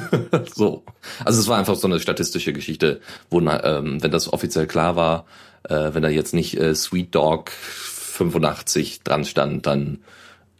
so. 0.54 0.84
Also 1.24 1.40
es 1.40 1.48
war 1.48 1.58
einfach 1.58 1.74
so 1.74 1.88
eine 1.88 1.98
statistische 1.98 2.52
Geschichte, 2.52 3.00
wo, 3.30 3.40
ähm, 3.40 4.02
wenn 4.02 4.10
das 4.10 4.32
offiziell 4.32 4.66
klar 4.66 4.94
war, 4.94 5.26
äh, 5.64 5.92
wenn 5.92 6.02
da 6.02 6.08
jetzt 6.08 6.34
nicht 6.34 6.56
äh, 6.56 6.74
Sweet 6.74 7.14
Dog 7.14 7.50
85 7.50 9.02
dran 9.02 9.24
stand, 9.24 9.66
dann, 9.66 10.04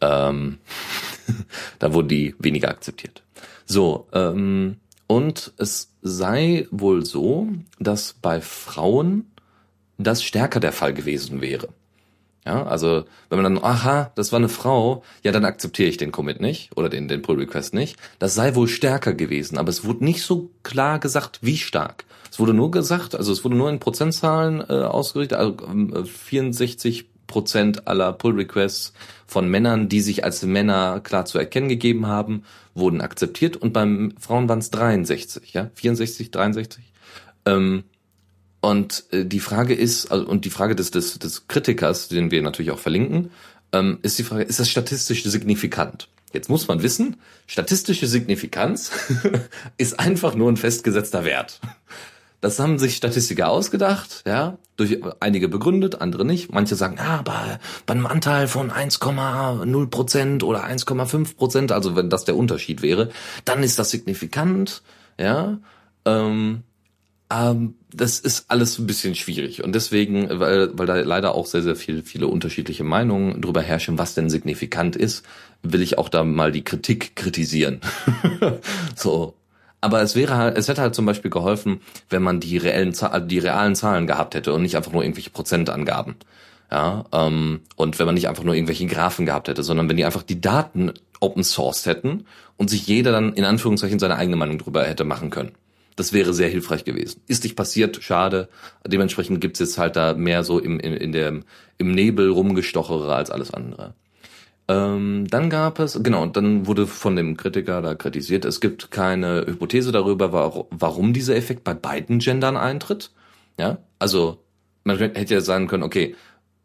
ähm, 0.01 0.57
dann 1.79 1.93
wurden 1.93 2.09
die 2.09 2.35
weniger 2.39 2.69
akzeptiert. 2.69 3.23
So, 3.65 4.07
ähm, 4.11 4.77
und 5.07 5.53
es 5.57 5.93
sei 6.01 6.67
wohl 6.71 7.05
so, 7.05 7.47
dass 7.79 8.13
bei 8.13 8.41
Frauen 8.41 9.31
das 9.97 10.23
stärker 10.23 10.59
der 10.59 10.73
Fall 10.73 10.93
gewesen 10.93 11.41
wäre. 11.41 11.69
Ja, 12.45 12.63
also 12.63 13.05
wenn 13.29 13.41
man 13.41 13.55
dann, 13.55 13.63
aha, 13.63 14.11
das 14.15 14.33
war 14.33 14.39
eine 14.39 14.49
Frau, 14.49 15.03
ja, 15.23 15.31
dann 15.31 15.45
akzeptiere 15.45 15.87
ich 15.87 15.95
den 15.95 16.11
Commit 16.11 16.41
nicht 16.41 16.75
oder 16.75 16.89
den, 16.89 17.07
den 17.07 17.21
Pull 17.21 17.37
Request 17.37 17.73
nicht. 17.73 17.97
Das 18.19 18.35
sei 18.35 18.53
wohl 18.55 18.67
stärker 18.67 19.13
gewesen, 19.13 19.57
aber 19.57 19.69
es 19.69 19.85
wurde 19.85 20.03
nicht 20.03 20.23
so 20.23 20.49
klar 20.61 20.99
gesagt, 20.99 21.39
wie 21.41 21.57
stark. 21.57 22.03
Es 22.29 22.39
wurde 22.39 22.53
nur 22.53 22.71
gesagt, 22.71 23.15
also 23.15 23.31
es 23.31 23.45
wurde 23.45 23.55
nur 23.55 23.69
in 23.69 23.79
Prozentzahlen 23.79 24.59
äh, 24.59 24.73
ausgerichtet, 24.73 25.37
also 25.37 25.55
äh, 25.93 26.03
64 26.03 27.05
Prozent 27.33 27.87
aller 27.87 28.13
Pull 28.13 28.35
Requests 28.35 28.93
von 29.25 29.49
Männern, 29.49 29.89
die 29.89 30.01
sich 30.01 30.23
als 30.23 30.43
Männer 30.43 30.99
klar 31.01 31.25
zu 31.25 31.39
erkennen 31.39 31.67
gegeben 31.67 32.05
haben, 32.05 32.43
wurden 32.75 33.01
akzeptiert 33.01 33.57
und 33.57 33.73
beim 33.73 34.13
Frauen 34.19 34.47
waren 34.47 34.59
es 34.59 34.69
63, 34.69 35.53
ja, 35.53 35.71
64, 35.73 36.29
63. 36.29 36.83
Ähm, 37.47 37.85
und 38.61 39.05
äh, 39.11 39.25
die 39.25 39.39
Frage 39.39 39.73
ist, 39.73 40.11
also, 40.11 40.27
und 40.27 40.45
die 40.45 40.51
Frage 40.51 40.75
des, 40.75 40.91
des, 40.91 41.17
des 41.17 41.47
Kritikers, 41.47 42.07
den 42.07 42.29
wir 42.29 42.43
natürlich 42.43 42.71
auch 42.71 42.79
verlinken, 42.79 43.31
ähm, 43.71 43.97
ist 44.03 44.19
die 44.19 44.23
Frage, 44.23 44.43
ist 44.43 44.59
das 44.59 44.69
statistisch 44.69 45.23
signifikant? 45.23 46.07
Jetzt 46.33 46.49
muss 46.49 46.67
man 46.67 46.83
wissen, 46.83 47.17
statistische 47.47 48.07
Signifikanz 48.07 48.91
ist 49.77 49.99
einfach 49.99 50.35
nur 50.35 50.51
ein 50.51 50.57
festgesetzter 50.57 51.25
Wert. 51.25 51.59
Das 52.43 52.59
haben 52.59 52.77
sich 52.77 52.97
Statistiker 52.97 53.47
ausgedacht, 53.47 54.21
ja, 54.27 54.57
durch 54.75 54.99
einige 55.21 55.47
begründet, 55.47 56.01
andere 56.01 56.25
nicht. 56.25 56.51
Manche 56.51 56.75
sagen, 56.75 56.97
ah, 56.99 57.21
bei, 57.21 57.57
bei 57.85 57.93
einem 57.93 58.05
Anteil 58.05 58.49
von 58.49 58.69
1,0 58.69 59.87
Prozent 59.87 60.43
oder 60.43 60.65
1,5 60.65 61.37
Prozent, 61.37 61.71
also 61.71 61.95
wenn 61.95 62.09
das 62.09 62.25
der 62.25 62.35
Unterschied 62.35 62.81
wäre, 62.81 63.11
dann 63.45 63.63
ist 63.63 63.79
das 63.79 63.91
signifikant, 63.91 64.83
ja. 65.17 65.57
Ähm, 66.03 66.63
ähm, 67.31 67.75
das 67.93 68.19
ist 68.19 68.51
alles 68.51 68.77
ein 68.77 68.87
bisschen 68.87 69.15
schwierig 69.15 69.63
und 69.63 69.73
deswegen, 69.73 70.27
weil, 70.41 70.77
weil 70.77 70.85
da 70.85 70.97
leider 70.97 71.35
auch 71.35 71.45
sehr, 71.45 71.61
sehr 71.61 71.77
viel, 71.77 72.03
viele 72.03 72.27
unterschiedliche 72.27 72.83
Meinungen 72.83 73.41
drüber 73.41 73.61
herrschen, 73.61 73.97
was 73.97 74.15
denn 74.15 74.29
signifikant 74.29 74.97
ist, 74.97 75.23
will 75.61 75.81
ich 75.81 75.97
auch 75.97 76.09
da 76.09 76.25
mal 76.25 76.51
die 76.51 76.65
Kritik 76.65 77.15
kritisieren. 77.15 77.79
so, 78.97 79.35
aber 79.83 80.01
es 80.01 80.15
wäre 80.15 80.37
halt, 80.37 80.57
es 80.57 80.69
hätte 80.69 80.81
halt 80.81 80.95
zum 80.95 81.05
Beispiel 81.05 81.29
geholfen, 81.29 81.81
wenn 82.09 82.23
man 82.23 82.39
die 82.39 82.57
reellen, 82.57 82.95
die 83.27 83.39
realen 83.39 83.75
Zahlen 83.75 84.07
gehabt 84.07 84.33
hätte 84.33 84.53
und 84.53 84.61
nicht 84.61 84.77
einfach 84.77 84.93
nur 84.93 85.03
irgendwelche 85.03 85.29
Prozentangaben. 85.29 86.15
Ja, 86.71 87.03
ähm, 87.11 87.59
und 87.75 87.99
wenn 87.99 88.05
man 88.05 88.15
nicht 88.15 88.29
einfach 88.29 88.45
nur 88.45 88.55
irgendwelche 88.55 88.87
Graphen 88.87 89.25
gehabt 89.25 89.47
hätte, 89.47 89.61
sondern 89.61 89.89
wenn 89.89 89.97
die 89.97 90.05
einfach 90.05 90.23
die 90.23 90.39
Daten 90.41 90.93
open 91.19 91.43
sourced 91.43 91.85
hätten 91.85 92.25
und 92.57 92.69
sich 92.69 92.87
jeder 92.87 93.11
dann 93.11 93.33
in 93.33 93.43
Anführungszeichen 93.43 93.99
seine 93.99 94.15
eigene 94.15 94.37
Meinung 94.37 94.57
drüber 94.57 94.85
hätte 94.85 95.03
machen 95.03 95.29
können. 95.29 95.51
Das 95.95 96.13
wäre 96.13 96.33
sehr 96.33 96.49
hilfreich 96.49 96.85
gewesen. 96.85 97.21
Ist 97.27 97.43
nicht 97.43 97.55
passiert, 97.55 98.01
schade. 98.01 98.49
Dementsprechend 98.87 99.41
gibt's 99.41 99.59
jetzt 99.59 99.77
halt 99.77 99.95
da 99.95 100.13
mehr 100.13 100.43
so 100.43 100.59
im, 100.59 100.79
in, 100.79 100.93
in 100.93 101.11
der, 101.11 101.41
im 101.77 101.91
Nebel 101.91 102.29
rumgestochere 102.29 103.13
als 103.13 103.29
alles 103.29 103.53
andere. 103.53 103.93
Ähm, 104.67 105.27
dann 105.29 105.49
gab 105.49 105.79
es, 105.79 106.01
genau, 106.01 106.25
dann 106.25 106.67
wurde 106.67 106.87
von 106.87 107.15
dem 107.15 107.35
Kritiker 107.35 107.81
da 107.81 107.95
kritisiert, 107.95 108.45
es 108.45 108.61
gibt 108.61 108.91
keine 108.91 109.45
Hypothese 109.45 109.91
darüber, 109.91 110.65
warum 110.69 111.13
dieser 111.13 111.35
Effekt 111.35 111.63
bei 111.65 111.73
beiden 111.73 112.19
Gendern 112.19 112.55
eintritt. 112.55 113.11
Ja, 113.59 113.79
also 113.99 114.39
man 114.85 114.97
hätte 114.97 115.33
ja 115.33 115.41
sagen 115.41 115.67
können, 115.67 115.83
okay, 115.83 116.15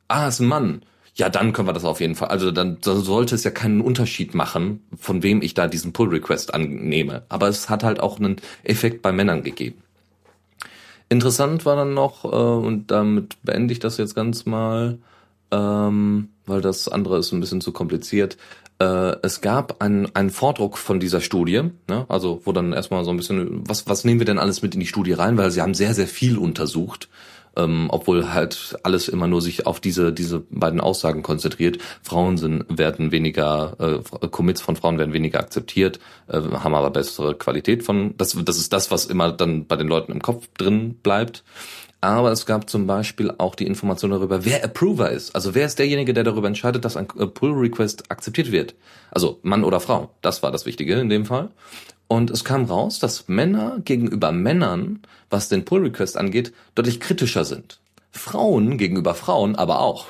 ah, 0.09 0.29
ist 0.29 0.41
ein 0.41 0.47
Mann. 0.47 0.83
ja, 1.19 1.29
dann 1.29 1.53
können 1.53 1.67
wir 1.67 1.73
das 1.73 1.85
auf 1.85 2.01
jeden 2.01 2.15
Fall. 2.15 2.29
Also 2.29 2.53
dann, 2.53 2.79
dann 2.81 3.03
sollte 3.03 3.35
es 3.35 3.43
ja 3.43 3.51
keinen 3.51 3.81
Unterschied 3.81 4.35
machen, 4.35 4.85
von 4.97 5.25
wem 5.25 5.43
ich 5.43 5.53
da 5.53 5.67
diesen 5.67 5.93
Pull-Request 5.93 6.55
annehme. 6.55 7.25
Aber 7.29 7.49
es 7.49 7.69
hat 7.69 7.83
halt 7.83 7.99
auch 7.99 8.19
einen 8.21 8.37
Effekt 8.63 9.03
bei 9.03 9.11
Männern 9.11 9.43
gegeben. 9.43 9.83
Interessant 11.09 11.67
war 11.67 11.75
dann 11.75 11.93
noch, 11.93 12.25
äh, 12.25 12.29
und 12.29 12.91
damit 12.93 13.37
beende 13.43 13.73
ich 13.73 13.81
das 13.81 13.97
jetzt 13.97 14.15
ganz 14.15 14.47
mal, 14.47 14.99
ähm, 15.51 16.29
weil 16.49 16.61
das 16.61 16.89
andere 16.89 17.19
ist 17.19 17.33
ein 17.33 17.41
bisschen 17.41 17.61
zu 17.61 17.73
kompliziert. 17.73 18.37
Äh, 18.79 19.17
es 19.23 19.41
gab 19.41 19.83
einen, 19.83 20.15
einen 20.15 20.31
Vordruck 20.31 20.79
von 20.79 21.01
dieser 21.01 21.21
Studie, 21.21 21.71
ne? 21.89 22.07
also 22.09 22.41
wo 22.45 22.53
dann 22.53 22.73
erstmal 22.73 23.05
so 23.05 23.11
ein 23.11 23.17
bisschen, 23.17 23.69
was, 23.69 23.89
was 23.89 24.05
nehmen 24.05 24.21
wir 24.21 24.27
denn 24.27 24.39
alles 24.39 24.63
mit 24.63 24.75
in 24.75 24.81
die 24.81 24.87
Studie 24.87 25.13
rein, 25.13 25.37
weil 25.37 25.51
sie 25.51 25.63
haben 25.63 25.75
sehr, 25.75 25.95
sehr 25.95 26.07
viel 26.07 26.39
untersucht 26.39 27.09
ähm, 27.59 27.89
obwohl 27.91 28.33
halt 28.33 28.79
alles 28.85 29.09
immer 29.09 29.27
nur 29.27 29.43
sich 29.43 29.67
auf 29.67 29.81
diese 29.81 30.13
diese 30.13 30.41
beiden 30.51 30.81
Aussagen 30.81 31.23
konzentriert. 31.23 31.79
Frauen 32.03 32.39
sind 32.39 32.65
werden 32.69 33.11
weniger 33.11 33.77
äh, 33.79 34.29
Commits 34.29 34.61
von 34.61 34.77
Frauen 34.77 34.99
werden 34.99 35.13
weniger 35.13 35.41
akzeptiert, 35.41 35.99
äh, 36.29 36.41
haben 36.41 36.75
aber 36.75 36.91
bessere 36.91 37.35
Qualität 37.35 37.83
von. 37.83 38.15
Das 38.17 38.37
das 38.45 38.57
ist 38.57 38.73
das, 38.73 38.91
was 38.91 39.07
immer 39.07 39.33
dann 39.33 39.67
bei 39.67 39.77
den 39.77 39.89
Leuten 39.89 40.13
im 40.13 40.23
Kopf 40.23 40.49
drin 40.57 40.95
bleibt. 41.03 41.43
Aber 42.01 42.31
es 42.31 42.47
gab 42.47 42.71
zum 42.71 42.87
Beispiel 42.87 43.33
auch 43.39 43.57
die 43.57 43.67
Information 43.67 44.13
darüber, 44.13 44.45
wer 44.45 44.65
Approver 44.65 45.11
ist. 45.11 45.35
Also 45.35 45.55
wer 45.55 45.67
ist 45.67 45.79
derjenige, 45.79 46.15
der 46.15 46.23
darüber 46.23 46.47
entscheidet, 46.47 46.85
dass 46.85 46.97
ein 46.97 47.09
Pull-Request 47.09 48.11
akzeptiert 48.11 48.53
wird. 48.53 48.75
Also 49.11 49.41
Mann 49.43 49.65
oder 49.65 49.81
Frau. 49.81 50.11
Das 50.23 50.43
war 50.43 50.53
das 50.53 50.65
Wichtige 50.65 50.95
in 50.95 51.09
dem 51.09 51.27
Fall. 51.27 51.51
Und 52.07 52.31
es 52.31 52.45
kam 52.45 52.65
raus, 52.65 53.01
dass 53.01 53.29
Männer 53.29 53.81
gegenüber 53.85 54.33
Männern, 54.33 55.01
was 55.29 55.49
den 55.49 55.65
Pull 55.65 55.83
Request 55.83 56.17
angeht, 56.17 56.53
deutlich 56.75 57.01
kritischer 57.01 57.45
sind. 57.45 57.81
Frauen 58.11 58.79
gegenüber 58.79 59.15
Frauen 59.15 59.57
aber 59.57 59.81
auch. 59.81 60.07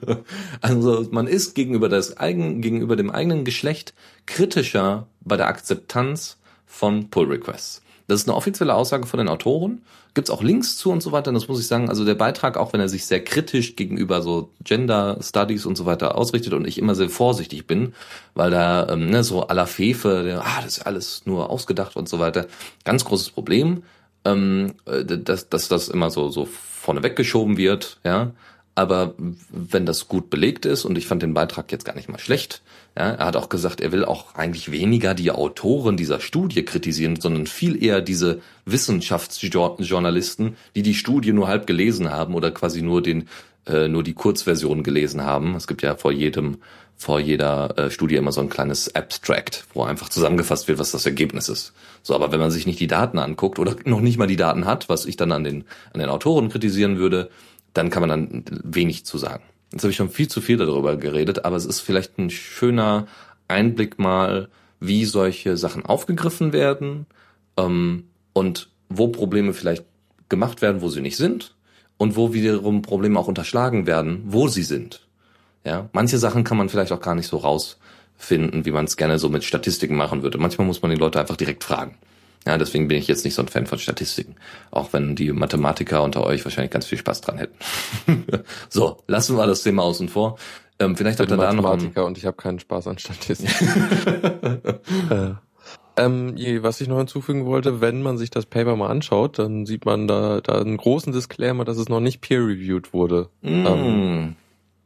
also 0.60 1.06
man 1.10 1.26
ist 1.26 1.54
gegenüber 1.54 1.88
das 1.88 2.16
eigen, 2.16 2.60
gegenüber 2.60 2.94
dem 2.94 3.10
eigenen 3.10 3.44
Geschlecht 3.44 3.94
kritischer 4.26 5.08
bei 5.20 5.36
der 5.36 5.48
Akzeptanz 5.48 6.38
von 6.66 7.10
Pull 7.10 7.26
Requests. 7.26 7.81
Das 8.06 8.20
ist 8.20 8.28
eine 8.28 8.36
offizielle 8.36 8.74
Aussage 8.74 9.06
von 9.06 9.18
den 9.18 9.28
Autoren. 9.28 9.82
Gibt's 10.14 10.30
auch 10.30 10.42
Links 10.42 10.76
zu 10.76 10.90
und 10.90 11.02
so 11.02 11.12
weiter. 11.12 11.28
Und 11.28 11.34
das 11.34 11.48
muss 11.48 11.60
ich 11.60 11.66
sagen. 11.66 11.88
Also 11.88 12.04
der 12.04 12.14
Beitrag, 12.14 12.56
auch 12.56 12.72
wenn 12.72 12.80
er 12.80 12.88
sich 12.88 13.06
sehr 13.06 13.22
kritisch 13.22 13.76
gegenüber 13.76 14.22
so 14.22 14.50
Gender 14.62 15.18
Studies 15.22 15.66
und 15.66 15.76
so 15.76 15.86
weiter 15.86 16.16
ausrichtet 16.16 16.52
und 16.52 16.66
ich 16.66 16.78
immer 16.78 16.94
sehr 16.94 17.08
vorsichtig 17.08 17.66
bin, 17.66 17.94
weil 18.34 18.50
da 18.50 18.88
ähm, 18.88 19.10
ne, 19.10 19.24
so 19.24 19.46
aller 19.46 19.66
Fefe, 19.66 20.22
der, 20.24 20.42
ah, 20.42 20.60
das 20.62 20.78
ist 20.78 20.86
alles 20.86 21.22
nur 21.24 21.50
ausgedacht 21.50 21.96
und 21.96 22.08
so 22.08 22.18
weiter. 22.18 22.46
Ganz 22.84 23.04
großes 23.04 23.30
Problem, 23.30 23.82
ähm, 24.24 24.74
äh, 24.86 25.04
dass, 25.04 25.48
dass 25.48 25.68
das 25.68 25.88
immer 25.88 26.10
so 26.10 26.28
so 26.28 26.46
vorne 26.46 27.02
weggeschoben 27.02 27.56
wird, 27.56 27.98
ja. 28.04 28.32
Aber 28.74 29.14
wenn 29.50 29.84
das 29.84 30.08
gut 30.08 30.30
belegt 30.30 30.64
ist, 30.64 30.84
und 30.84 30.96
ich 30.96 31.06
fand 31.06 31.22
den 31.22 31.34
Beitrag 31.34 31.70
jetzt 31.72 31.84
gar 31.84 31.94
nicht 31.94 32.08
mal 32.08 32.18
schlecht, 32.18 32.62
ja, 32.96 33.10
er 33.10 33.26
hat 33.26 33.36
auch 33.36 33.48
gesagt, 33.48 33.80
er 33.80 33.92
will 33.92 34.04
auch 34.04 34.34
eigentlich 34.34 34.70
weniger 34.70 35.14
die 35.14 35.30
Autoren 35.30 35.96
dieser 35.96 36.20
Studie 36.20 36.64
kritisieren, 36.64 37.16
sondern 37.20 37.46
viel 37.46 37.82
eher 37.82 38.00
diese 38.00 38.40
Wissenschaftsjournalisten, 38.64 40.56
die 40.74 40.82
die 40.82 40.94
Studie 40.94 41.32
nur 41.32 41.48
halb 41.48 41.66
gelesen 41.66 42.10
haben 42.10 42.34
oder 42.34 42.50
quasi 42.50 42.82
nur 42.82 43.02
den 43.02 43.28
äh, 43.66 43.88
nur 43.88 44.02
die 44.02 44.14
Kurzversion 44.14 44.82
gelesen 44.82 45.22
haben. 45.22 45.54
Es 45.54 45.66
gibt 45.66 45.82
ja 45.82 45.94
vor 45.94 46.12
jedem 46.12 46.58
vor 46.96 47.18
jeder 47.18 47.78
äh, 47.78 47.90
Studie 47.90 48.16
immer 48.16 48.32
so 48.32 48.40
ein 48.40 48.48
kleines 48.48 48.94
Abstract, 48.94 49.64
wo 49.74 49.82
einfach 49.82 50.08
zusammengefasst 50.08 50.68
wird, 50.68 50.78
was 50.78 50.92
das 50.92 51.04
Ergebnis 51.04 51.48
ist. 51.48 51.72
So, 52.02 52.14
aber 52.14 52.30
wenn 52.30 52.40
man 52.40 52.50
sich 52.50 52.66
nicht 52.66 52.78
die 52.78 52.86
Daten 52.86 53.18
anguckt 53.18 53.58
oder 53.58 53.74
noch 53.84 54.00
nicht 54.00 54.18
mal 54.18 54.26
die 54.26 54.36
Daten 54.36 54.66
hat, 54.66 54.88
was 54.88 55.06
ich 55.06 55.16
dann 55.16 55.32
an 55.32 55.44
den 55.44 55.64
an 55.92 56.00
den 56.00 56.08
Autoren 56.08 56.48
kritisieren 56.48 56.98
würde, 56.98 57.30
dann 57.74 57.90
kann 57.90 58.06
man 58.06 58.08
dann 58.08 58.44
wenig 58.64 59.04
zu 59.04 59.18
sagen. 59.18 59.42
Jetzt 59.72 59.82
habe 59.82 59.90
ich 59.90 59.96
schon 59.96 60.10
viel 60.10 60.28
zu 60.28 60.40
viel 60.40 60.58
darüber 60.58 60.96
geredet, 60.96 61.44
aber 61.44 61.56
es 61.56 61.64
ist 61.64 61.80
vielleicht 61.80 62.18
ein 62.18 62.30
schöner 62.30 63.06
Einblick 63.48 63.98
mal, 63.98 64.48
wie 64.80 65.04
solche 65.04 65.56
Sachen 65.56 65.86
aufgegriffen 65.86 66.52
werden 66.52 67.06
ähm, 67.56 68.04
und 68.32 68.68
wo 68.88 69.08
Probleme 69.08 69.54
vielleicht 69.54 69.84
gemacht 70.28 70.60
werden, 70.60 70.82
wo 70.82 70.88
sie 70.88 71.00
nicht 71.00 71.16
sind 71.16 71.54
und 71.96 72.16
wo 72.16 72.32
wiederum 72.32 72.82
Probleme 72.82 73.18
auch 73.18 73.28
unterschlagen 73.28 73.86
werden, 73.86 74.22
wo 74.26 74.48
sie 74.48 74.62
sind. 74.62 75.06
Ja, 75.64 75.88
manche 75.92 76.18
Sachen 76.18 76.44
kann 76.44 76.58
man 76.58 76.68
vielleicht 76.68 76.92
auch 76.92 77.00
gar 77.00 77.14
nicht 77.14 77.28
so 77.28 77.36
rausfinden, 77.36 78.64
wie 78.64 78.72
man 78.72 78.86
es 78.86 78.96
gerne 78.96 79.18
so 79.18 79.28
mit 79.28 79.44
Statistiken 79.44 79.96
machen 79.96 80.22
würde. 80.22 80.38
Manchmal 80.38 80.66
muss 80.66 80.82
man 80.82 80.90
die 80.90 80.96
Leute 80.96 81.20
einfach 81.20 81.36
direkt 81.36 81.64
fragen. 81.64 81.96
Ja, 82.46 82.58
deswegen 82.58 82.88
bin 82.88 82.98
ich 82.98 83.06
jetzt 83.06 83.24
nicht 83.24 83.34
so 83.34 83.42
ein 83.42 83.48
Fan 83.48 83.66
von 83.66 83.78
Statistiken. 83.78 84.36
Auch 84.70 84.92
wenn 84.92 85.14
die 85.14 85.32
Mathematiker 85.32 86.02
unter 86.02 86.24
euch 86.24 86.44
wahrscheinlich 86.44 86.72
ganz 86.72 86.86
viel 86.86 86.98
Spaß 86.98 87.20
dran 87.20 87.38
hätten. 87.38 88.24
so, 88.68 88.98
lassen 89.06 89.36
wir 89.36 89.46
das 89.46 89.62
Thema 89.62 89.82
außen 89.82 90.08
vor. 90.08 90.38
Ähm, 90.78 90.96
vielleicht 90.96 91.20
hat 91.20 91.30
er 91.30 91.36
da 91.36 91.52
noch 91.52 91.62
Mathematiker 91.62 92.04
und 92.04 92.18
ich 92.18 92.26
habe 92.26 92.36
keinen 92.36 92.58
Spaß 92.58 92.88
an 92.88 92.98
Statistiken. 92.98 94.70
äh. 95.10 95.34
Ähm, 95.96 96.34
was 96.62 96.80
ich 96.80 96.88
noch 96.88 96.96
hinzufügen 96.96 97.44
wollte, 97.44 97.82
wenn 97.82 98.02
man 98.02 98.16
sich 98.16 98.30
das 98.30 98.46
Paper 98.46 98.76
mal 98.76 98.88
anschaut, 98.88 99.38
dann 99.38 99.66
sieht 99.66 99.84
man 99.84 100.08
da, 100.08 100.40
da 100.40 100.58
einen 100.58 100.78
großen 100.78 101.12
Disclaimer, 101.12 101.64
dass 101.64 101.76
es 101.76 101.90
noch 101.90 102.00
nicht 102.00 102.22
peer-reviewed 102.22 102.94
wurde. 102.94 103.28
Mm. 103.42 103.66
Ähm, 103.66 104.36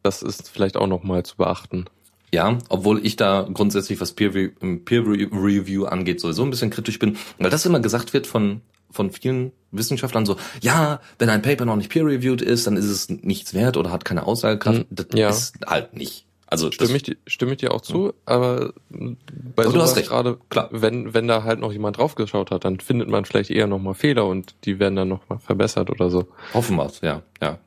das 0.03 0.23
ist 0.23 0.51
vielleicht 0.51 0.77
auch 0.77 0.89
noch 0.89 1.05
mal 1.05 1.23
zu 1.25 1.37
beachten. 1.37 1.87
Ja, 2.33 2.59
obwohl 2.69 3.05
ich 3.07 3.17
da 3.17 3.49
grundsätzlich, 3.53 4.01
was 4.01 4.13
Peer, 4.13 4.31
Peer 4.31 5.07
Review 5.07 5.85
angeht, 5.85 6.21
sowieso 6.21 6.43
ein 6.43 6.51
bisschen 6.51 6.71
kritisch 6.71 6.99
bin, 6.99 7.17
weil 7.39 7.51
das 7.51 7.67
immer 7.67 7.81
gesagt 7.81 8.13
wird 8.13 8.27
von 8.27 8.63
von 8.91 9.11
vielen 9.11 9.53
Wissenschaftlern 9.73 10.27
so, 10.27 10.37
ja, 10.63 11.01
wenn 11.19 11.29
ein 11.29 11.43
Paper 11.43 11.65
noch 11.67 11.77
nicht 11.77 11.91
peer-reviewed 11.91 12.41
ist, 12.41 12.67
dann 12.67 12.77
ist 12.77 12.87
es 12.87 13.09
nichts 13.09 13.53
wert 13.53 13.77
oder 13.77 13.91
hat 13.91 14.05
keine 14.05 14.27
Aussagekraft. 14.27 14.79
Hm, 14.79 14.87
das 14.91 15.07
ja. 15.13 15.29
ist 15.29 15.57
halt 15.67 15.95
nicht. 15.95 16.25
Also 16.49 16.71
stimme 16.71 16.97
ich, 16.97 17.17
stimme 17.27 17.53
ich 17.53 17.59
dir 17.59 17.75
auch 17.75 17.81
zu, 17.81 18.15
aber 18.25 18.73
bei 18.89 19.65
aber 19.65 19.73
sowas 19.73 19.95
gerade, 19.97 20.39
klar, 20.49 20.69
wenn 20.71 21.13
wenn 21.13 21.27
da 21.27 21.43
halt 21.43 21.59
noch 21.59 21.73
jemand 21.73 21.99
draufgeschaut 21.99 22.53
hat, 22.53 22.65
dann 22.65 22.79
findet 22.79 23.09
man 23.09 23.25
vielleicht 23.25 23.51
eher 23.51 23.67
noch 23.67 23.81
mal 23.81 23.95
Fehler 23.95 24.27
und 24.27 24.55
die 24.65 24.79
werden 24.79 24.95
dann 24.95 25.09
noch 25.09 25.29
mal 25.29 25.39
verbessert 25.39 25.91
oder 25.91 26.09
so. 26.09 26.29
Hoffen 26.55 26.77
wir's, 26.77 27.01
ja, 27.01 27.23
ja. 27.43 27.59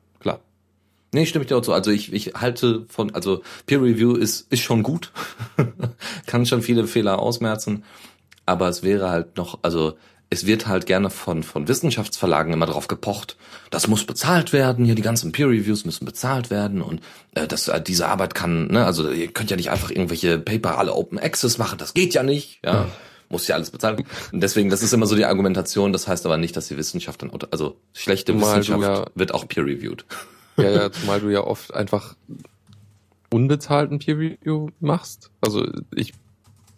Nee, 1.12 1.26
stimme 1.26 1.44
ich 1.44 1.48
dir 1.48 1.56
auch 1.56 1.62
zu. 1.62 1.72
Also 1.72 1.90
ich, 1.90 2.12
ich 2.12 2.34
halte 2.34 2.86
von, 2.88 3.14
also 3.14 3.42
Peer 3.66 3.82
Review 3.82 4.14
ist, 4.14 4.50
ist 4.52 4.60
schon 4.60 4.82
gut. 4.82 5.12
Kann 6.26 6.46
schon 6.46 6.62
viele 6.62 6.86
Fehler 6.86 7.18
ausmerzen. 7.18 7.84
Aber 8.46 8.68
es 8.68 8.82
wäre 8.82 9.10
halt 9.10 9.36
noch, 9.36 9.58
also 9.62 9.96
es 10.30 10.46
wird 10.46 10.68
halt 10.68 10.86
gerne 10.86 11.10
von, 11.10 11.42
von 11.42 11.66
Wissenschaftsverlagen 11.66 12.52
immer 12.52 12.66
drauf 12.66 12.86
gepocht. 12.86 13.36
Das 13.70 13.88
muss 13.88 14.04
bezahlt 14.04 14.52
werden, 14.52 14.84
hier 14.84 14.94
die 14.94 15.02
ganzen 15.02 15.32
Peer 15.32 15.48
Reviews 15.48 15.84
müssen 15.84 16.04
bezahlt 16.04 16.50
werden 16.50 16.80
und 16.82 17.00
äh, 17.34 17.48
das, 17.48 17.66
äh, 17.66 17.82
diese 17.82 18.06
Arbeit 18.06 18.34
kann, 18.34 18.68
ne, 18.68 18.86
also 18.86 19.10
ihr 19.10 19.32
könnt 19.32 19.50
ja 19.50 19.56
nicht 19.56 19.70
einfach 19.70 19.90
irgendwelche 19.90 20.38
Paper 20.38 20.78
alle 20.78 20.94
Open 20.94 21.18
Access 21.18 21.58
machen, 21.58 21.78
das 21.78 21.94
geht 21.94 22.14
ja 22.14 22.22
nicht, 22.22 22.60
ja. 22.64 22.88
Muss 23.28 23.46
ja 23.46 23.54
alles 23.54 23.70
bezahlen. 23.70 24.04
Und 24.32 24.40
deswegen, 24.40 24.70
das 24.70 24.82
ist 24.82 24.92
immer 24.92 25.06
so 25.06 25.14
die 25.14 25.24
Argumentation, 25.24 25.92
das 25.92 26.08
heißt 26.08 26.26
aber 26.26 26.36
nicht, 26.36 26.56
dass 26.56 26.66
die 26.66 26.76
Wissenschaft 26.76 27.22
dann, 27.22 27.30
also 27.52 27.76
schlechte 27.92 28.32
Mal 28.32 28.58
Wissenschaft 28.58 28.82
ja 28.82 29.06
wird 29.14 29.32
auch 29.32 29.46
peer 29.46 29.64
reviewed. 29.64 30.04
Ja, 30.56 30.70
ja, 30.70 30.92
zumal 30.92 31.20
du 31.20 31.28
ja 31.28 31.42
oft 31.42 31.72
einfach 31.74 32.14
unbezahlten 33.30 33.98
Peer 33.98 34.18
Review 34.18 34.68
machst. 34.80 35.30
Also 35.40 35.66
ich 35.94 36.12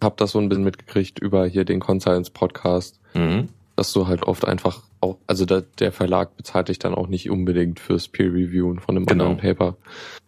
habe 0.02 0.14
das 0.18 0.32
so 0.32 0.38
ein 0.38 0.48
bisschen 0.48 0.64
mitgekriegt 0.64 1.18
über 1.18 1.46
hier 1.46 1.64
den 1.64 1.80
Conscience 1.80 2.30
Podcast, 2.30 3.00
mhm. 3.14 3.48
dass 3.76 3.92
du 3.92 4.06
halt 4.06 4.24
oft 4.24 4.46
einfach 4.46 4.82
auch, 5.00 5.16
also 5.26 5.46
der, 5.46 5.62
der 5.78 5.92
Verlag 5.92 6.36
bezahlt 6.36 6.68
dich 6.68 6.78
dann 6.78 6.94
auch 6.94 7.08
nicht 7.08 7.30
unbedingt 7.30 7.80
fürs 7.80 8.08
Peer 8.08 8.26
Reviewen 8.26 8.78
von 8.78 8.96
einem 8.96 9.06
genau. 9.06 9.24
anderen 9.24 9.40
Paper. 9.40 9.76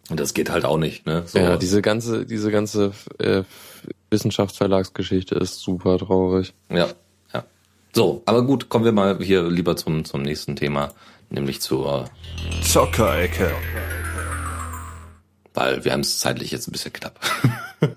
Und 0.09 0.19
das 0.19 0.33
geht 0.33 0.49
halt 0.49 0.65
auch 0.65 0.77
nicht, 0.77 1.05
ne? 1.05 1.23
So 1.25 1.39
ja, 1.39 1.57
diese 1.57 1.81
ganze, 1.81 2.25
diese 2.25 2.51
ganze 2.51 2.91
äh, 3.17 3.43
Wissenschaftsverlagsgeschichte 4.11 5.35
ist 5.35 5.61
super 5.61 5.97
traurig. 5.97 6.53
Ja, 6.69 6.87
ja. 7.33 7.43
So, 7.93 8.21
aber 8.25 8.43
gut, 8.43 8.69
kommen 8.69 8.85
wir 8.85 8.91
mal 8.91 9.17
hier 9.19 9.49
lieber 9.49 9.75
zum, 9.75 10.05
zum 10.05 10.21
nächsten 10.21 10.55
Thema 10.55 10.91
nämlich 11.35 11.61
zur 11.61 12.05
Zockerecke. 12.63 13.51
Weil 15.53 15.85
wir 15.85 15.91
haben 15.93 16.01
es 16.01 16.19
zeitlich 16.19 16.51
jetzt 16.51 16.67
ein 16.67 16.71
bisschen 16.71 16.91
knapp. 16.91 17.19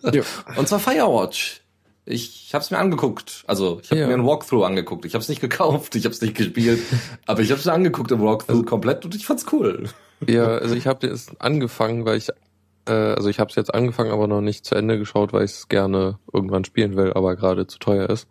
ja. 0.12 0.22
Und 0.56 0.68
zwar 0.68 0.78
Firewatch. 0.78 1.62
Ich 2.04 2.54
habe 2.54 2.62
es 2.62 2.70
mir 2.70 2.78
angeguckt. 2.78 3.44
Also 3.46 3.80
ich 3.82 3.90
habe 3.90 4.00
ja. 4.00 4.06
mir 4.06 4.14
ein 4.14 4.24
Walkthrough 4.24 4.64
angeguckt. 4.64 5.04
Ich 5.04 5.14
habe 5.14 5.22
es 5.22 5.28
nicht 5.28 5.40
gekauft, 5.40 5.94
ich 5.94 6.04
habe 6.04 6.14
es 6.14 6.20
nicht 6.20 6.36
gespielt, 6.36 6.80
aber 7.26 7.40
ich 7.40 7.50
habe 7.50 7.60
es 7.60 7.66
mir 7.66 7.72
angeguckt 7.72 8.10
im 8.10 8.20
Walkthrough 8.20 8.50
also, 8.50 8.64
komplett 8.64 9.04
und 9.04 9.14
ich 9.14 9.26
fand's 9.26 9.46
cool. 9.52 9.88
Ja, 10.26 10.46
also 10.46 10.74
ich 10.74 10.86
habe 10.86 11.06
es 11.06 11.28
angefangen, 11.38 12.04
weil 12.04 12.16
ich 12.16 12.28
äh, 12.86 12.92
also 12.92 13.28
ich 13.28 13.38
habe 13.38 13.50
es 13.50 13.56
jetzt 13.56 13.74
angefangen, 13.74 14.10
aber 14.10 14.26
noch 14.26 14.40
nicht 14.40 14.64
zu 14.64 14.74
Ende 14.74 14.98
geschaut, 14.98 15.32
weil 15.32 15.44
ich 15.44 15.52
es 15.52 15.68
gerne 15.68 16.18
irgendwann 16.32 16.64
spielen 16.64 16.96
will, 16.96 17.12
aber 17.12 17.36
gerade 17.36 17.66
zu 17.66 17.78
teuer 17.78 18.08
ist. 18.08 18.26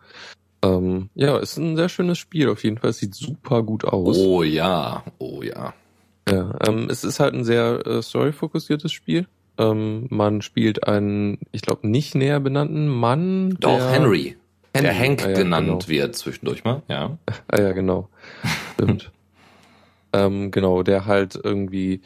Ähm, 0.68 1.10
ja, 1.16 1.38
ist 1.38 1.58
ein 1.58 1.76
sehr 1.76 1.90
schönes 1.90 2.18
Spiel 2.18 2.50
auf 2.50 2.64
jeden 2.64 2.78
Fall. 2.78 2.90
Es 2.90 3.00
sieht 3.00 3.16
super 3.16 3.64
gut 3.64 3.86
aus. 3.86 4.18
Oh 4.18 4.44
ja, 4.44 5.04
oh 5.18 5.42
ja. 5.42 5.74
Ja, 6.30 6.54
ähm, 6.68 6.90
es 6.90 7.04
ist 7.04 7.20
halt 7.20 7.34
ein 7.34 7.46
sehr 7.46 7.86
äh, 7.86 8.02
story-fokussiertes 8.02 8.92
Spiel. 8.92 9.28
Ähm, 9.58 10.08
man 10.10 10.42
spielt 10.42 10.86
einen, 10.88 11.40
ich 11.52 11.62
glaube, 11.62 11.88
nicht 11.88 12.16
näher 12.16 12.40
benannten 12.40 12.88
Mann. 12.88 13.56
Doch, 13.60 13.78
der, 13.78 13.92
Henry. 13.92 14.36
Henry. 14.74 14.88
Der 14.88 15.00
Hank 15.00 15.24
ah, 15.24 15.30
ja, 15.30 15.36
genannt 15.36 15.68
genau. 15.68 15.88
wird 15.88 16.16
zwischendurch 16.16 16.64
mal, 16.64 16.84
ja. 16.90 17.18
ah 17.48 17.62
ja, 17.62 17.72
genau. 17.72 18.10
Stimmt. 18.74 19.12
ähm, 20.14 20.52
genau, 20.52 20.84
der 20.84 21.06
halt 21.06 21.40
irgendwie 21.42 22.02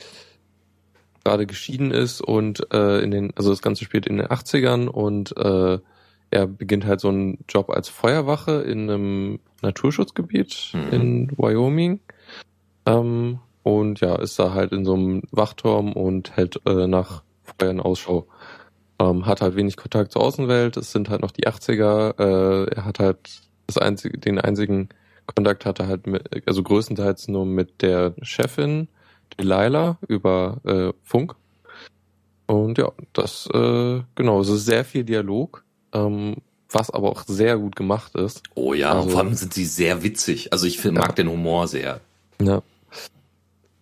gerade 1.24 1.46
geschieden 1.46 1.92
ist 1.92 2.22
und 2.22 2.72
äh, 2.74 3.00
in 3.02 3.12
den, 3.12 3.34
also 3.36 3.50
das 3.50 3.62
Ganze 3.62 3.86
spielt 3.86 4.08
in 4.08 4.18
den 4.18 4.28
80ern 4.28 4.88
und 4.88 5.36
äh, 5.38 5.80
er 6.32 6.48
beginnt 6.48 6.86
halt 6.86 7.00
so 7.02 7.10
einen 7.10 7.40
Job 7.48 7.70
als 7.70 7.90
Feuerwache 7.90 8.62
in 8.62 8.90
einem 8.90 9.40
Naturschutzgebiet 9.62 10.72
Mhm. 10.74 10.90
in 10.92 11.32
Wyoming. 11.38 12.00
Ähm, 12.86 13.40
und 13.64 14.00
ja, 14.00 14.16
ist 14.16 14.40
da 14.40 14.54
halt 14.54 14.72
in 14.72 14.86
so 14.86 14.94
einem 14.96 15.22
Wachturm 15.32 15.94
und 15.94 16.36
hält 16.36 16.60
äh, 16.66 16.88
nach 16.88 17.24
Feuern 17.60 17.80
Ausschau. 17.80 18.28
Ähm, 19.00 19.26
hat 19.26 19.42
halt 19.42 19.56
wenig 19.56 19.78
Kontakt 19.78 20.12
zur 20.12 20.24
Außenwelt, 20.24 20.78
es 20.78 20.92
sind 20.92 21.10
halt 21.10 21.22
noch 21.22 21.32
die 21.32 21.48
80er, 21.48 22.18
äh, 22.20 22.76
er 22.76 22.86
hat 22.86 23.00
halt 23.00 23.18
das 23.68 23.78
einzige, 23.78 24.18
den 24.18 24.40
einzigen 24.40 24.90
Kontakt 25.36 25.66
hatte 25.66 25.88
halt 25.88 26.08
mit, 26.08 26.48
also 26.48 26.64
größtenteils 26.64 27.28
nur 27.28 27.46
mit 27.46 27.82
der 27.82 28.14
Chefin, 28.22 28.88
Delilah, 29.40 29.98
über 30.08 30.58
äh, 30.66 30.94
Funk. 31.04 31.36
Und 32.48 32.78
ja, 32.78 32.92
das, 33.14 33.48
äh, 33.54 34.02
genau, 34.16 34.42
es 34.42 34.50
ist 34.50 34.66
sehr 34.66 34.84
viel 34.84 35.04
Dialog, 35.04 35.64
ähm, 35.94 36.38
was 36.70 36.90
aber 36.90 37.10
auch 37.10 37.24
sehr 37.28 37.58
gut 37.58 37.76
gemacht 37.76 38.16
ist. 38.16 38.44
Oh 38.56 38.74
ja, 38.74 38.94
Also- 38.94 39.10
vor 39.10 39.20
allem 39.22 39.34
sind 39.34 39.54
sie 39.54 39.66
sehr 39.66 40.04
witzig. 40.04 40.54
Also 40.54 40.66
ich 40.68 40.80
find, 40.80 40.96
Ja. 40.96 41.02
mag 41.02 41.16
den 41.16 41.30
Humor 41.30 41.68
sehr. 41.68 42.00
Ja. 42.42 42.62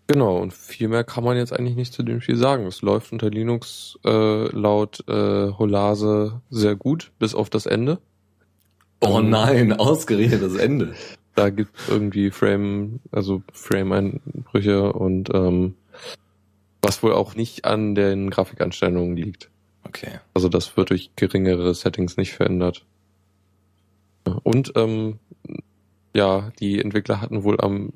Genau, 0.08 0.38
und 0.38 0.54
viel 0.54 0.88
mehr 0.88 1.04
kann 1.04 1.24
man 1.24 1.38
jetzt 1.38 1.54
eigentlich 1.54 1.76
nicht 1.76 1.94
zu 1.94 2.02
dem 2.02 2.20
Spiel 2.20 2.36
sagen. 2.36 2.66
Es 2.66 2.82
läuft 2.82 3.12
unter 3.12 3.30
Linux 3.30 4.00
äh, 4.04 4.48
laut 4.56 5.04
äh, 5.08 5.52
Holase 5.52 6.42
sehr 6.50 6.76
gut, 6.76 7.12
bis 7.20 7.36
auf 7.36 7.52
das 7.52 7.68
Ende. 7.68 8.00
Oh 9.02 9.20
Ähm, 9.20 9.30
nein, 9.30 9.74
ausgerechnet 9.74 10.42
das 10.42 10.56
Ende. 10.56 10.96
Da 11.36 11.52
gibt 11.52 11.72
irgendwie 11.88 12.32
Frame, 12.32 13.00
also 13.12 13.44
Frame-Einbrüche 13.54 14.92
und 14.94 15.30
ähm, 15.34 15.76
was 16.82 17.04
wohl 17.04 17.14
auch 17.14 17.36
nicht 17.36 17.66
an 17.66 17.94
den 17.94 18.32
Grafikanstellungen 18.32 19.16
liegt. 19.16 19.50
Okay. 19.84 20.20
Also 20.34 20.50
das 20.50 20.76
wird 20.78 20.90
durch 20.90 21.12
geringere 21.16 21.74
Settings 21.74 22.18
nicht 22.18 22.34
verändert. 22.34 22.86
Und 24.44 24.74
ähm, 24.76 25.20
ja, 26.16 26.52
die 26.60 26.80
Entwickler 26.82 27.22
hatten 27.22 27.44
wohl 27.44 27.60
am 27.60 27.92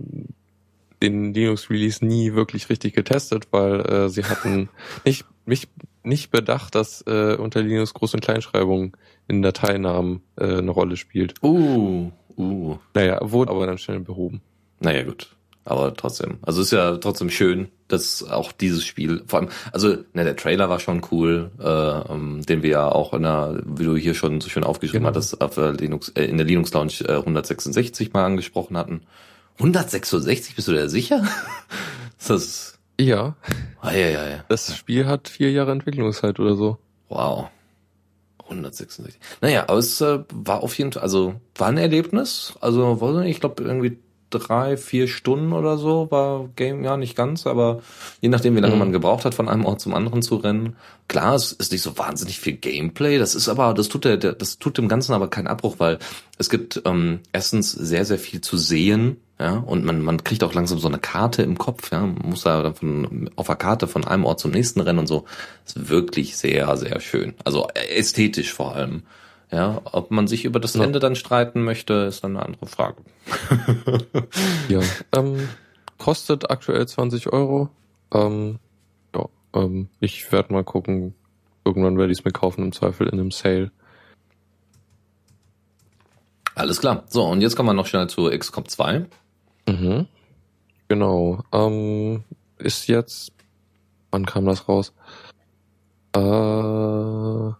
den 1.02 1.34
Linux-Release 1.34 2.04
nie 2.04 2.34
wirklich 2.34 2.70
richtig 2.70 2.94
getestet, 2.94 3.48
weil 3.52 3.82
äh, 3.82 4.10
sie 4.10 4.24
hatten 4.24 4.70
nicht, 5.06 5.26
nicht, 5.46 5.70
nicht 6.04 6.32
bedacht, 6.32 6.76
dass 6.76 7.02
äh, 7.02 7.36
unter 7.36 7.62
Linux 7.62 7.94
Groß- 7.94 8.14
und 8.14 8.22
Kleinschreibung 8.22 8.96
in 9.28 9.42
Dateinamen 9.42 10.22
äh, 10.38 10.58
eine 10.58 10.72
Rolle 10.72 10.96
spielt. 10.96 11.44
Uh, 11.44 12.12
uh. 12.38 12.78
Naja, 12.94 13.20
wurde 13.22 13.52
aber 13.52 13.68
dann 13.68 13.78
schnell 13.78 14.00
behoben. 14.00 14.42
Naja, 14.80 15.04
gut. 15.04 15.36
Aber 15.66 15.94
trotzdem. 15.94 16.40
Also 16.42 16.62
ist 16.62 16.72
ja 16.72 16.98
trotzdem 16.98 17.30
schön, 17.30 17.70
dass 17.94 18.24
auch 18.30 18.52
dieses 18.52 18.84
Spiel, 18.86 19.24
vor 19.28 19.40
allem, 19.40 19.50
also 19.72 19.90
ne, 20.14 20.24
der 20.26 20.36
Trailer 20.36 20.70
war 20.70 20.80
schon 20.80 21.02
cool, 21.12 21.52
äh, 21.60 21.66
ähm, 22.14 22.42
den 22.46 22.64
wir 22.64 22.70
ja 22.72 22.92
auch 22.92 23.14
in 23.14 23.24
der, 23.24 23.62
wie 23.66 23.86
du 23.86 23.96
hier 23.96 24.14
schon 24.16 24.42
so 24.42 24.50
schön 24.50 24.64
aufgeschrieben 24.66 25.06
Genau. 25.06 25.16
hattest, 25.16 25.40
auf 25.42 25.56
Linux, 25.58 26.10
äh, 26.10 26.26
in 26.26 26.38
der 26.38 26.46
Linux 26.46 26.74
Lounge 26.74 26.94
äh, 27.08 27.14
166 27.14 28.12
mal 28.14 28.26
angesprochen 28.26 28.76
hatten. 28.78 29.02
166, 29.60 30.56
bist 30.56 30.68
du 30.68 30.74
da 30.74 30.90
sicher? 30.90 31.24
ist 32.20 32.30
das. 32.30 32.80
Ja, 33.00 33.36
Ah, 33.82 33.92
ja, 33.92 34.08
ja, 34.08 34.30
ja. 34.30 34.46
das 34.50 34.76
Spiel 34.78 35.06
hat 35.08 35.28
vier 35.28 35.52
Jahre 35.52 35.72
Entwicklungszeit 35.72 36.40
oder 36.40 36.56
so. 36.56 36.78
Wow. 37.10 37.50
166. 38.46 39.20
Naja, 39.42 39.64
aber 39.68 39.78
es 39.80 40.00
äh, 40.02 40.20
war 40.34 40.64
auf 40.64 40.78
jeden 40.78 40.92
Fall, 40.92 41.02
also 41.02 41.36
war 41.56 41.70
ein 41.70 41.78
Erlebnis. 41.78 42.54
Also, 42.62 43.22
ich 43.26 43.40
glaube 43.40 43.64
irgendwie 43.64 43.98
drei, 44.40 44.78
vier 44.78 45.08
Stunden 45.08 45.54
oder 45.54 45.78
so 45.78 46.10
war 46.12 46.50
Game, 46.56 46.84
ja 46.84 46.98
nicht 46.98 47.16
ganz, 47.16 47.48
aber 47.48 47.82
je 48.22 48.30
nachdem, 48.30 48.56
wie 48.56 48.60
lange 48.60 48.74
Mhm. 48.74 48.80
man 48.80 48.92
gebraucht 48.92 49.26
hat, 49.26 49.36
von 49.36 49.50
einem 49.50 49.66
Ort 49.66 49.82
zum 49.82 49.94
anderen 49.94 50.22
zu 50.22 50.36
rennen. 50.36 50.76
Klar, 51.08 51.36
es 51.36 51.52
ist 51.52 51.72
nicht 51.72 51.82
so 51.82 51.98
wahnsinnig 51.98 52.40
viel 52.40 52.54
Gameplay. 52.54 53.18
Das 53.20 53.36
ist 53.36 53.50
aber, 53.50 53.74
das 53.74 53.90
tut 53.90 54.06
der, 54.06 54.18
der 54.18 54.34
das 54.34 54.58
tut 54.60 54.78
dem 54.78 54.88
Ganzen 54.88 55.14
aber 55.14 55.30
keinen 55.30 55.48
Abbruch, 55.48 55.76
weil 55.80 56.00
es 56.38 56.50
gibt 56.50 56.82
ähm, 56.86 57.20
erstens 57.32 57.72
sehr, 57.72 58.06
sehr 58.06 58.20
viel 58.20 58.42
zu 58.42 58.58
sehen. 58.58 59.18
Ja, 59.40 59.58
und 59.58 59.84
man, 59.84 60.02
man 60.02 60.24
kriegt 60.24 60.44
auch 60.44 60.54
langsam 60.54 60.78
so 60.78 60.88
eine 60.88 61.00
Karte 61.00 61.42
im 61.42 61.58
Kopf, 61.58 61.92
ja, 61.92 62.02
man 62.02 62.30
muss 62.30 62.44
da 62.44 62.62
dann 62.62 62.76
von, 62.76 63.30
auf 63.36 63.48
der 63.48 63.56
Karte 63.56 63.88
von 63.88 64.06
einem 64.06 64.26
Ort 64.26 64.40
zum 64.40 64.52
nächsten 64.52 64.80
rennen 64.80 65.00
und 65.00 65.08
so. 65.08 65.26
ist 65.66 65.90
wirklich 65.90 66.38
sehr, 66.38 66.78
sehr 66.78 67.00
schön. 67.02 67.34
Also 67.44 67.68
äh, 67.74 67.98
ästhetisch 67.98 68.54
vor 68.54 68.76
allem. 68.76 69.04
Ja, 69.54 69.82
ob 69.92 70.10
man 70.10 70.26
sich 70.26 70.46
über 70.46 70.60
das 70.60 70.74
Ja. 70.74 70.84
Ende 70.84 70.98
dann 70.98 71.16
streiten 71.16 71.64
möchte, 71.64 71.94
ist 71.94 72.24
dann 72.24 72.36
eine 72.36 72.46
andere 72.46 72.66
Frage. 72.66 73.04
Ja. 74.68 74.80
ähm, 75.16 75.48
kostet 76.00 76.50
aktuell 76.50 76.88
20 76.88 77.32
Euro. 77.32 77.70
Ähm, 78.12 78.58
ja, 79.16 79.26
ähm, 79.54 79.90
ich 80.00 80.32
werde 80.32 80.54
mal 80.54 80.64
gucken. 80.64 81.14
Irgendwann 81.66 82.00
werde 82.00 82.12
ich 82.12 82.20
es 82.20 82.26
mir 82.26 82.32
kaufen, 82.32 82.64
im 82.64 82.72
Zweifel 82.72 83.08
in 83.08 83.20
einem 83.20 83.30
Sale. 83.30 83.72
Alles 86.56 86.80
klar. 86.80 87.04
So, 87.08 87.24
und 87.26 87.42
jetzt 87.42 87.56
kommen 87.56 87.70
wir 87.70 87.74
noch 87.74 87.86
schnell 87.88 88.08
zu 88.10 88.30
XCOM 88.30 88.68
2. 88.68 89.06
Mhm. 89.68 90.08
Genau. 90.88 91.44
Ähm, 91.52 92.24
ist 92.58 92.88
jetzt. 92.88 93.32
Wann 94.10 94.26
kam 94.26 94.46
das 94.46 94.68
raus? 94.68 94.94
Äh, 96.16 97.54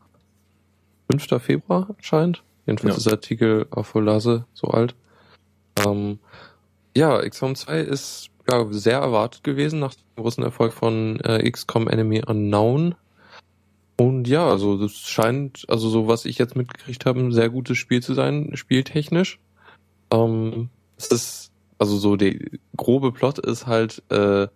5. 1.20 1.42
Februar 1.42 1.88
anscheinend. 1.98 2.44
Jedenfalls 2.66 2.94
Ja. 2.94 2.98
ist 2.98 3.06
der 3.06 3.14
Artikel 3.14 3.68
auf 3.72 3.94
Holase 3.94 4.46
so 4.54 4.68
alt. 4.68 4.96
Ähm, 5.86 6.20
ja, 6.96 7.20
XCOM 7.28 7.56
2 7.56 7.80
ist 7.80 8.30
ja 8.50 8.66
sehr 8.72 9.00
erwartet 9.00 9.44
gewesen 9.44 9.80
nach 9.80 9.94
dem 9.94 10.04
großen 10.24 10.44
Erfolg 10.44 10.74
von 10.74 11.20
äh, 11.22 11.50
XCOM 11.50 11.88
Enemy 11.88 12.24
Unknown. 12.26 12.96
Und 13.96 14.28
ja, 14.28 14.48
also 14.50 14.78
das 14.78 14.94
scheint, 14.94 15.66
also 15.68 15.88
so 15.90 16.08
was 16.08 16.26
ich 16.26 16.38
jetzt 16.38 16.56
mitgekriegt 16.56 17.06
habe, 17.06 17.20
ein 17.20 17.32
sehr 17.32 17.50
gutes 17.50 17.78
Spiel 17.78 18.02
zu 18.02 18.14
sein, 18.14 18.52
spieltechnisch. 18.56 19.40
Ähm, 20.12 20.70
es 20.98 21.08
ist, 21.08 21.52
also 21.78 21.98
so 21.98 22.16
der 22.16 22.36
grobe 22.76 23.12
Plot 23.12 23.40
ist 23.40 23.68
halt 23.68 24.02
äh, 24.10 24.48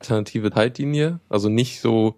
alternative 0.00 0.50
Zeitlinie, 0.52 1.20
also 1.28 1.48
nicht 1.48 1.80
so, 1.80 2.14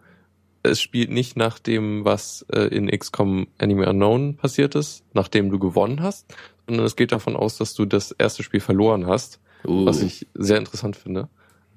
es 0.63 0.81
spielt 0.81 1.11
nicht 1.11 1.37
nach 1.37 1.59
dem, 1.59 2.05
was 2.05 2.45
äh, 2.53 2.63
in 2.75 2.89
XCOM 2.89 3.49
Enemy 3.59 3.87
Unknown 3.87 4.37
passiert 4.37 4.75
ist, 4.75 5.05
nachdem 5.15 5.51
du 5.51 5.59
gewonnen 5.59 6.03
hast, 6.03 6.35
sondern 6.67 6.87
es 6.87 6.97
geht 6.97 7.13
davon 7.13 7.37
aus, 7.37 7.57
dass 7.57 7.75
du 7.75 7.87
das 7.87 8.13
erste 8.13 8.43
Spiel 8.43 8.61
verloren 8.61 9.07
hast 9.07 9.41
Uh, 9.65 9.87
was 9.87 10.03
ich 10.03 10.27
sehr 10.35 10.59
interessant 10.59 10.97
finde. 10.97 11.29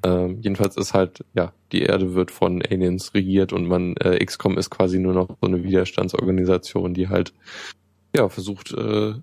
Ähm, 0.03 0.39
jedenfalls 0.41 0.75
ist 0.75 0.93
halt, 0.93 1.23
ja, 1.33 1.53
die 1.71 1.83
Erde 1.83 2.13
wird 2.13 2.31
von 2.31 2.61
Aliens 2.61 3.13
regiert 3.13 3.53
und 3.53 3.67
man, 3.67 3.95
äh, 3.97 4.23
XCOM 4.23 4.57
ist 4.57 4.69
quasi 4.69 4.99
nur 4.99 5.13
noch 5.13 5.29
so 5.41 5.47
eine 5.47 5.63
Widerstandsorganisation, 5.63 6.93
die 6.93 7.07
halt, 7.07 7.33
ja, 8.15 8.27
versucht 8.27 8.71
äh, 8.71 9.13
zu 9.13 9.21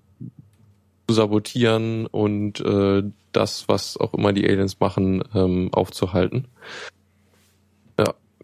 sabotieren 1.09 2.07
und 2.07 2.61
äh, 2.61 3.03
das, 3.31 3.67
was 3.67 3.97
auch 3.97 4.13
immer 4.13 4.33
die 4.33 4.47
Aliens 4.47 4.79
machen, 4.79 5.23
ähm, 5.35 5.69
aufzuhalten. 5.71 6.47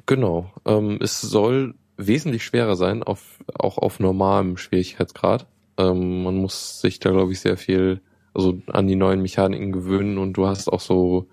Genau. 0.07 0.51
Ähm, 0.65 0.97
es 1.01 1.21
soll 1.21 1.75
wesentlich 1.97 2.43
schwerer 2.43 2.75
sein, 2.75 3.03
auf, 3.03 3.39
auch 3.53 3.77
auf 3.77 3.99
normalem 3.99 4.57
Schwierigkeitsgrad. 4.57 5.45
Ähm, 5.77 6.23
man 6.23 6.35
muss 6.37 6.81
sich 6.81 6.99
da, 6.99 7.11
glaube 7.11 7.33
ich, 7.33 7.39
sehr 7.39 7.57
viel 7.57 8.01
also 8.37 8.61
an 8.67 8.87
die 8.87 8.95
neuen 8.95 9.21
Mechaniken 9.21 9.71
gewöhnen 9.71 10.19
und 10.19 10.33
du 10.33 10.45
hast 10.45 10.69
auch 10.71 10.79
so, 10.79 11.27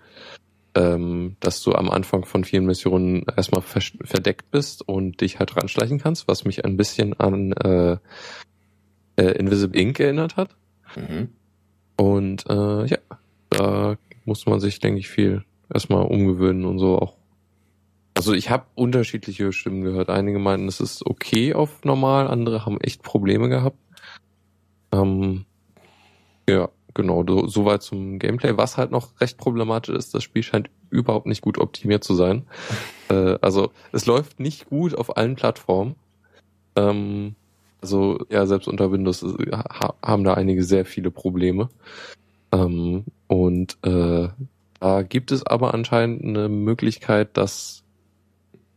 ähm, 0.75 1.37
dass 1.41 1.62
du 1.62 1.72
am 1.72 1.91
Anfang 1.91 2.25
von 2.25 2.45
vielen 2.45 2.64
Missionen 2.64 3.27
erstmal 3.37 3.61
verdeckt 3.61 4.51
bist 4.51 4.89
und 4.89 5.20
dich 5.20 5.39
halt 5.39 5.55
ranschleichen 5.55 5.99
kannst, 5.99 6.27
was 6.29 6.47
mich 6.47 6.64
ein 6.64 6.79
bisschen 6.79 7.12
an 7.20 7.53
äh, 7.53 7.99
äh, 9.16 9.39
Invisible 9.39 9.79
Ink 9.79 10.01
erinnert 10.01 10.37
hat. 10.37 10.57
mhm. 10.97 11.29
Und 11.97 12.45
äh, 12.49 12.87
ja, 12.87 12.99
da 13.51 13.97
muss 14.25 14.47
man 14.47 14.59
sich, 14.59 14.81
denke 14.81 14.99
ich, 14.99 15.09
viel 15.09 15.45
erstmal 15.72 16.07
umgewöhnen 16.07 16.64
und 16.64 16.79
so 16.79 16.99
auch. 16.99 17.16
Also 18.15 18.33
ich 18.33 18.49
habe 18.49 18.67
unterschiedliche 18.77 19.53
Stimmen 19.53 19.83
gehört. 19.83 20.09
Einige 20.09 20.39
meinten, 20.39 20.69
es 20.69 20.81
ist 20.81 21.05
okay 21.05 21.53
auf 21.53 21.85
normal, 21.85 22.29
andere 22.29 22.65
haben 22.65 22.81
echt 22.81 23.03
Probleme 23.03 23.49
gehabt. 23.49 23.77
Ähm, 24.93 25.45
ja, 26.49 26.69
genau, 26.95 27.25
so, 27.27 27.49
soweit 27.49 27.83
zum 27.83 28.21
Gameplay. 28.21 28.57
Was 28.57 28.77
halt 28.77 28.93
noch 28.93 29.21
recht 29.21 29.37
problematisch 29.37 29.95
ist, 29.95 30.15
das 30.15 30.23
Spiel 30.23 30.45
scheint 30.45 30.71
überhaupt 30.91 31.27
nicht 31.27 31.43
gut 31.43 31.59
optimiert 31.59 32.05
zu 32.05 32.15
sein. 32.15 32.47
Äh, 33.11 33.37
also 33.43 33.71
es 33.93 34.07
läuft 34.07 34.41
nicht 34.41 34.71
gut 34.71 34.95
auf 34.95 35.19
allen 35.19 35.35
Plattformen. 35.37 35.95
Ähm, 36.75 37.35
also 37.83 38.25
ja, 38.31 38.47
selbst 38.47 38.67
unter 38.67 38.91
Windows 38.91 39.23
äh, 39.23 39.53
ha 39.53 39.93
haben 40.03 40.25
da 40.25 40.33
einige 40.33 40.65
sehr 40.65 40.87
viele 40.87 41.11
Probleme. 41.11 41.69
Ähm, 42.51 43.05
und 43.27 43.77
äh, 43.83 44.29
da 44.81 45.03
gibt 45.03 45.33
es 45.33 45.47
aber 45.47 45.75
anscheinend 45.75 46.25
eine 46.25 46.49
Möglichkeit, 46.49 47.37
das 47.37 47.77
zu 47.77 47.84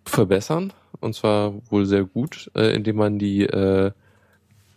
verbessern. 0.10 0.74
Und 1.00 1.14
zwar 1.14 1.54
wohl 1.70 1.86
sehr 1.86 2.04
gut, 2.04 2.50
äh, 2.56 2.74
indem 2.74 2.98
man 2.98 3.20
die 3.20 3.44
äh, 3.44 3.92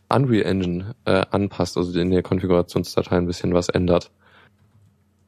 Unreal 0.08 0.44
Engine 0.44 0.94
äh, 1.04 1.24
anpasst, 1.30 1.76
also 1.76 1.98
in 1.98 2.10
der 2.10 2.22
Konfigurationsdatei 2.22 3.16
ein 3.16 3.26
bisschen 3.26 3.54
was 3.54 3.68
ändert. 3.68 4.10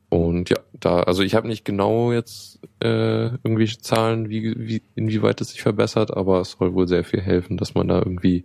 Und 0.09 0.51
ja, 0.51 0.59
da, 0.79 1.01
also 1.01 1.23
ich 1.23 1.35
habe 1.35 1.49
nicht 1.49 1.65
genau 1.65 2.13
jetzt 2.13 2.61
äh, 2.81 3.29
irgendwelche 3.29 3.79
Zahlen, 3.79 4.29
wie, 4.29 4.55
wie, 4.59 4.83
inwieweit 4.95 5.41
es 5.41 5.51
sich 5.51 5.63
verbessert, 5.63 6.15
aber 6.15 6.41
es 6.41 6.51
soll 6.53 6.75
wohl 6.75 6.87
sehr 6.87 7.05
viel 7.05 7.23
helfen, 7.23 7.57
dass 7.57 7.75
man 7.75 7.89
da 7.89 7.99
irgendwie 7.99 8.45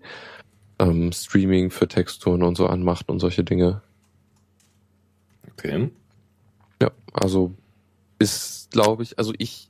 ähm, 0.79 1.11
Streaming 1.11 1.69
für 1.69 1.89
Texturen 1.89 2.43
und 2.43 2.55
so 2.55 2.67
anmacht 2.67 3.09
und 3.09 3.19
solche 3.19 3.43
Dinge. 3.43 3.81
Okay. 5.51 5.89
Ja, 6.81 6.91
also 7.11 7.53
ist, 8.19 8.71
glaube 8.71 9.03
ich, 9.03 9.19
also 9.19 9.33
ich 9.37 9.69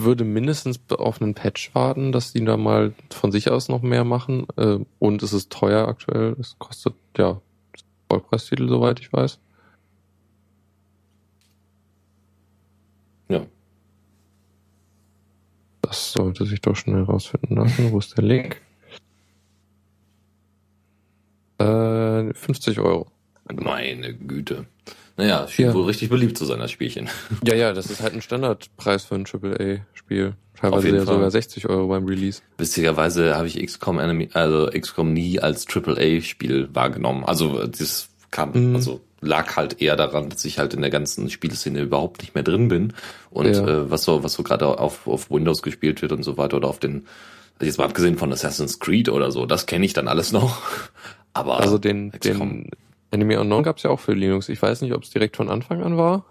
würde 0.00 0.24
mindestens 0.24 0.80
auf 0.90 1.20
einen 1.20 1.34
Patch 1.34 1.74
warten, 1.74 2.12
dass 2.12 2.32
die 2.32 2.44
da 2.44 2.56
mal 2.56 2.94
von 3.10 3.32
sich 3.32 3.50
aus 3.50 3.68
noch 3.68 3.82
mehr 3.82 4.04
machen. 4.04 4.46
Äh, 4.56 4.78
und 4.98 5.22
es 5.22 5.32
ist 5.32 5.50
teuer 5.50 5.88
aktuell. 5.88 6.36
Es 6.38 6.58
kostet 6.58 6.94
ja 7.16 7.40
Vollpreistitel, 8.08 8.68
soweit 8.68 9.00
ich 9.00 9.12
weiß. 9.12 9.38
Ja. 13.28 13.46
Das 15.82 16.12
sollte 16.12 16.46
sich 16.46 16.60
doch 16.60 16.76
schnell 16.76 17.02
rausfinden 17.02 17.56
lassen. 17.56 17.90
Wo 17.92 17.98
ist 17.98 18.16
der 18.16 18.24
Link? 18.24 18.60
Äh, 21.58 22.32
50 22.32 22.78
Euro. 22.78 23.10
Meine 23.54 24.14
Güte. 24.14 24.66
Naja, 25.16 25.48
schien 25.48 25.66
Ja. 25.66 25.74
wohl 25.74 25.84
richtig 25.86 26.10
beliebt 26.10 26.38
zu 26.38 26.44
sein, 26.44 26.58
das 26.60 26.70
Spielchen. 26.70 27.08
Ja, 27.44 27.54
ja, 27.54 27.72
das 27.72 27.90
ist 27.90 28.02
halt 28.02 28.14
ein 28.14 28.22
Standardpreis 28.22 29.04
für 29.04 29.16
ein 29.16 29.26
AAA-Spiel. 29.26 30.34
Teilweise 30.58 30.88
ja 30.88 31.04
Fall. 31.04 31.14
sogar 31.14 31.30
60 31.30 31.68
Euro 31.68 31.88
beim 31.88 32.04
Release. 32.06 32.42
Witzigerweise 32.56 33.36
habe 33.36 33.46
ich 33.46 33.64
XCOM 33.64 33.98
Enemy, 33.98 34.30
also 34.34 34.68
XCOM 34.72 35.12
nie 35.12 35.38
als 35.40 35.66
AAA-Spiel 35.68 36.68
wahrgenommen. 36.72 37.24
Also 37.24 37.66
das 37.66 38.08
kam, 38.30 38.52
Mhm. 38.70 38.76
also 38.76 39.00
lag 39.20 39.56
halt 39.56 39.80
eher 39.82 39.96
daran, 39.96 40.30
dass 40.30 40.44
ich 40.44 40.58
halt 40.58 40.74
in 40.74 40.80
der 40.80 40.90
ganzen 40.90 41.28
Spieleszene 41.30 41.80
überhaupt 41.80 42.20
nicht 42.22 42.34
mehr 42.34 42.44
drin 42.44 42.68
bin. 42.68 42.92
Und 43.30 43.46
Ja. 43.54 43.66
äh, 43.66 43.90
was 43.90 44.04
so, 44.04 44.22
was 44.22 44.32
so 44.34 44.42
gerade 44.44 44.66
auf, 44.78 45.06
auf 45.06 45.30
Windows 45.30 45.62
gespielt 45.62 46.02
wird 46.02 46.12
und 46.12 46.22
so 46.22 46.36
weiter 46.36 46.56
oder 46.58 46.68
auf 46.68 46.78
den, 46.78 47.06
also 47.54 47.66
jetzt 47.66 47.78
mal 47.78 47.84
abgesehen 47.84 48.16
von 48.18 48.32
Assassin's 48.32 48.78
Creed 48.78 49.08
oder 49.08 49.32
so, 49.32 49.46
das 49.46 49.66
kenne 49.66 49.84
ich 49.84 49.92
dann 49.92 50.06
alles 50.08 50.30
noch. 50.32 50.60
Aber 51.34 51.58
Also 51.60 51.78
den, 51.78 52.12
XCOM. 52.12 52.38
den 52.38 52.70
Enemy 53.10 53.36
Unknown 53.36 53.62
gab's 53.62 53.82
ja 53.82 53.90
auch 53.90 54.00
für 54.00 54.12
Linux. 54.12 54.48
Ich 54.48 54.60
weiß 54.60 54.82
nicht, 54.82 54.94
ob 54.94 55.02
es 55.02 55.10
direkt 55.10 55.36
von 55.36 55.48
Anfang 55.48 55.82
an 55.82 55.96
war. 55.96 56.24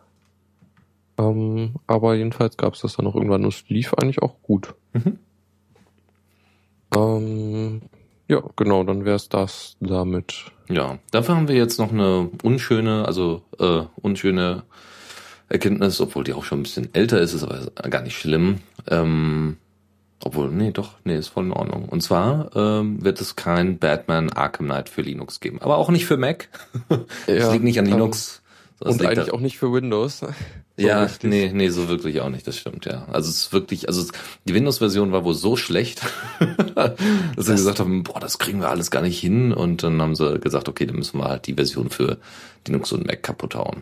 Ähm, 1.18 1.76
aber 1.88 2.16
jedenfalls 2.16 2.58
gab's 2.58 2.82
das 2.82 2.96
dann 2.96 3.06
noch 3.06 3.16
irgendwann 3.16 3.44
und 3.44 3.54
es 3.54 3.68
lief 3.70 3.94
eigentlich 3.96 4.22
auch 4.22 4.42
gut. 4.44 4.76
Mhm. 4.94 5.20
Ähm, 6.96 7.82
ja, 8.28 8.44
genau, 8.56 8.84
dann 8.84 9.06
wär's 9.06 9.30
das 9.30 9.78
damit. 9.80 10.52
Ja, 10.70 11.00
dafür 11.12 11.36
haben 11.36 11.48
wir 11.48 11.56
jetzt 11.56 11.80
noch 11.80 11.92
eine 11.92 12.30
unschöne, 12.44 13.06
also 13.06 13.42
äh, 13.60 13.84
unschöne 13.96 14.64
Erkenntnis, 15.50 16.02
obwohl 16.02 16.24
die 16.24 16.34
auch 16.34 16.44
schon 16.44 16.60
ein 16.60 16.64
bisschen 16.64 16.94
älter 16.94 17.20
ist, 17.22 17.34
ist 17.34 17.44
aber 17.44 17.72
gar 17.90 18.02
nicht 18.02 18.18
schlimm. 18.18 18.60
Ähm, 18.88 19.58
obwohl, 20.24 20.50
nee, 20.50 20.72
doch, 20.72 20.94
nee, 21.04 21.16
ist 21.18 21.28
voll 21.30 21.46
in 21.46 21.52
Ordnung. 21.52 21.88
Und 21.90 22.02
zwar 22.02 22.50
ähm, 22.56 23.04
wird 23.04 23.22
es 23.22 23.36
kein 23.36 23.78
Batman 23.78 24.32
Arkham 24.32 24.66
Knight 24.66 24.90
für 24.90 25.02
Linux 25.02 25.40
geben, 25.40 25.62
aber 25.62 25.78
auch 25.78 25.90
nicht 25.90 26.06
für 26.06 26.18
Mac. 26.18 26.50
Das 27.28 27.38
Ja, 27.38 27.52
liegt 27.52 27.64
nicht 27.64 27.80
an 27.80 27.86
ähm, 27.86 27.92
Linux. 27.94 28.42
das 28.80 28.96
Und 28.96 29.06
eigentlich 29.06 29.28
da- 29.28 29.34
auch 29.34 29.40
nicht 29.40 29.58
für 29.58 29.72
Windows. 29.72 30.22
So 30.80 30.86
ja, 30.86 31.02
richtig. 31.02 31.28
nee, 31.32 31.50
nee, 31.52 31.70
so 31.70 31.88
wirklich 31.90 32.22
auch 32.22 32.30
nicht, 32.30 32.46
das 32.46 32.56
stimmt, 32.56 32.86
ja. 32.86 33.08
Also 33.12 33.32
es 33.32 33.38
ist 33.38 33.52
wirklich, 33.52 33.88
also 33.88 34.00
es, 34.00 34.10
die 34.48 34.54
Windows-Version 34.54 35.12
war 35.12 35.24
wohl 35.24 35.34
so 35.34 35.56
schlecht, 35.56 36.04
dass 36.76 37.46
sie 37.48 37.54
gesagt 37.54 37.80
haben, 37.80 38.04
boah, 38.04 38.20
das 38.20 38.38
kriegen 38.38 38.60
wir 38.62 38.70
alles 38.70 38.92
gar 38.92 39.02
nicht 39.02 39.20
hin. 39.20 39.54
Und 39.54 39.82
dann 39.82 40.00
haben 40.00 40.14
sie 40.16 40.38
gesagt, 40.40 40.70
okay, 40.70 40.86
dann 40.86 40.98
müssen 40.98 41.18
wir 41.20 41.30
halt 41.30 41.48
die 41.48 41.56
Version 41.56 41.90
für 41.90 42.18
Linux 42.68 42.92
und 42.92 43.08
Mac 43.08 43.24
kaputt 43.24 43.56
hauen. 43.56 43.82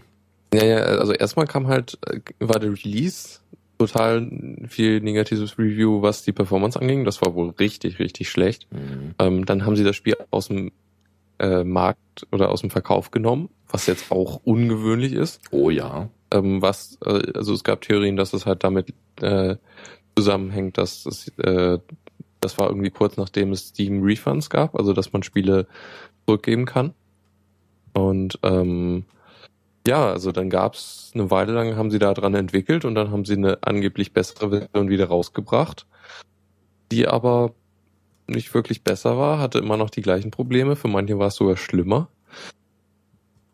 Ja, 0.53 0.63
ja, 0.63 0.77
also 0.77 1.11
erstmal 1.11 1.47
kam 1.47 1.67
halt, 1.67 1.97
äh, 2.07 2.21
war 2.39 2.59
der 2.59 2.71
Release 2.71 3.39
total 3.78 4.30
viel 4.67 5.01
negatives 5.01 5.57
Review, 5.57 6.01
was 6.01 6.23
die 6.23 6.32
Performance 6.32 6.80
anging. 6.80 7.03
Das 7.05 7.21
war 7.21 7.36
wohl 7.36 7.49
richtig, 7.51 7.99
richtig 7.99 8.30
schlecht. 8.30 8.67
Mhm. 8.71 9.15
Ähm, 9.19 9.45
dann 9.45 9.65
haben 9.65 9.76
sie 9.76 9.84
das 9.84 9.95
Spiel 9.95 10.15
aus 10.32 10.47
dem 10.47 10.71
äh, 11.39 11.63
Markt 11.63 12.28
oder 12.32 12.49
aus 12.49 12.61
dem 12.61 12.69
Verkauf 12.69 13.11
genommen, 13.11 13.49
was 13.69 13.88
jetzt 13.88 14.11
auch 14.11 14.41
ungewöhnlich 14.43 15.13
ist. 15.13 15.41
Oh 15.51 15.69
ja. 15.69 16.09
Ähm, 16.32 16.61
was, 16.61 16.97
äh, 17.05 17.34
also 17.36 17.53
es 17.53 17.63
gab 17.63 17.82
Theorien, 17.82 18.15
dass 18.15 18.34
es 18.34 18.45
halt 18.45 18.63
damit 18.63 18.93
äh, 19.21 19.57
zusammenhängt, 20.15 20.78
dass 20.78 21.05
es, 21.05 21.28
äh, 21.39 21.80
das 22.39 22.57
war 22.57 22.69
irgendwie 22.69 22.91
kurz 22.91 23.17
nachdem 23.17 23.51
es 23.51 23.67
Steam 23.67 24.03
Refunds 24.03 24.49
gab, 24.49 24.76
also 24.76 24.93
dass 24.93 25.13
man 25.13 25.23
Spiele 25.23 25.67
zurückgeben 26.26 26.65
kann. 26.65 26.93
Und 27.93 28.39
ähm, 28.43 29.05
ja, 29.88 30.11
also 30.11 30.31
dann 30.31 30.49
gab's 30.49 31.11
eine 31.13 31.31
Weile 31.31 31.53
lang, 31.53 31.75
haben 31.75 31.91
sie 31.91 31.99
da 31.99 32.13
dran 32.13 32.33
entwickelt 32.33 32.86
und 32.86 32.95
dann 32.95 33.11
haben 33.11 33.25
sie 33.25 33.33
eine 33.33 33.59
angeblich 33.61 34.13
bessere 34.13 34.49
Version 34.49 34.89
wieder 34.89 35.07
rausgebracht, 35.07 35.86
die 36.91 37.07
aber 37.07 37.53
nicht 38.27 38.53
wirklich 38.53 38.83
besser 38.83 39.17
war, 39.17 39.39
hatte 39.39 39.59
immer 39.59 39.77
noch 39.77 39.89
die 39.89 40.01
gleichen 40.01 40.31
Probleme, 40.31 40.75
für 40.75 40.88
manche 40.88 41.19
war 41.19 41.27
es 41.27 41.36
sogar 41.36 41.57
schlimmer. 41.57 42.09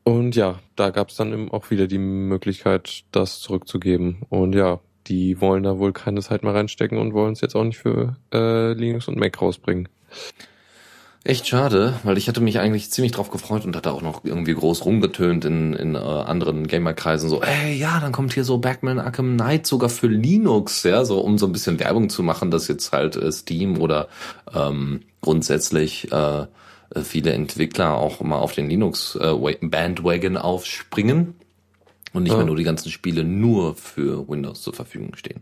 Und 0.03 0.35
ja, 0.35 0.59
da 0.75 0.89
gab's 0.89 1.15
dann 1.15 1.31
eben 1.31 1.51
auch 1.51 1.69
wieder 1.69 1.87
die 1.87 1.99
Möglichkeit, 1.99 3.03
das 3.11 3.39
zurückzugeben. 3.39 4.23
Und 4.29 4.55
ja, 4.55 4.79
die 5.07 5.39
wollen 5.41 5.63
da 5.63 5.77
wohl 5.77 5.93
keine 5.93 6.21
Zeit 6.21 6.43
mehr 6.43 6.53
reinstecken 6.53 6.97
und 6.97 7.13
wollen 7.13 7.33
es 7.33 7.41
jetzt 7.41 7.55
auch 7.55 7.63
nicht 7.63 7.77
für 7.77 8.17
äh, 8.33 8.73
Linux 8.73 9.07
und 9.07 9.17
Mac 9.17 9.41
rausbringen. 9.41 9.89
Echt 11.23 11.47
schade, 11.47 11.93
weil 12.03 12.17
ich 12.17 12.27
hatte 12.27 12.41
mich 12.41 12.59
eigentlich 12.59 12.89
ziemlich 12.89 13.11
drauf 13.11 13.29
gefreut 13.29 13.63
und 13.63 13.75
hatte 13.75 13.91
auch 13.91 14.01
noch 14.01 14.21
irgendwie 14.23 14.55
groß 14.55 14.85
rumgetönt 14.85 15.45
in, 15.45 15.73
in 15.73 15.93
äh, 15.93 15.99
anderen 15.99 16.65
Gamerkreisen 16.65 17.29
so, 17.29 17.43
ey, 17.43 17.75
ja, 17.77 17.99
dann 17.99 18.11
kommt 18.11 18.33
hier 18.33 18.43
so 18.43 18.57
Batman 18.57 18.97
Arkham 18.97 19.35
Knight 19.35 19.67
sogar 19.67 19.89
für 19.89 20.07
Linux, 20.07 20.81
ja, 20.81 21.05
so 21.05 21.19
um 21.19 21.37
so 21.37 21.45
ein 21.45 21.51
bisschen 21.51 21.79
Werbung 21.79 22.09
zu 22.09 22.23
machen, 22.23 22.49
dass 22.49 22.67
jetzt 22.67 22.91
halt 22.91 23.17
äh, 23.17 23.31
Steam 23.31 23.77
oder 23.77 24.07
ähm, 24.51 25.01
grundsätzlich 25.21 26.11
äh, 26.11 26.41
äh, 26.41 26.45
viele 27.03 27.33
Entwickler 27.33 27.97
auch 27.97 28.21
mal 28.21 28.39
auf 28.39 28.53
den 28.53 28.67
Linux 28.67 29.15
äh, 29.15 29.19
Wa- 29.31 29.53
Bandwagon 29.61 30.37
aufspringen 30.37 31.35
und 32.13 32.23
nicht 32.23 32.31
Ja. 32.31 32.37
mehr 32.37 32.45
nur 32.45 32.55
die 32.57 32.63
ganzen 32.63 32.89
Spiele 32.91 33.23
nur 33.23 33.75
für 33.75 34.27
Windows 34.27 34.61
zur 34.61 34.73
Verfügung 34.73 35.15
stehen. 35.15 35.41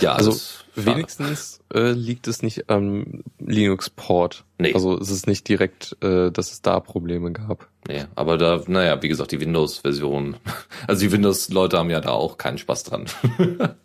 Ja, 0.00 0.12
also 0.12 0.30
das 0.30 0.38
ist 0.38 0.64
schade. 0.76 0.86
wenigstens 0.96 1.60
äh, 1.74 1.90
liegt 1.92 2.28
es 2.28 2.42
nicht 2.42 2.70
am 2.70 3.22
Linux-Port. 3.40 4.44
Nee. 4.58 4.74
Also 4.74 4.98
es 4.98 5.10
ist 5.10 5.26
nicht 5.26 5.48
direkt, 5.48 5.96
äh, 6.02 6.30
dass 6.30 6.52
es 6.52 6.62
da 6.62 6.80
Probleme 6.80 7.32
gab. 7.32 7.68
Nee, 7.88 8.04
aber 8.14 8.38
da, 8.38 8.62
naja, 8.66 9.02
wie 9.02 9.08
gesagt, 9.08 9.32
die 9.32 9.40
Windows-Version, 9.40 10.36
also 10.86 11.00
die 11.00 11.10
Windows-Leute 11.12 11.78
haben 11.78 11.90
ja 11.90 12.00
da 12.00 12.10
auch 12.10 12.38
keinen 12.38 12.58
Spaß 12.58 12.84
dran. 12.84 13.06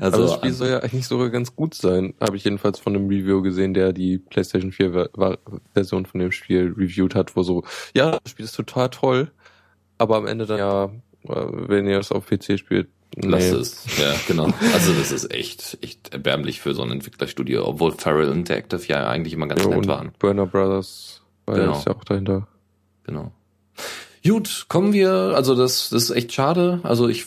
Also, 0.00 0.18
also, 0.18 0.22
das 0.22 0.34
Spiel 0.34 0.52
soll 0.52 0.68
ja 0.68 0.78
eigentlich 0.78 1.06
sogar 1.08 1.28
ganz 1.30 1.56
gut 1.56 1.74
sein, 1.74 2.14
habe 2.20 2.36
ich 2.36 2.44
jedenfalls 2.44 2.78
von 2.78 2.94
einem 2.94 3.08
Review 3.08 3.42
gesehen, 3.42 3.74
der 3.74 3.92
die 3.92 4.18
PlayStation 4.18 4.70
4 4.70 4.92
Ver- 4.92 5.10
Ver- 5.14 5.38
Version 5.74 6.06
von 6.06 6.20
dem 6.20 6.30
Spiel 6.30 6.72
reviewed 6.76 7.14
hat, 7.16 7.34
wo 7.34 7.42
so, 7.42 7.64
ja, 7.94 8.12
das 8.22 8.30
Spiel 8.30 8.44
ist 8.44 8.54
total 8.54 8.90
toll, 8.90 9.32
aber 9.98 10.16
am 10.16 10.26
Ende 10.26 10.46
dann 10.46 10.58
ja, 10.58 10.90
wenn 11.28 11.86
ihr 11.86 11.98
es 11.98 12.12
auf 12.12 12.26
PC 12.26 12.58
spielt, 12.58 12.88
lass 13.16 13.44
es. 13.50 13.98
Ja, 13.98 14.14
genau. 14.26 14.52
Also 14.74 14.92
das 14.92 15.12
ist 15.12 15.32
echt, 15.32 15.78
echt 15.82 16.12
erbärmlich 16.12 16.60
für 16.60 16.74
so 16.74 16.82
ein 16.82 16.90
Entwicklerstudio, 16.90 17.66
obwohl 17.66 17.92
Farrell 17.92 18.30
Interactive 18.32 18.82
ja 18.88 19.08
eigentlich 19.08 19.32
immer 19.32 19.46
ganz 19.46 19.62
Ja, 19.62 19.68
nett 19.68 19.78
und 19.78 19.88
waren. 19.88 20.12
Burner 20.18 20.46
Brothers 20.46 21.22
war 21.46 21.56
Genau. 21.56 21.72
ja 21.72 21.78
ist 21.78 21.86
ja 21.86 21.94
auch 21.94 22.04
dahinter. 22.04 22.48
Genau. 23.04 23.32
Gut, 24.26 24.66
kommen 24.68 24.92
wir, 24.92 25.12
also 25.34 25.54
das, 25.54 25.90
das 25.90 26.04
ist 26.04 26.10
echt 26.10 26.32
schade. 26.32 26.80
Also 26.82 27.08
ich 27.08 27.26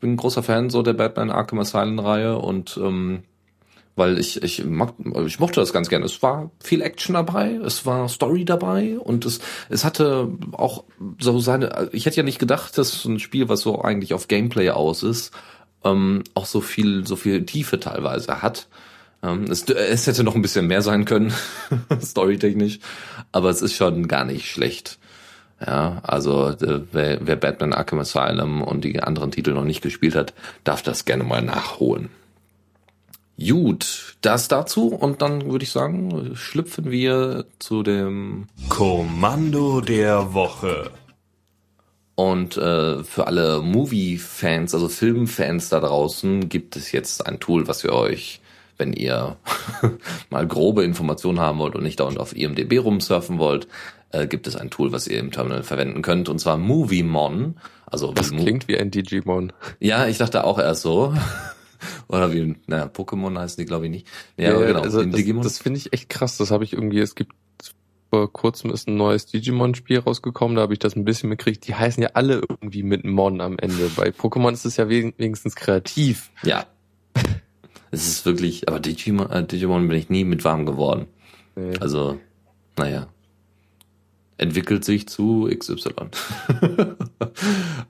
bin 0.00 0.12
ein 0.12 0.16
großer 0.16 0.42
Fan 0.42 0.70
so 0.70 0.82
der 0.82 0.92
Batman 0.92 1.30
Arkham 1.30 1.58
Asylum 1.58 1.98
Reihe 1.98 2.38
und 2.38 2.78
ähm, 2.82 3.24
weil 4.00 4.18
ich 4.18 4.42
ich 4.42 4.64
mag, 4.64 4.94
ich 5.26 5.38
mochte 5.38 5.60
das 5.60 5.74
ganz 5.74 5.90
gerne. 5.90 6.06
Es 6.06 6.22
war 6.22 6.50
viel 6.58 6.80
Action 6.80 7.12
dabei, 7.12 7.60
es 7.62 7.84
war 7.84 8.08
Story 8.08 8.46
dabei 8.46 8.98
und 8.98 9.26
es 9.26 9.40
es 9.68 9.84
hatte 9.84 10.30
auch 10.52 10.84
so 11.18 11.38
seine. 11.38 11.90
Ich 11.92 12.06
hätte 12.06 12.16
ja 12.16 12.22
nicht 12.22 12.38
gedacht, 12.38 12.78
dass 12.78 13.02
so 13.02 13.10
ein 13.10 13.20
Spiel, 13.20 13.50
was 13.50 13.60
so 13.60 13.82
eigentlich 13.82 14.14
auf 14.14 14.26
Gameplay 14.26 14.70
aus 14.70 15.02
ist, 15.02 15.32
ähm, 15.84 16.24
auch 16.34 16.46
so 16.46 16.62
viel 16.62 17.06
so 17.06 17.14
viel 17.14 17.44
Tiefe 17.44 17.78
teilweise 17.78 18.40
hat. 18.40 18.68
Ähm, 19.22 19.44
es, 19.44 19.64
es 19.68 20.06
hätte 20.06 20.24
noch 20.24 20.34
ein 20.34 20.40
bisschen 20.40 20.66
mehr 20.66 20.80
sein 20.80 21.04
können, 21.04 21.34
storytechnisch, 22.02 22.78
aber 23.32 23.50
es 23.50 23.60
ist 23.60 23.74
schon 23.74 24.08
gar 24.08 24.24
nicht 24.24 24.50
schlecht. 24.50 24.98
Ja, 25.64 26.00
also 26.04 26.48
äh, 26.48 26.80
wer, 26.90 27.18
wer 27.20 27.36
Batman 27.36 27.74
Arkham 27.74 27.98
Asylum 27.98 28.62
und 28.62 28.82
die 28.82 29.02
anderen 29.02 29.30
Titel 29.30 29.52
noch 29.52 29.64
nicht 29.64 29.82
gespielt 29.82 30.14
hat, 30.14 30.32
darf 30.64 30.80
das 30.82 31.04
gerne 31.04 31.22
mal 31.22 31.42
nachholen. 31.42 32.08
Gut, 33.48 34.16
das 34.20 34.48
dazu 34.48 34.88
und 34.88 35.22
dann 35.22 35.50
würde 35.50 35.62
ich 35.64 35.70
sagen, 35.70 36.32
schlüpfen 36.34 36.90
wir 36.90 37.46
zu 37.58 37.82
dem 37.82 38.48
Kommando 38.68 39.80
der 39.80 40.34
Woche. 40.34 40.90
und 42.16 42.58
äh, 42.58 43.02
für 43.02 43.26
alle 43.26 43.62
Movie-Fans, 43.62 44.74
also 44.74 44.88
Film-Fans 44.88 45.70
da 45.70 45.80
draußen, 45.80 46.50
gibt 46.50 46.76
es 46.76 46.92
jetzt 46.92 47.26
ein 47.26 47.40
Tool, 47.40 47.66
was 47.66 47.82
wir 47.82 47.94
euch, 47.94 48.42
wenn 48.76 48.92
ihr 48.92 49.36
mal 50.30 50.46
grobe 50.46 50.84
Informationen 50.84 51.40
haben 51.40 51.58
wollt 51.60 51.74
und 51.74 51.82
nicht 51.82 52.00
dauernd 52.00 52.18
auf 52.18 52.36
IMDb 52.36 52.78
rumsurfen 52.84 53.38
wollt, 53.38 53.68
äh, 54.10 54.26
gibt 54.26 54.48
es 54.48 54.56
ein 54.56 54.68
Tool, 54.68 54.92
was 54.92 55.06
ihr 55.08 55.18
im 55.18 55.30
Terminal 55.30 55.62
verwenden 55.62 56.02
könnt, 56.02 56.28
und 56.28 56.40
zwar 56.40 56.58
MovieMon. 56.58 57.56
Also 57.86 58.12
Das 58.12 58.30
klingt 58.30 58.68
wie 58.68 58.76
ein 58.76 58.90
Digimon. 58.90 59.52
Ja, 59.78 60.06
ich 60.06 60.18
dachte 60.18 60.44
auch 60.44 60.58
erst 60.58 60.82
so. 60.82 61.14
Oder 62.08 62.32
wie, 62.32 62.56
naja, 62.66 62.86
Pokémon 62.86 63.38
heißen 63.38 63.60
die, 63.60 63.66
glaube 63.66 63.86
ich, 63.86 63.90
nicht. 63.90 64.06
Ja, 64.36 64.54
aber 64.54 64.66
genau, 64.66 64.80
also 64.80 65.04
das, 65.04 65.22
das 65.42 65.58
finde 65.58 65.78
ich 65.78 65.92
echt 65.92 66.08
krass. 66.08 66.36
Das 66.36 66.50
habe 66.50 66.64
ich 66.64 66.72
irgendwie, 66.72 66.98
es 66.98 67.14
gibt 67.14 67.32
vor 68.10 68.32
kurzem 68.32 68.72
ist 68.72 68.88
ein 68.88 68.96
neues 68.96 69.26
Digimon-Spiel 69.26 70.00
rausgekommen, 70.00 70.56
da 70.56 70.62
habe 70.62 70.72
ich 70.72 70.80
das 70.80 70.96
ein 70.96 71.04
bisschen 71.04 71.28
mitgekriegt. 71.28 71.66
Die 71.68 71.76
heißen 71.76 72.02
ja 72.02 72.10
alle 72.14 72.42
irgendwie 72.48 72.82
mit 72.82 73.04
Mon 73.04 73.40
am 73.40 73.56
Ende. 73.58 73.88
Bei 73.96 74.08
Pokémon 74.08 74.52
ist 74.52 74.66
es 74.66 74.76
ja 74.76 74.88
wenigstens 74.88 75.54
kreativ. 75.54 76.30
ja. 76.42 76.66
Es 77.92 78.06
ist 78.06 78.24
wirklich, 78.24 78.68
aber 78.68 78.78
Digimon, 78.78 79.30
äh, 79.30 79.44
Digimon 79.44 79.88
bin 79.88 79.98
ich 79.98 80.10
nie 80.10 80.22
mit 80.24 80.44
warm 80.44 80.64
geworden. 80.64 81.06
Nee. 81.56 81.76
Also, 81.80 82.20
naja. 82.76 83.08
Entwickelt 84.40 84.86
sich 84.86 85.06
zu 85.06 85.50
XY. 85.54 85.90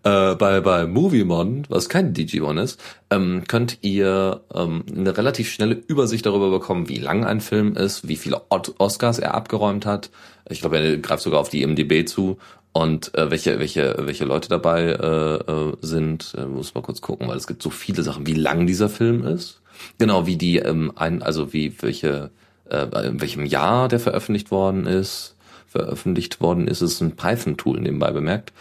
äh, 0.02 0.34
bei, 0.34 0.60
bei 0.60 0.84
Moviemon, 0.84 1.62
was 1.68 1.88
kein 1.88 2.12
Digimon 2.12 2.58
ist, 2.58 2.82
ähm, 3.08 3.44
könnt 3.46 3.78
ihr 3.82 4.40
ähm, 4.52 4.82
eine 4.92 5.16
relativ 5.16 5.48
schnelle 5.52 5.76
Übersicht 5.76 6.26
darüber 6.26 6.50
bekommen, 6.50 6.88
wie 6.88 6.96
lang 6.96 7.24
ein 7.24 7.40
Film 7.40 7.76
ist, 7.76 8.08
wie 8.08 8.16
viele 8.16 8.42
Oscars 8.48 9.20
er 9.20 9.34
abgeräumt 9.34 9.86
hat. 9.86 10.10
Ich 10.48 10.60
glaube, 10.60 10.80
er 10.80 10.96
greift 10.96 11.22
sogar 11.22 11.38
auf 11.38 11.50
die 11.50 11.62
IMDb 11.62 12.04
zu 12.08 12.38
und 12.72 13.14
äh, 13.14 13.30
welche, 13.30 13.60
welche, 13.60 13.94
welche 14.00 14.24
Leute 14.24 14.48
dabei 14.48 14.86
äh, 14.86 15.36
äh, 15.36 15.76
sind. 15.82 16.34
Äh, 16.36 16.46
muss 16.46 16.74
mal 16.74 16.82
kurz 16.82 17.00
gucken, 17.00 17.28
weil 17.28 17.36
es 17.36 17.46
gibt 17.46 17.62
so 17.62 17.70
viele 17.70 18.02
Sachen, 18.02 18.26
wie 18.26 18.34
lang 18.34 18.66
dieser 18.66 18.88
Film 18.88 19.24
ist. 19.24 19.60
Genau, 19.98 20.26
wie 20.26 20.36
die 20.36 20.58
ähm, 20.58 20.90
ein, 20.96 21.22
also 21.22 21.52
wie 21.52 21.80
welche, 21.80 22.30
äh, 22.68 23.06
in 23.06 23.20
welchem 23.20 23.46
Jahr 23.46 23.86
der 23.86 24.00
veröffentlicht 24.00 24.50
worden 24.50 24.86
ist 24.86 25.36
veröffentlicht 25.70 26.40
worden 26.40 26.66
ist, 26.66 26.82
es 26.82 26.94
ist 26.94 27.00
ein 27.00 27.16
Python-Tool 27.16 27.80
nebenbei 27.80 28.10
bemerkt. 28.10 28.52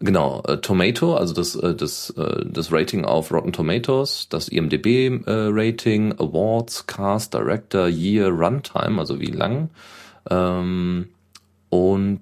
Genau, 0.00 0.42
äh, 0.46 0.58
Tomato, 0.58 1.14
also 1.14 1.32
das, 1.32 1.54
äh, 1.54 1.74
das, 1.74 2.10
äh, 2.10 2.44
das 2.44 2.70
Rating 2.70 3.06
auf 3.06 3.32
Rotten 3.32 3.52
Tomatoes, 3.52 4.28
das 4.28 4.48
IMDB-Rating, 4.48 6.12
Awards, 6.18 6.86
Cast, 6.86 7.32
Director, 7.32 7.88
Year, 7.88 8.28
Runtime, 8.28 8.98
also 8.98 9.20
wie 9.20 9.30
lang, 9.30 9.70
ähm, 10.28 11.08
und 11.70 12.20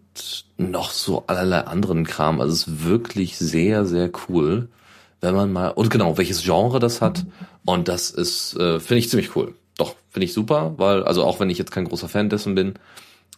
noch 0.56 0.90
so 0.90 1.24
allerlei 1.26 1.60
anderen 1.62 2.04
Kram. 2.04 2.40
Also 2.40 2.52
es 2.52 2.66
ist 2.68 2.84
wirklich 2.84 3.38
sehr, 3.38 3.86
sehr 3.86 4.10
cool, 4.28 4.68
wenn 5.20 5.34
man 5.34 5.52
mal, 5.52 5.68
und 5.68 5.90
genau, 5.90 6.16
welches 6.16 6.44
Genre 6.44 6.78
das 6.78 7.00
hat. 7.00 7.24
Und 7.64 7.88
das 7.88 8.10
ist, 8.10 8.56
äh, 8.56 8.78
finde 8.78 8.98
ich 8.98 9.10
ziemlich 9.10 9.34
cool. 9.34 9.54
Doch, 9.78 9.96
finde 10.10 10.26
ich 10.26 10.32
super, 10.32 10.74
weil, 10.76 11.02
also 11.02 11.24
auch 11.24 11.40
wenn 11.40 11.50
ich 11.50 11.58
jetzt 11.58 11.72
kein 11.72 11.86
großer 11.86 12.08
Fan 12.08 12.28
dessen 12.28 12.54
bin, 12.54 12.74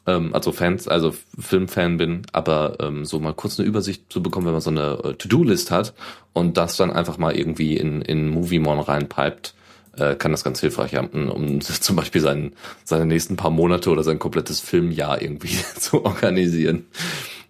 ähm, 0.06 0.34
also 0.34 0.52
Fans, 0.52 0.88
also 0.88 1.14
Filmfan 1.38 1.96
bin, 1.96 2.22
aber 2.32 2.78
ähm, 2.80 3.04
so 3.04 3.18
mal 3.18 3.34
kurz 3.34 3.58
eine 3.58 3.68
Übersicht 3.68 4.12
zu 4.12 4.22
bekommen, 4.22 4.46
wenn 4.46 4.52
man 4.52 4.60
so 4.60 4.70
eine 4.70 4.98
äh, 5.04 5.14
To-Do-List 5.14 5.70
hat 5.70 5.94
und 6.32 6.56
das 6.56 6.76
dann 6.76 6.90
einfach 6.90 7.18
mal 7.18 7.34
irgendwie 7.36 7.76
in, 7.76 8.02
in 8.02 8.28
Moviemon 8.28 8.80
reinpipet, 8.80 9.54
äh, 9.96 10.14
kann 10.14 10.32
das 10.32 10.44
ganz 10.44 10.60
hilfreich 10.60 10.92
sein, 10.92 11.28
um 11.30 11.60
zum 11.60 11.96
Beispiel 11.96 12.20
seinen, 12.20 12.52
seine 12.84 13.06
nächsten 13.06 13.36
paar 13.36 13.50
Monate 13.50 13.90
oder 13.90 14.02
sein 14.04 14.18
komplettes 14.18 14.60
Filmjahr 14.60 15.20
irgendwie 15.20 15.56
zu 15.78 16.04
organisieren. 16.04 16.86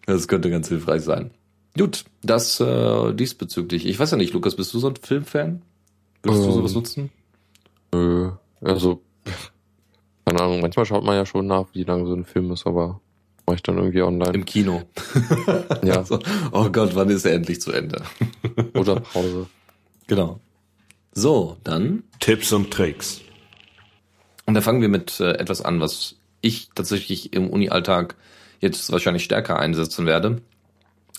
Das 0.06 0.28
könnte 0.28 0.50
ganz 0.50 0.68
hilfreich 0.68 1.02
sein. 1.02 1.30
Gut, 1.76 2.04
das 2.22 2.58
äh, 2.60 3.12
diesbezüglich. 3.12 3.86
Ich 3.86 3.98
weiß 3.98 4.12
ja 4.12 4.16
nicht, 4.16 4.32
Lukas, 4.32 4.56
bist 4.56 4.72
du 4.72 4.78
so 4.78 4.88
ein 4.88 4.96
Filmfan? 4.96 5.62
Würdest 6.22 6.44
du 6.44 6.48
Ähm, 6.48 6.54
sowas 6.54 6.74
nutzen? 6.74 7.10
Nö, 7.92 8.30
also, 8.62 9.02
keine 10.26 10.42
Ahnung, 10.42 10.60
manchmal 10.60 10.84
schaut 10.86 11.04
man 11.04 11.14
ja 11.14 11.24
schon 11.24 11.46
nach, 11.46 11.66
wie 11.72 11.84
lang 11.84 12.04
so 12.04 12.12
ein 12.12 12.24
Film 12.24 12.50
ist, 12.50 12.66
aber 12.66 13.00
mache 13.46 13.56
ich 13.56 13.62
dann 13.62 13.78
irgendwie 13.78 14.02
online. 14.02 14.32
Im 14.32 14.44
Kino. 14.44 14.82
Ja. 15.82 16.04
So, 16.04 16.18
oh 16.52 16.68
Gott, 16.70 16.94
wann 16.94 17.08
ist 17.10 17.24
er 17.24 17.32
endlich 17.32 17.60
zu 17.60 17.72
Ende? 17.72 18.02
Oder 18.74 19.00
Pause. 19.00 19.46
Genau. 20.08 20.40
So, 21.12 21.56
dann. 21.62 22.02
Tipps 22.18 22.52
und 22.52 22.72
Tricks. 22.72 23.20
Und 24.46 24.54
da 24.54 24.60
fangen 24.60 24.80
wir 24.80 24.88
mit 24.88 25.20
äh, 25.20 25.32
etwas 25.32 25.62
an, 25.62 25.80
was 25.80 26.16
ich 26.40 26.70
tatsächlich 26.74 27.32
im 27.32 27.48
Uni-Alltag 27.48 28.16
jetzt 28.60 28.90
wahrscheinlich 28.90 29.24
stärker 29.24 29.58
einsetzen 29.58 30.06
werde. 30.06 30.42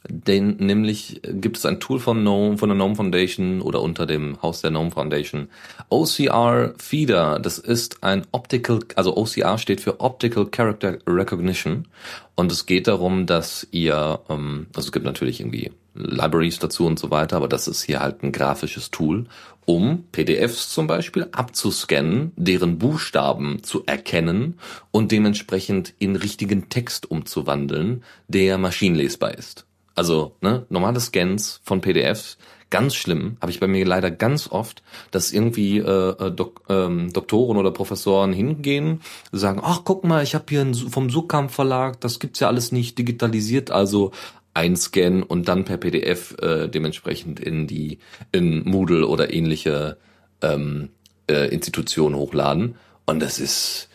Den, 0.10 0.58
nämlich 0.58 1.22
gibt 1.24 1.58
es 1.58 1.66
ein 1.66 1.80
Tool 1.80 2.00
von 2.00 2.22
GNOME, 2.22 2.58
von 2.58 2.70
der 2.70 2.76
GNOME 2.76 2.96
Foundation 2.96 3.62
oder 3.62 3.82
unter 3.82 4.06
dem 4.06 4.42
Haus 4.42 4.62
der 4.62 4.72
GNOME 4.72 4.92
Foundation. 4.92 5.50
OCR 5.90 6.74
Feeder, 6.78 7.40
das 7.40 7.58
ist 7.58 8.04
ein 8.04 8.26
Optical, 8.32 8.80
also 8.96 9.16
OCR 9.18 9.58
steht 9.58 9.82
für 9.82 10.00
Optical 10.00 10.48
Character 10.48 10.98
Recognition. 11.08 11.88
Und 12.36 12.52
es 12.52 12.66
geht 12.66 12.88
darum, 12.88 13.26
dass 13.26 13.68
ihr, 13.72 14.20
ähm, 14.30 14.68
also 14.76 14.88
es 14.88 14.92
gibt 14.92 15.06
natürlich 15.06 15.40
irgendwie 15.40 15.72
Libraries 15.98 16.60
dazu 16.60 16.86
und 16.86 17.00
so 17.00 17.12
weiter, 17.12 17.38
aber 17.38 17.48
das 17.48 17.68
ist 17.68 17.84
hier 17.84 18.00
halt 18.00 18.24
ein 18.24 18.32
grafisches 18.32 18.92
Tool, 18.92 19.26
um 19.66 20.06
PDFs 20.12 20.70
zum 20.70 20.88
Beispiel 20.88 21.28
abzuscannen, 21.32 22.32
deren 22.36 22.78
Buchstaben 22.78 23.64
zu 23.64 23.84
erkennen 23.86 24.60
und 24.92 25.12
dementsprechend 25.12 25.94
in 26.00 26.16
richtigen 26.16 26.70
Text 26.70 27.12
umzuwandeln, 27.12 28.04
der 28.28 28.58
maschinenlesbar 28.58 29.38
ist. 29.38 29.67
Also 29.98 30.36
ne, 30.42 30.68
normale 30.70 31.00
Scans 31.00 31.60
von 31.64 31.82
PDFs, 31.82 32.38
ganz 32.70 32.94
schlimm, 32.94 33.38
habe 33.42 33.52
ich 33.52 33.60
bei 33.60 33.66
mir 33.66 33.84
leider 33.84 34.12
ganz 34.12 34.48
oft, 34.48 34.84
dass 35.10 35.32
irgendwie 35.32 35.80
äh, 35.80 36.10
äh, 36.24 36.32
Dok 36.32 36.62
ähm, 36.70 37.12
Doktoren 37.12 37.58
oder 37.58 37.72
Professoren 37.72 38.32
hingehen, 38.32 39.02
sagen, 39.32 39.60
ach 39.64 39.82
guck 39.86 40.04
mal, 40.04 40.22
ich 40.22 40.36
habe 40.36 40.46
hier 40.50 40.62
ein, 40.62 40.76
vom 40.76 41.10
Sukamp 41.10 41.50
Verlag, 41.50 42.00
das 42.00 42.20
gibt's 42.20 42.40
ja 42.40 42.48
alles 42.48 42.72
nicht 42.72 43.00
digitalisiert, 43.00 43.72
also 43.72 44.12
einscannen 44.54 45.24
und 45.24 45.48
dann 45.48 45.66
per 45.66 45.78
PDF 45.78 46.36
äh, 46.44 46.68
dementsprechend 46.68 47.40
in 47.40 47.66
die 47.66 47.98
in 48.32 48.70
Moodle 48.70 49.08
oder 49.08 49.34
ähnliche 49.34 49.98
ähm, 50.44 50.90
äh, 51.28 51.48
Institutionen 51.48 52.16
hochladen. 52.16 52.76
Und 53.08 53.20
das 53.20 53.40
ist 53.40 53.90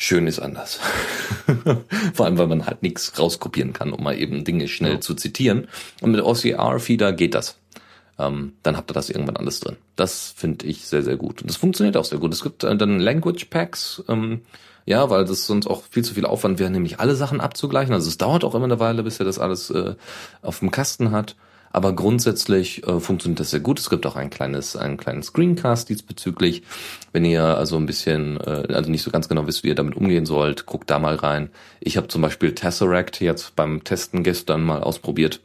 schön 0.00 0.26
ist 0.26 0.38
anders. 0.38 0.80
Vor 2.14 2.26
allem, 2.26 2.38
weil 2.38 2.46
man 2.46 2.66
halt 2.66 2.82
nichts 2.82 3.18
rauskopieren 3.18 3.72
kann, 3.74 3.92
um 3.92 4.02
mal 4.02 4.16
eben 4.18 4.44
Dinge 4.44 4.66
schnell 4.66 4.94
Ja. 4.94 5.00
zu 5.00 5.14
zitieren. 5.14 5.68
Und 6.00 6.12
mit 6.12 6.22
OCR-Feeder 6.22 7.12
geht 7.12 7.34
das. 7.34 7.58
Ähm, 8.18 8.54
dann 8.62 8.76
habt 8.76 8.90
ihr 8.90 8.94
das 8.94 9.10
irgendwann 9.10 9.36
alles 9.36 9.60
drin. 9.60 9.76
Das 9.96 10.32
finde 10.36 10.66
ich 10.66 10.86
sehr, 10.86 11.02
sehr 11.02 11.16
gut. 11.16 11.42
Und 11.42 11.50
das 11.50 11.56
funktioniert 11.56 11.96
auch 11.96 12.04
sehr 12.04 12.18
gut. 12.18 12.32
Es 12.32 12.42
gibt 12.42 12.64
äh, 12.64 12.76
dann 12.76 12.98
Language 12.98 13.46
Packs, 13.50 14.02
ähm, 14.08 14.40
ja, 14.86 15.10
weil 15.10 15.24
das 15.26 15.46
sonst 15.46 15.66
auch 15.66 15.82
viel 15.90 16.04
zu 16.04 16.14
viel 16.14 16.24
Aufwand 16.24 16.58
wäre, 16.58 16.70
nämlich 16.70 16.98
alle 16.98 17.14
Sachen 17.14 17.40
abzugleichen. 17.40 17.92
Also 17.92 18.08
es 18.08 18.16
dauert 18.18 18.42
auch 18.44 18.54
immer 18.54 18.64
eine 18.64 18.80
Weile, 18.80 19.02
bis 19.02 19.18
er 19.20 19.26
das 19.26 19.38
alles 19.38 19.70
äh, 19.70 19.94
auf 20.42 20.60
dem 20.60 20.70
Kasten 20.70 21.10
hat. 21.12 21.36
Aber 21.72 21.94
grundsätzlich 21.94 22.86
äh, 22.86 22.98
funktioniert 22.98 23.40
das 23.40 23.50
sehr 23.50 23.60
gut. 23.60 23.78
Es 23.78 23.90
gibt 23.90 24.04
auch 24.04 24.16
ein 24.16 24.30
kleines, 24.30 24.74
einen 24.74 24.96
kleinen 24.96 25.22
Screencast 25.22 25.88
diesbezüglich. 25.88 26.62
Wenn 27.12 27.24
ihr 27.24 27.44
also 27.44 27.76
ein 27.76 27.86
bisschen, 27.86 28.38
äh, 28.38 28.72
also 28.72 28.90
nicht 28.90 29.02
so 29.02 29.10
ganz 29.10 29.28
genau 29.28 29.46
wisst, 29.46 29.62
wie 29.62 29.68
ihr 29.68 29.76
damit 29.76 29.94
umgehen 29.96 30.26
sollt, 30.26 30.66
guckt 30.66 30.90
da 30.90 30.98
mal 30.98 31.14
rein. 31.14 31.50
Ich 31.78 31.96
habe 31.96 32.08
zum 32.08 32.22
Beispiel 32.22 32.54
Tesseract 32.54 33.20
jetzt 33.20 33.54
beim 33.54 33.84
Testen 33.84 34.24
gestern 34.24 34.62
mal 34.62 34.82
ausprobiert 34.82 35.40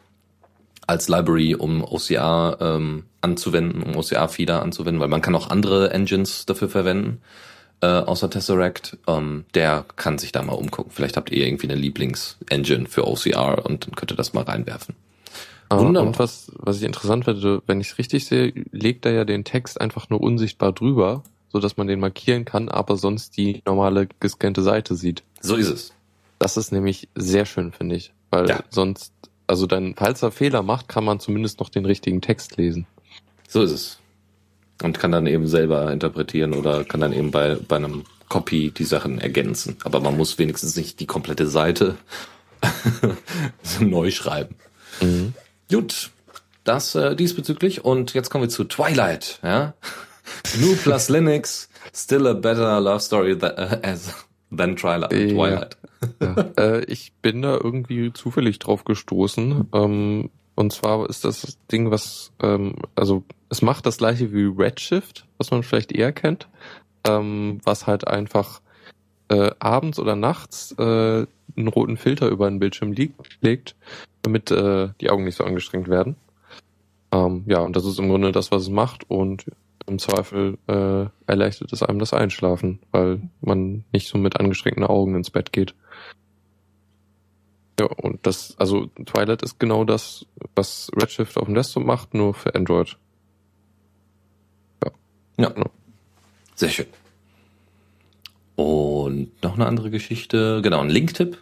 als 0.88 1.10
Library, 1.10 1.56
um 1.56 1.84
OCR 1.84 2.58
ähm, 2.60 3.04
anzuwenden, 3.22 3.84
um 3.84 3.96
OCR-Feeder 3.96 4.62
anzuwenden, 4.62 5.02
weil 5.02 5.08
man 5.08 5.22
kann 5.22 5.36
auch 5.36 5.50
andere 5.50 5.92
Engines 5.92 6.46
dafür 6.46 6.70
verwenden, 6.70 7.22
äh, 7.82 7.88
außer 7.88 8.30
Tesseract. 8.30 8.98
Ähm, 9.08 9.46
der 9.54 9.86
kann 9.96 10.18
sich 10.18 10.32
da 10.32 10.42
mal 10.42 10.54
umgucken. 10.54 10.92
Vielleicht 10.94 11.18
habt 11.18 11.32
ihr 11.32 11.46
irgendwie 11.46 11.68
eine 11.68 11.80
Lieblings-Engine 11.80 12.88
für 12.88 13.08
OCR 13.08 13.66
und 13.66 13.86
dann 13.86 13.96
könnt 13.96 14.12
ihr 14.12 14.18
das 14.18 14.34
mal 14.34 14.44
reinwerfen. 14.44 14.96
Ah, 15.70 15.80
Wunderbar. 15.80 16.08
Und 16.08 16.20
was, 16.20 16.52
was 16.58 16.78
ich 16.78 16.84
interessant 16.84 17.26
finde, 17.26 17.62
wenn 17.66 17.82
ich 17.82 17.88
es 17.92 17.98
richtig 17.98 18.26
sehe, 18.26 18.54
legt 18.72 19.06
er 19.06 19.14
ja 19.14 19.26
den 19.26 19.44
Text 19.44 19.82
einfach 19.82 20.10
nur 20.10 20.22
unsichtbar 20.22 20.72
drüber, 20.74 21.24
so 21.50 21.60
dass 21.60 21.78
man 21.78 21.88
den 21.88 22.00
markieren 22.00 22.46
kann, 22.46 22.70
aber 22.70 22.98
sonst 22.98 23.38
die 23.38 23.62
normale 23.66 24.08
gescannte 24.20 24.62
Seite 24.62 24.96
sieht. 24.96 25.24
So 25.42 25.56
ist 25.56 25.70
es. 25.70 25.94
Das 26.40 26.58
ist 26.58 26.72
nämlich 26.72 27.08
sehr 27.16 27.46
schön, 27.46 27.72
finde 27.72 27.96
ich. 27.96 28.14
Weil 28.30 28.50
Ja. 28.50 28.64
sonst, 28.70 29.14
also 29.48 29.66
dann, 29.66 29.96
falls 29.96 30.22
er 30.22 30.32
Fehler 30.32 30.62
macht, 30.64 30.88
kann 30.88 31.04
man 31.06 31.20
zumindest 31.20 31.60
noch 31.60 31.70
den 31.70 31.86
richtigen 31.86 32.22
Text 32.22 32.58
lesen. 32.58 32.86
So 33.48 33.62
ist 33.64 33.72
es. 33.72 34.00
Und 34.84 35.00
kann 35.00 35.12
dann 35.14 35.26
eben 35.28 35.48
selber 35.48 35.92
interpretieren 35.94 36.54
oder 36.54 36.84
kann 36.84 37.00
dann 37.00 37.14
eben 37.14 37.32
bei, 37.32 37.56
bei 37.56 37.78
einem 37.78 38.04
Copy 38.28 38.72
die 38.72 38.84
Sachen 38.84 39.20
ergänzen. 39.20 39.78
Aber 39.86 40.02
man 40.02 40.18
muss 40.18 40.38
wenigstens 40.38 40.76
nicht 40.76 41.00
die 41.00 41.06
komplette 41.06 41.48
Seite 41.48 41.96
neu 43.80 44.12
schreiben. 44.12 44.56
Gut, 45.72 46.12
das 46.64 46.96
äh, 46.96 47.16
diesbezüglich. 47.16 47.84
Und 47.86 48.14
jetzt 48.14 48.30
kommen 48.30 48.44
wir 48.44 48.50
zu 48.50 48.64
Twilight. 48.66 49.40
Ja? 49.44 49.74
GNU 50.58 50.76
plus 50.76 51.10
Linux, 51.10 51.70
still 51.94 52.28
a 52.28 52.34
better 52.34 52.80
love 52.80 53.00
story 53.00 53.38
than, 53.38 53.52
äh, 53.58 53.98
than 54.56 54.76
Twilight. 54.76 55.14
Ja. 55.14 55.28
Twilight. 55.28 55.78
Ja. 56.22 56.36
äh, 56.58 56.86
ich 56.86 57.14
bin 57.22 57.42
da 57.42 57.54
irgendwie 57.54 58.12
zufällig 58.14 58.60
drauf 58.60 58.84
gestoßen. 58.84 59.70
Ähm, 59.74 60.30
und 60.56 60.72
zwar 60.72 61.10
ist 61.10 61.26
das 61.26 61.42
das 61.42 61.58
Ding, 61.68 61.92
was, 61.92 62.32
ähm, 62.42 62.76
also 62.96 63.24
es 63.50 63.62
macht 63.62 63.86
das 63.86 63.98
gleiche 63.98 64.34
wie 64.34 64.46
Redshift, 64.46 65.28
was 65.38 65.52
man 65.52 65.64
vielleicht 65.64 65.92
eher 65.92 66.14
kennt, 66.14 66.48
ähm, 67.08 67.60
was 67.64 67.88
halt 67.88 68.08
einfach 68.08 68.62
äh, 69.28 69.52
abends 69.60 70.00
oder 70.00 70.16
nachts 70.16 70.74
äh, 70.78 71.26
einen 71.58 71.68
roten 71.68 71.98
Filter 71.98 72.30
über 72.30 72.50
den 72.50 72.60
Bildschirm 72.60 72.94
liegt, 72.94 73.16
legt, 73.42 73.76
damit 74.26 74.52
äh, 74.52 74.90
die 75.00 75.10
Augen 75.10 75.24
nicht 75.24 75.36
so 75.36 75.44
angestrengt 75.44 75.88
werden. 75.88 76.16
Ähm, 77.12 77.44
ja, 77.46 77.60
und 77.60 77.76
das 77.76 77.86
ist 77.86 78.00
im 78.00 78.10
Grunde 78.10 78.32
das, 78.32 78.52
was 78.52 78.64
es 78.64 78.70
macht 78.70 79.10
und 79.10 79.46
im 79.88 80.00
Zweifel 80.00 80.58
äh, 80.68 81.06
erleichtert 81.28 81.72
es 81.72 81.84
einem 81.84 82.00
das 82.00 82.14
Einschlafen, 82.14 82.80
weil 82.92 83.22
man 83.42 83.84
nicht 83.92 84.08
so 84.08 84.18
mit 84.18 84.40
angestrengten 84.40 84.84
Augen 84.84 85.16
ins 85.16 85.30
Bett 85.30 85.54
geht. 85.54 85.76
Ja, 87.80 87.88
und 87.88 88.26
das, 88.26 88.56
also 88.58 88.88
Twilight 89.06 89.44
ist 89.44 89.60
genau 89.60 89.84
das, 89.84 90.26
was 90.56 90.90
Redshift 90.96 91.38
auf 91.38 91.46
dem 91.46 91.56
Desktop 91.56 91.84
macht, 91.84 92.14
nur 92.14 92.34
für 92.34 92.56
Android. 92.56 92.98
Ja. 94.84 94.92
Ja. 95.38 95.50
Genau. 95.50 95.70
Sehr 96.56 96.70
schön. 96.70 96.88
Und 98.56 99.44
noch 99.44 99.56
eine 99.56 99.68
andere 99.68 99.92
Geschichte, 99.92 100.62
genau, 100.64 100.80
ein 100.80 100.90
Link-Tipp 100.90 101.38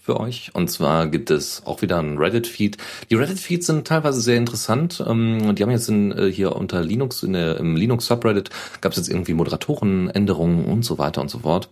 für 0.00 0.18
euch. 0.18 0.50
Und 0.54 0.70
zwar 0.70 1.06
gibt 1.06 1.30
es 1.30 1.62
auch 1.66 1.82
wieder 1.82 1.98
einen 1.98 2.18
Reddit-Feed. 2.18 2.78
Die 3.10 3.14
Reddit-Feeds 3.14 3.66
sind 3.66 3.86
teilweise 3.86 4.20
sehr 4.20 4.36
interessant. 4.36 5.04
Ähm, 5.06 5.54
die 5.54 5.62
haben 5.62 5.70
jetzt 5.70 5.88
in, 5.88 6.10
äh, 6.12 6.32
hier 6.32 6.56
unter 6.56 6.82
Linux, 6.82 7.22
in 7.22 7.34
der, 7.34 7.58
im 7.58 7.76
Linux-Subreddit 7.76 8.50
gab 8.80 8.92
es 8.92 8.98
jetzt 8.98 9.08
irgendwie 9.08 9.34
Moderatorenänderungen 9.34 10.64
und 10.64 10.84
so 10.84 10.98
weiter 10.98 11.20
und 11.20 11.30
so 11.30 11.40
fort. 11.40 11.68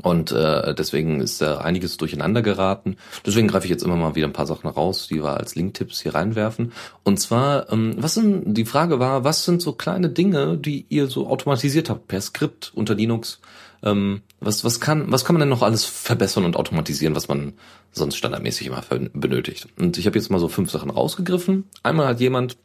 Und 0.00 0.30
äh, 0.30 0.74
deswegen 0.74 1.20
ist 1.20 1.42
da 1.42 1.58
einiges 1.58 1.96
durcheinander 1.96 2.40
geraten. 2.40 2.96
Deswegen 3.26 3.48
greife 3.48 3.66
ich 3.66 3.70
jetzt 3.70 3.82
immer 3.82 3.96
mal 3.96 4.14
wieder 4.14 4.28
ein 4.28 4.32
paar 4.32 4.46
Sachen 4.46 4.68
raus, 4.68 5.08
die 5.08 5.22
wir 5.22 5.36
als 5.36 5.56
Link-Tipps 5.56 6.00
hier 6.00 6.14
reinwerfen. 6.14 6.72
Und 7.02 7.18
zwar, 7.18 7.70
ähm, 7.72 7.96
was 7.98 8.14
sind, 8.14 8.54
die 8.54 8.64
Frage 8.64 9.00
war, 9.00 9.24
was 9.24 9.44
sind 9.44 9.60
so 9.60 9.72
kleine 9.72 10.08
Dinge, 10.08 10.56
die 10.56 10.86
ihr 10.88 11.08
so 11.08 11.26
automatisiert 11.26 11.90
habt 11.90 12.06
per 12.06 12.20
Skript 12.20 12.70
unter 12.74 12.94
Linux? 12.94 13.40
Ähm, 13.82 14.22
was, 14.40 14.64
was, 14.64 14.80
kann, 14.80 15.10
was 15.10 15.24
kann 15.24 15.34
man 15.34 15.40
denn 15.40 15.48
noch 15.48 15.62
alles 15.62 15.84
verbessern 15.84 16.44
und 16.44 16.56
automatisieren, 16.56 17.14
was 17.14 17.28
man 17.28 17.54
sonst 17.92 18.16
standardmäßig 18.16 18.66
immer 18.66 18.82
benötigt? 19.12 19.68
Und 19.78 19.98
ich 19.98 20.06
habe 20.06 20.18
jetzt 20.18 20.30
mal 20.30 20.40
so 20.40 20.48
fünf 20.48 20.70
Sachen 20.70 20.90
rausgegriffen. 20.90 21.64
Einmal 21.82 22.06
hat 22.06 22.20
jemand 22.20 22.56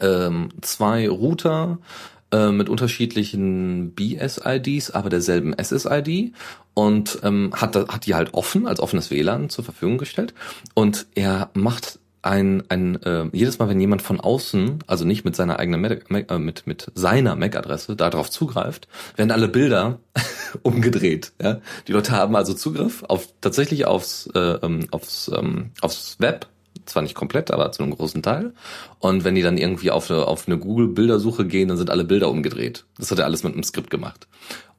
ähm, 0.00 0.48
zwei 0.60 1.08
Router 1.08 1.78
äh, 2.32 2.50
mit 2.50 2.68
unterschiedlichen 2.68 3.92
BS-IDs, 3.92 4.90
aber 4.90 5.10
derselben 5.10 5.54
SSID 5.62 6.32
und 6.74 7.18
ähm, 7.22 7.52
hat, 7.54 7.76
hat 7.76 8.06
die 8.06 8.14
halt 8.14 8.32
offen, 8.32 8.66
als 8.66 8.80
offenes 8.80 9.10
WLAN 9.10 9.50
zur 9.50 9.64
Verfügung 9.64 9.98
gestellt. 9.98 10.32
Und 10.74 11.06
er 11.14 11.50
macht 11.54 11.98
ein, 12.22 12.62
ein 12.68 13.02
äh, 13.02 13.28
jedes 13.32 13.58
Mal, 13.58 13.68
wenn 13.68 13.80
jemand 13.80 14.00
von 14.02 14.20
außen, 14.20 14.84
also 14.86 15.04
nicht 15.04 15.24
mit 15.24 15.36
seiner 15.36 15.58
eigenen 15.58 15.80
Mac, 15.80 16.10
Mac, 16.10 16.30
äh, 16.30 16.38
mit 16.38 16.66
mit 16.66 16.90
seiner 16.94 17.36
MAC-Adresse 17.36 17.96
darauf 17.96 18.30
zugreift, 18.30 18.88
werden 19.16 19.32
alle 19.32 19.48
Bilder 19.48 19.98
umgedreht. 20.62 21.32
Ja? 21.42 21.60
Die 21.88 21.92
Leute 21.92 22.12
haben 22.12 22.36
also 22.36 22.54
Zugriff 22.54 23.02
auf 23.02 23.28
tatsächlich 23.40 23.86
aufs 23.86 24.28
äh, 24.34 24.38
ähm, 24.38 24.86
aufs 24.92 25.30
ähm, 25.34 25.70
aufs 25.80 26.16
Web 26.20 26.46
zwar 26.86 27.02
nicht 27.02 27.14
komplett, 27.14 27.50
aber 27.50 27.70
zu 27.72 27.82
einem 27.82 27.94
großen 27.94 28.22
Teil. 28.22 28.54
Und 28.98 29.24
wenn 29.24 29.34
die 29.34 29.42
dann 29.42 29.58
irgendwie 29.58 29.90
auf 29.90 30.10
eine, 30.10 30.26
auf 30.26 30.48
eine 30.48 30.58
Google-Bildersuche 30.58 31.46
gehen, 31.46 31.68
dann 31.68 31.76
sind 31.76 31.90
alle 31.90 32.04
Bilder 32.04 32.28
umgedreht. 32.28 32.84
Das 32.98 33.10
hat 33.10 33.18
er 33.18 33.24
alles 33.24 33.44
mit 33.44 33.52
einem 33.52 33.62
Skript 33.62 33.90
gemacht. 33.90 34.26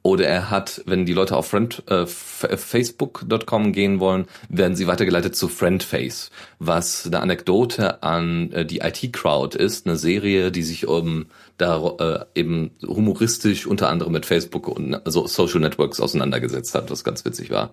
Oder 0.04 0.26
er 0.26 0.50
hat, 0.50 0.82
wenn 0.84 1.06
die 1.06 1.14
Leute 1.14 1.34
auf 1.34 1.48
friend, 1.48 1.82
äh, 1.88 2.04
facebook.com 2.06 3.72
gehen 3.72 4.00
wollen, 4.00 4.26
werden 4.50 4.76
sie 4.76 4.86
weitergeleitet 4.86 5.34
zu 5.34 5.48
Friendface, 5.48 6.30
was 6.58 7.06
eine 7.06 7.20
Anekdote 7.20 8.02
an 8.02 8.52
äh, 8.52 8.66
die 8.66 8.80
IT-Crowd 8.80 9.58
ist, 9.58 9.86
eine 9.86 9.96
Serie, 9.96 10.52
die 10.52 10.62
sich 10.62 10.86
um 10.86 11.24
da 11.56 12.26
äh, 12.34 12.38
eben 12.38 12.72
humoristisch 12.86 13.66
unter 13.66 13.88
anderem 13.88 14.12
mit 14.12 14.26
Facebook 14.26 14.68
und 14.68 14.94
also 15.06 15.26
Social 15.26 15.60
Networks 15.60 16.00
auseinandergesetzt 16.00 16.74
hat, 16.74 16.90
was 16.90 17.02
ganz 17.02 17.24
witzig 17.24 17.50
war 17.50 17.72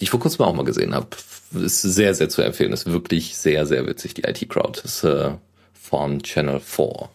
die 0.00 0.04
ich 0.04 0.10
vor 0.10 0.20
kurzem 0.20 0.46
auch 0.46 0.54
mal 0.54 0.64
gesehen 0.64 0.94
habe. 0.94 1.08
Ist 1.52 1.82
sehr, 1.82 2.14
sehr 2.14 2.30
zu 2.30 2.40
empfehlen. 2.40 2.72
Ist 2.72 2.90
wirklich 2.90 3.36
sehr, 3.36 3.66
sehr 3.66 3.86
witzig, 3.86 4.14
die 4.14 4.22
IT-Crowd. 4.22 4.80
Ist 4.82 5.04
äh, 5.04 5.32
von 5.74 6.22
Channel 6.22 6.58
4. 6.58 7.10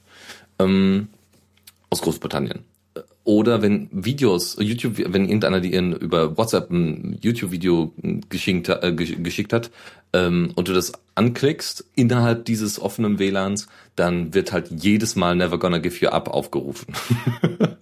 Ähm, 0.59 1.07
aus 1.89 2.03
Großbritannien. 2.03 2.63
Oder 3.23 3.61
wenn 3.61 3.89
Videos, 3.91 4.55
YouTube, 4.59 4.97
wenn 4.97 5.25
irgendeiner 5.25 5.59
die 5.59 5.75
über 5.75 6.37
WhatsApp 6.37 6.69
ein 6.69 7.17
YouTube-Video 7.21 7.91
geschickt, 8.29 8.69
äh, 8.69 8.93
geschickt 8.93 9.51
hat 9.51 9.71
ähm, 10.13 10.51
und 10.55 10.67
du 10.67 10.73
das 10.73 10.93
anklickst 11.15 11.85
innerhalb 11.95 12.45
dieses 12.45 12.79
offenen 12.79 13.17
WLANs, 13.17 13.67
dann 13.95 14.33
wird 14.35 14.51
halt 14.51 14.69
jedes 14.69 15.15
Mal 15.15 15.35
Never 15.35 15.57
Gonna 15.57 15.79
Give 15.79 15.95
You 15.99 16.09
Up 16.09 16.27
aufgerufen. 16.27 16.93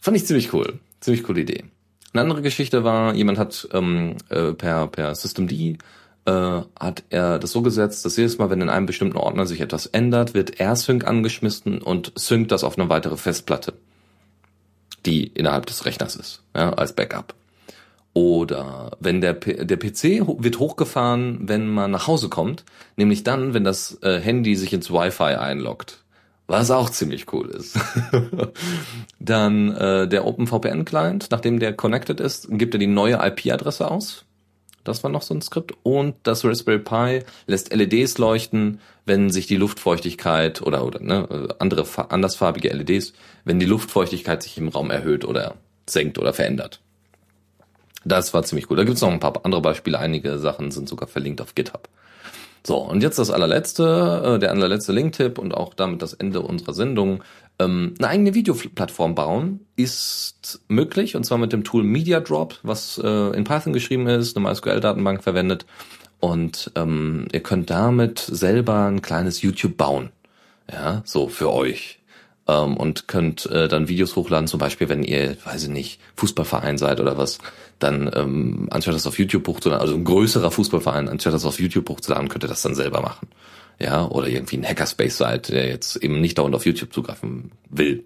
Fand 0.00 0.16
ich 0.16 0.26
ziemlich 0.26 0.52
cool. 0.52 0.74
Ziemlich 1.00 1.22
coole 1.22 1.40
Idee. 1.40 1.64
Eine 2.12 2.20
andere 2.22 2.42
Geschichte 2.42 2.84
war, 2.84 3.14
jemand 3.14 3.38
hat 3.38 3.66
ähm, 3.72 4.16
äh, 4.28 4.52
per, 4.52 4.86
per 4.88 5.14
Systemd 5.14 5.50
äh, 6.26 6.60
hat 6.78 7.04
er 7.10 7.38
das 7.38 7.52
so 7.52 7.62
gesetzt, 7.62 8.04
dass 8.04 8.16
jedes 8.16 8.38
Mal, 8.38 8.50
wenn 8.50 8.60
in 8.60 8.70
einem 8.70 8.86
bestimmten 8.86 9.16
Ordner 9.16 9.46
sich 9.46 9.60
etwas 9.60 9.86
ändert, 9.86 10.34
wird 10.34 10.60
AirSync 10.60 11.06
angeschmissen 11.06 11.80
und 11.82 12.12
synkt 12.16 12.52
das 12.52 12.64
auf 12.64 12.78
eine 12.78 12.88
weitere 12.88 13.16
Festplatte, 13.16 13.74
die 15.06 15.26
innerhalb 15.26 15.66
des 15.66 15.84
Rechners 15.84 16.16
ist, 16.16 16.42
ja, 16.56 16.72
als 16.72 16.94
Backup. 16.94 17.34
Oder 18.14 18.92
wenn 19.00 19.20
der, 19.20 19.34
P 19.34 19.64
der 19.64 19.76
PC 19.76 20.26
wird 20.38 20.60
hochgefahren, 20.60 21.48
wenn 21.48 21.68
man 21.68 21.90
nach 21.90 22.06
Hause 22.06 22.28
kommt, 22.28 22.64
nämlich 22.96 23.24
dann, 23.24 23.54
wenn 23.54 23.64
das 23.64 23.98
äh, 24.02 24.20
Handy 24.20 24.54
sich 24.54 24.72
ins 24.72 24.90
Wi-Fi 24.90 25.34
einloggt 25.34 26.04
was 26.46 26.70
auch 26.70 26.90
ziemlich 26.90 27.32
cool 27.32 27.48
ist. 27.48 27.78
Dann 29.18 29.74
äh, 29.74 30.08
der 30.08 30.26
OpenVPN-Client, 30.26 31.28
nachdem 31.30 31.58
der 31.58 31.72
connected 31.72 32.20
ist, 32.20 32.48
gibt 32.50 32.74
er 32.74 32.78
die 32.78 32.86
neue 32.86 33.14
IP-Adresse 33.14 33.90
aus. 33.90 34.24
Das 34.84 35.02
war 35.02 35.10
noch 35.10 35.22
so 35.22 35.34
ein 35.34 35.42
Skript. 35.42 35.74
Und 35.82 36.14
das 36.22 36.44
Raspberry 36.44 36.78
Pi 36.78 37.24
lässt 37.46 37.74
LEDs 37.74 38.18
leuchten, 38.18 38.80
wenn 39.06 39.30
sich 39.30 39.46
die 39.46 39.56
Luftfeuchtigkeit 39.56 40.62
oder, 40.62 40.84
oder 40.84 41.00
ne, 41.00 41.48
andere 41.58 41.86
andersfarbige 42.10 42.68
LEDs, 42.68 43.14
wenn 43.44 43.58
die 43.58 43.66
Luftfeuchtigkeit 43.66 44.42
sich 44.42 44.58
im 44.58 44.68
Raum 44.68 44.90
erhöht 44.90 45.24
oder 45.24 45.56
senkt 45.88 46.18
oder 46.18 46.32
verändert. 46.32 46.80
Das 48.04 48.34
war 48.34 48.42
ziemlich 48.42 48.70
cool. 48.70 48.76
Da 48.76 48.84
gibt 48.84 48.96
es 48.96 49.02
noch 49.02 49.10
ein 49.10 49.20
paar 49.20 49.44
andere 49.44 49.62
Beispiele. 49.62 49.98
Einige 49.98 50.38
Sachen 50.38 50.70
sind 50.70 50.88
sogar 50.88 51.08
verlinkt 51.08 51.40
auf 51.40 51.54
GitHub. 51.54 51.88
So, 52.66 52.78
und 52.78 53.02
jetzt 53.02 53.18
das 53.18 53.30
allerletzte, 53.30 54.36
äh, 54.36 54.38
der 54.38 54.50
allerletzte 54.50 54.92
Link-Tipp 54.92 55.38
und 55.38 55.54
auch 55.54 55.74
damit 55.74 56.00
das 56.00 56.14
Ende 56.14 56.40
unserer 56.40 56.72
Sendung. 56.72 57.22
Ähm, 57.58 57.94
eine 57.98 58.08
eigene 58.08 58.34
Videoplattform 58.34 59.14
bauen 59.14 59.60
ist 59.76 60.60
möglich 60.68 61.14
und 61.14 61.24
zwar 61.24 61.38
mit 61.38 61.52
dem 61.52 61.64
Tool 61.64 61.84
MediaDrop, 61.84 62.58
was 62.62 63.00
äh, 63.02 63.36
in 63.36 63.44
Python 63.44 63.72
geschrieben 63.72 64.06
ist, 64.08 64.36
eine 64.36 64.48
MySQL-Datenbank 64.48 65.22
verwendet 65.22 65.64
und 66.18 66.72
ähm, 66.74 67.26
ihr 67.32 67.42
könnt 67.42 67.70
damit 67.70 68.18
selber 68.18 68.86
ein 68.86 69.02
kleines 69.02 69.42
YouTube 69.42 69.76
bauen. 69.76 70.10
Ja, 70.72 71.02
so 71.04 71.28
für 71.28 71.52
euch 71.52 72.00
ähm, 72.48 72.76
und 72.76 73.08
könnt 73.08 73.46
äh, 73.46 73.68
dann 73.68 73.88
Videos 73.88 74.16
hochladen, 74.16 74.48
zum 74.48 74.58
Beispiel, 74.58 74.88
wenn 74.88 75.02
ihr, 75.02 75.36
weiß 75.44 75.64
ich 75.64 75.68
nicht, 75.68 76.00
Fußballverein 76.16 76.78
seid 76.78 77.00
oder 77.00 77.18
was, 77.18 77.38
dann 77.78 78.10
ähm, 78.14 78.68
anstatt 78.70 78.94
das 78.94 79.06
auf 79.06 79.18
YouTube 79.18 79.46
hochzuladen, 79.46 79.82
also 79.82 79.94
ein 79.94 80.04
größerer 80.04 80.50
Fußballverein, 80.50 81.08
anstatt 81.08 81.34
das 81.34 81.44
auf 81.44 81.60
YouTube 81.60 81.88
hochzuladen, 81.88 82.28
könnt 82.28 82.44
ihr 82.44 82.48
das 82.48 82.62
dann 82.62 82.74
selber 82.74 83.00
machen. 83.00 83.28
Ja, 83.80 84.06
oder 84.06 84.28
irgendwie 84.28 84.56
ein 84.56 84.64
Hackerspace 84.64 85.16
seid, 85.16 85.48
der 85.48 85.68
jetzt 85.68 85.96
eben 85.96 86.20
nicht 86.20 86.38
dauernd 86.38 86.54
auf 86.54 86.66
YouTube 86.66 86.92
zugreifen 86.92 87.52
will. 87.68 88.04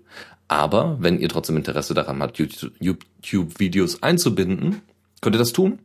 Aber 0.49 0.97
wenn 1.01 1.21
ihr 1.21 1.29
trotzdem 1.29 1.57
Interesse 1.59 1.93
daran 1.93 2.23
habt, 2.23 2.39
YouTube-Videos 2.39 4.03
einzubinden, 4.03 4.81
könnt 5.21 5.37
ihr 5.37 5.41
das 5.41 5.53
tun. 5.53 5.79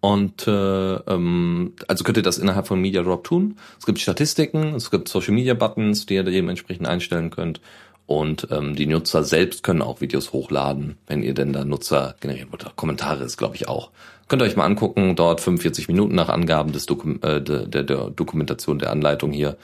Und 0.00 0.46
äh, 0.46 0.94
ähm, 0.94 1.72
also 1.88 2.04
könnt 2.04 2.16
ihr 2.16 2.22
das 2.22 2.38
innerhalb 2.38 2.66
von 2.66 2.80
MediaDrop 2.80 3.24
tun. 3.24 3.58
Es 3.78 3.86
gibt 3.86 3.98
Statistiken, 3.98 4.74
es 4.74 4.90
gibt 4.90 5.08
Social 5.08 5.34
Media 5.34 5.54
Buttons, 5.54 6.06
die 6.06 6.14
ihr 6.14 6.22
dementsprechend 6.22 6.86
einstellen 6.86 7.30
könnt. 7.30 7.60
Und 8.06 8.46
ähm, 8.52 8.76
die 8.76 8.86
Nutzer 8.86 9.24
selbst 9.24 9.64
können 9.64 9.82
auch 9.82 10.00
Videos 10.00 10.32
hochladen, 10.32 10.96
wenn 11.08 11.22
ihr 11.24 11.34
denn 11.34 11.52
da 11.52 11.64
Nutzer 11.64 12.14
generieren 12.20 12.52
wollt. 12.52 12.64
Kommentare 12.76 13.24
ist, 13.24 13.36
glaube 13.36 13.56
ich, 13.56 13.68
auch. 13.68 13.90
Könnt 14.28 14.42
ihr 14.42 14.46
euch 14.46 14.56
mal 14.56 14.64
angucken, 14.64 15.14
dauert 15.14 15.40
45 15.40 15.88
Minuten 15.88 16.14
nach 16.14 16.28
Angaben 16.28 16.72
des 16.72 16.86
Dokum 16.86 17.20
äh, 17.22 17.40
der, 17.40 17.66
der, 17.66 17.84
der 17.84 18.10
Dokumentation 18.10 18.78
der 18.78 18.90
Anleitung 18.90 19.32
hier. 19.32 19.56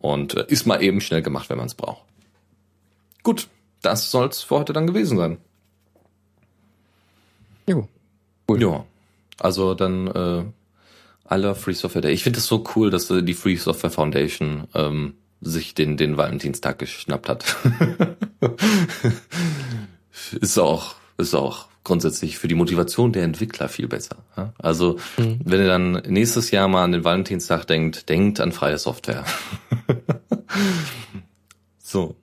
Und 0.00 0.34
äh, 0.34 0.44
ist 0.48 0.66
mal 0.66 0.82
eben 0.82 1.00
schnell 1.00 1.22
gemacht, 1.22 1.48
wenn 1.48 1.56
man 1.56 1.66
es 1.66 1.74
braucht. 1.74 2.04
Gut, 3.22 3.48
das 3.80 4.10
soll's 4.10 4.42
für 4.42 4.56
heute 4.56 4.72
dann 4.72 4.86
gewesen 4.86 5.16
sein. 5.16 5.38
Jo. 7.66 7.88
Cool. 8.48 8.60
Ja. 8.60 8.84
Also 9.38 9.74
dann 9.74 10.08
äh, 10.08 10.44
aller 11.24 11.54
Free 11.54 11.72
Software 11.72 12.02
Day. 12.02 12.12
Ich 12.12 12.24
finde 12.24 12.38
es 12.38 12.46
so 12.46 12.64
cool, 12.76 12.90
dass 12.90 13.10
äh, 13.10 13.22
die 13.22 13.34
Free 13.34 13.56
Software 13.56 13.90
Foundation 13.90 14.68
ähm, 14.74 15.14
sich 15.40 15.74
den, 15.74 15.96
den 15.96 16.16
Valentinstag 16.16 16.78
geschnappt 16.78 17.28
hat. 17.28 17.56
ist 20.40 20.58
auch, 20.58 20.94
ist 21.16 21.34
auch 21.34 21.68
grundsätzlich 21.84 22.38
für 22.38 22.48
die 22.48 22.54
Motivation 22.54 23.12
der 23.12 23.24
Entwickler 23.24 23.68
viel 23.68 23.88
besser. 23.88 24.16
Also, 24.58 24.98
mhm. 25.16 25.40
wenn 25.44 25.60
ihr 25.60 25.66
dann 25.66 25.92
nächstes 26.06 26.50
Jahr 26.50 26.68
mal 26.68 26.84
an 26.84 26.92
den 26.92 27.04
Valentinstag 27.04 27.66
denkt, 27.66 28.08
denkt 28.08 28.40
an 28.40 28.52
freie 28.52 28.78
Software. 28.78 29.24
so. 31.78 32.16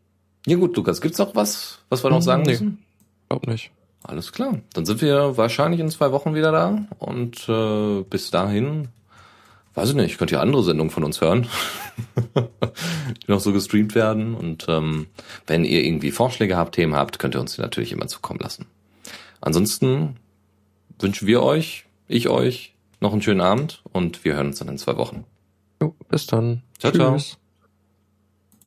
Ja 0.46 0.58
gut, 0.58 0.76
Lukas, 0.78 1.02
gibt's 1.02 1.20
noch 1.20 1.36
was, 1.36 1.80
was 1.90 2.04
wir 2.04 2.10
noch 2.10 2.22
sagen 2.22 2.44
nee. 2.44 2.52
müssen? 2.52 2.80
Glaub 3.28 3.46
nicht. 3.46 3.72
Alles 4.04 4.32
klar. 4.32 4.60
Dann 4.74 4.86
sind 4.86 5.02
wir 5.02 5.38
wahrscheinlich 5.38 5.82
in 5.82 5.90
zwei 5.90 6.12
Wochen 6.12 6.34
wieder 6.34 6.52
da. 6.52 6.86
Und 6.98 7.48
äh, 7.50 8.02
bis 8.04 8.32
dahin, 8.32 8.88
weiß 9.76 9.90
ich 9.90 9.96
nicht, 9.96 10.18
könnt 10.18 10.32
ihr 10.32 10.42
andere 10.42 10.64
Sendungen 10.64 10.90
von 10.90 11.04
uns 11.04 11.20
hören, 11.20 11.48
die 12.38 13.32
noch 13.32 13.42
so 13.42 13.52
gestreamt 13.52 13.94
werden. 13.94 14.34
Und 14.36 14.66
ähm, 14.70 15.08
wenn 15.46 15.66
ihr 15.66 15.84
irgendwie 15.84 16.12
Vorschläge 16.12 16.56
habt, 16.56 16.76
Themen 16.76 16.96
habt, 16.96 17.20
könnt 17.20 17.36
ihr 17.36 17.42
uns 17.42 17.56
die 17.56 17.62
natürlich 17.62 17.92
immer 17.92 18.08
zukommen 18.08 18.40
lassen. 18.40 18.66
Ansonsten 19.42 20.16
wünschen 21.00 21.28
wir 21.28 21.42
euch, 21.44 21.86
ich 22.08 22.30
euch, 22.30 22.76
noch 23.00 23.14
einen 23.14 23.22
schönen 23.22 23.42
Abend 23.42 23.84
und 23.92 24.26
wir 24.26 24.36
hören 24.36 24.48
uns 24.48 24.60
dann 24.60 24.68
in 24.68 24.78
zwei 24.78 24.98
Wochen. 24.98 25.26
Jo, 25.82 25.96
bis 26.10 26.28
dann. 26.28 26.64
Ciao, 26.78 26.92
ciao. 26.92 27.14
Tschüss. 27.14 27.38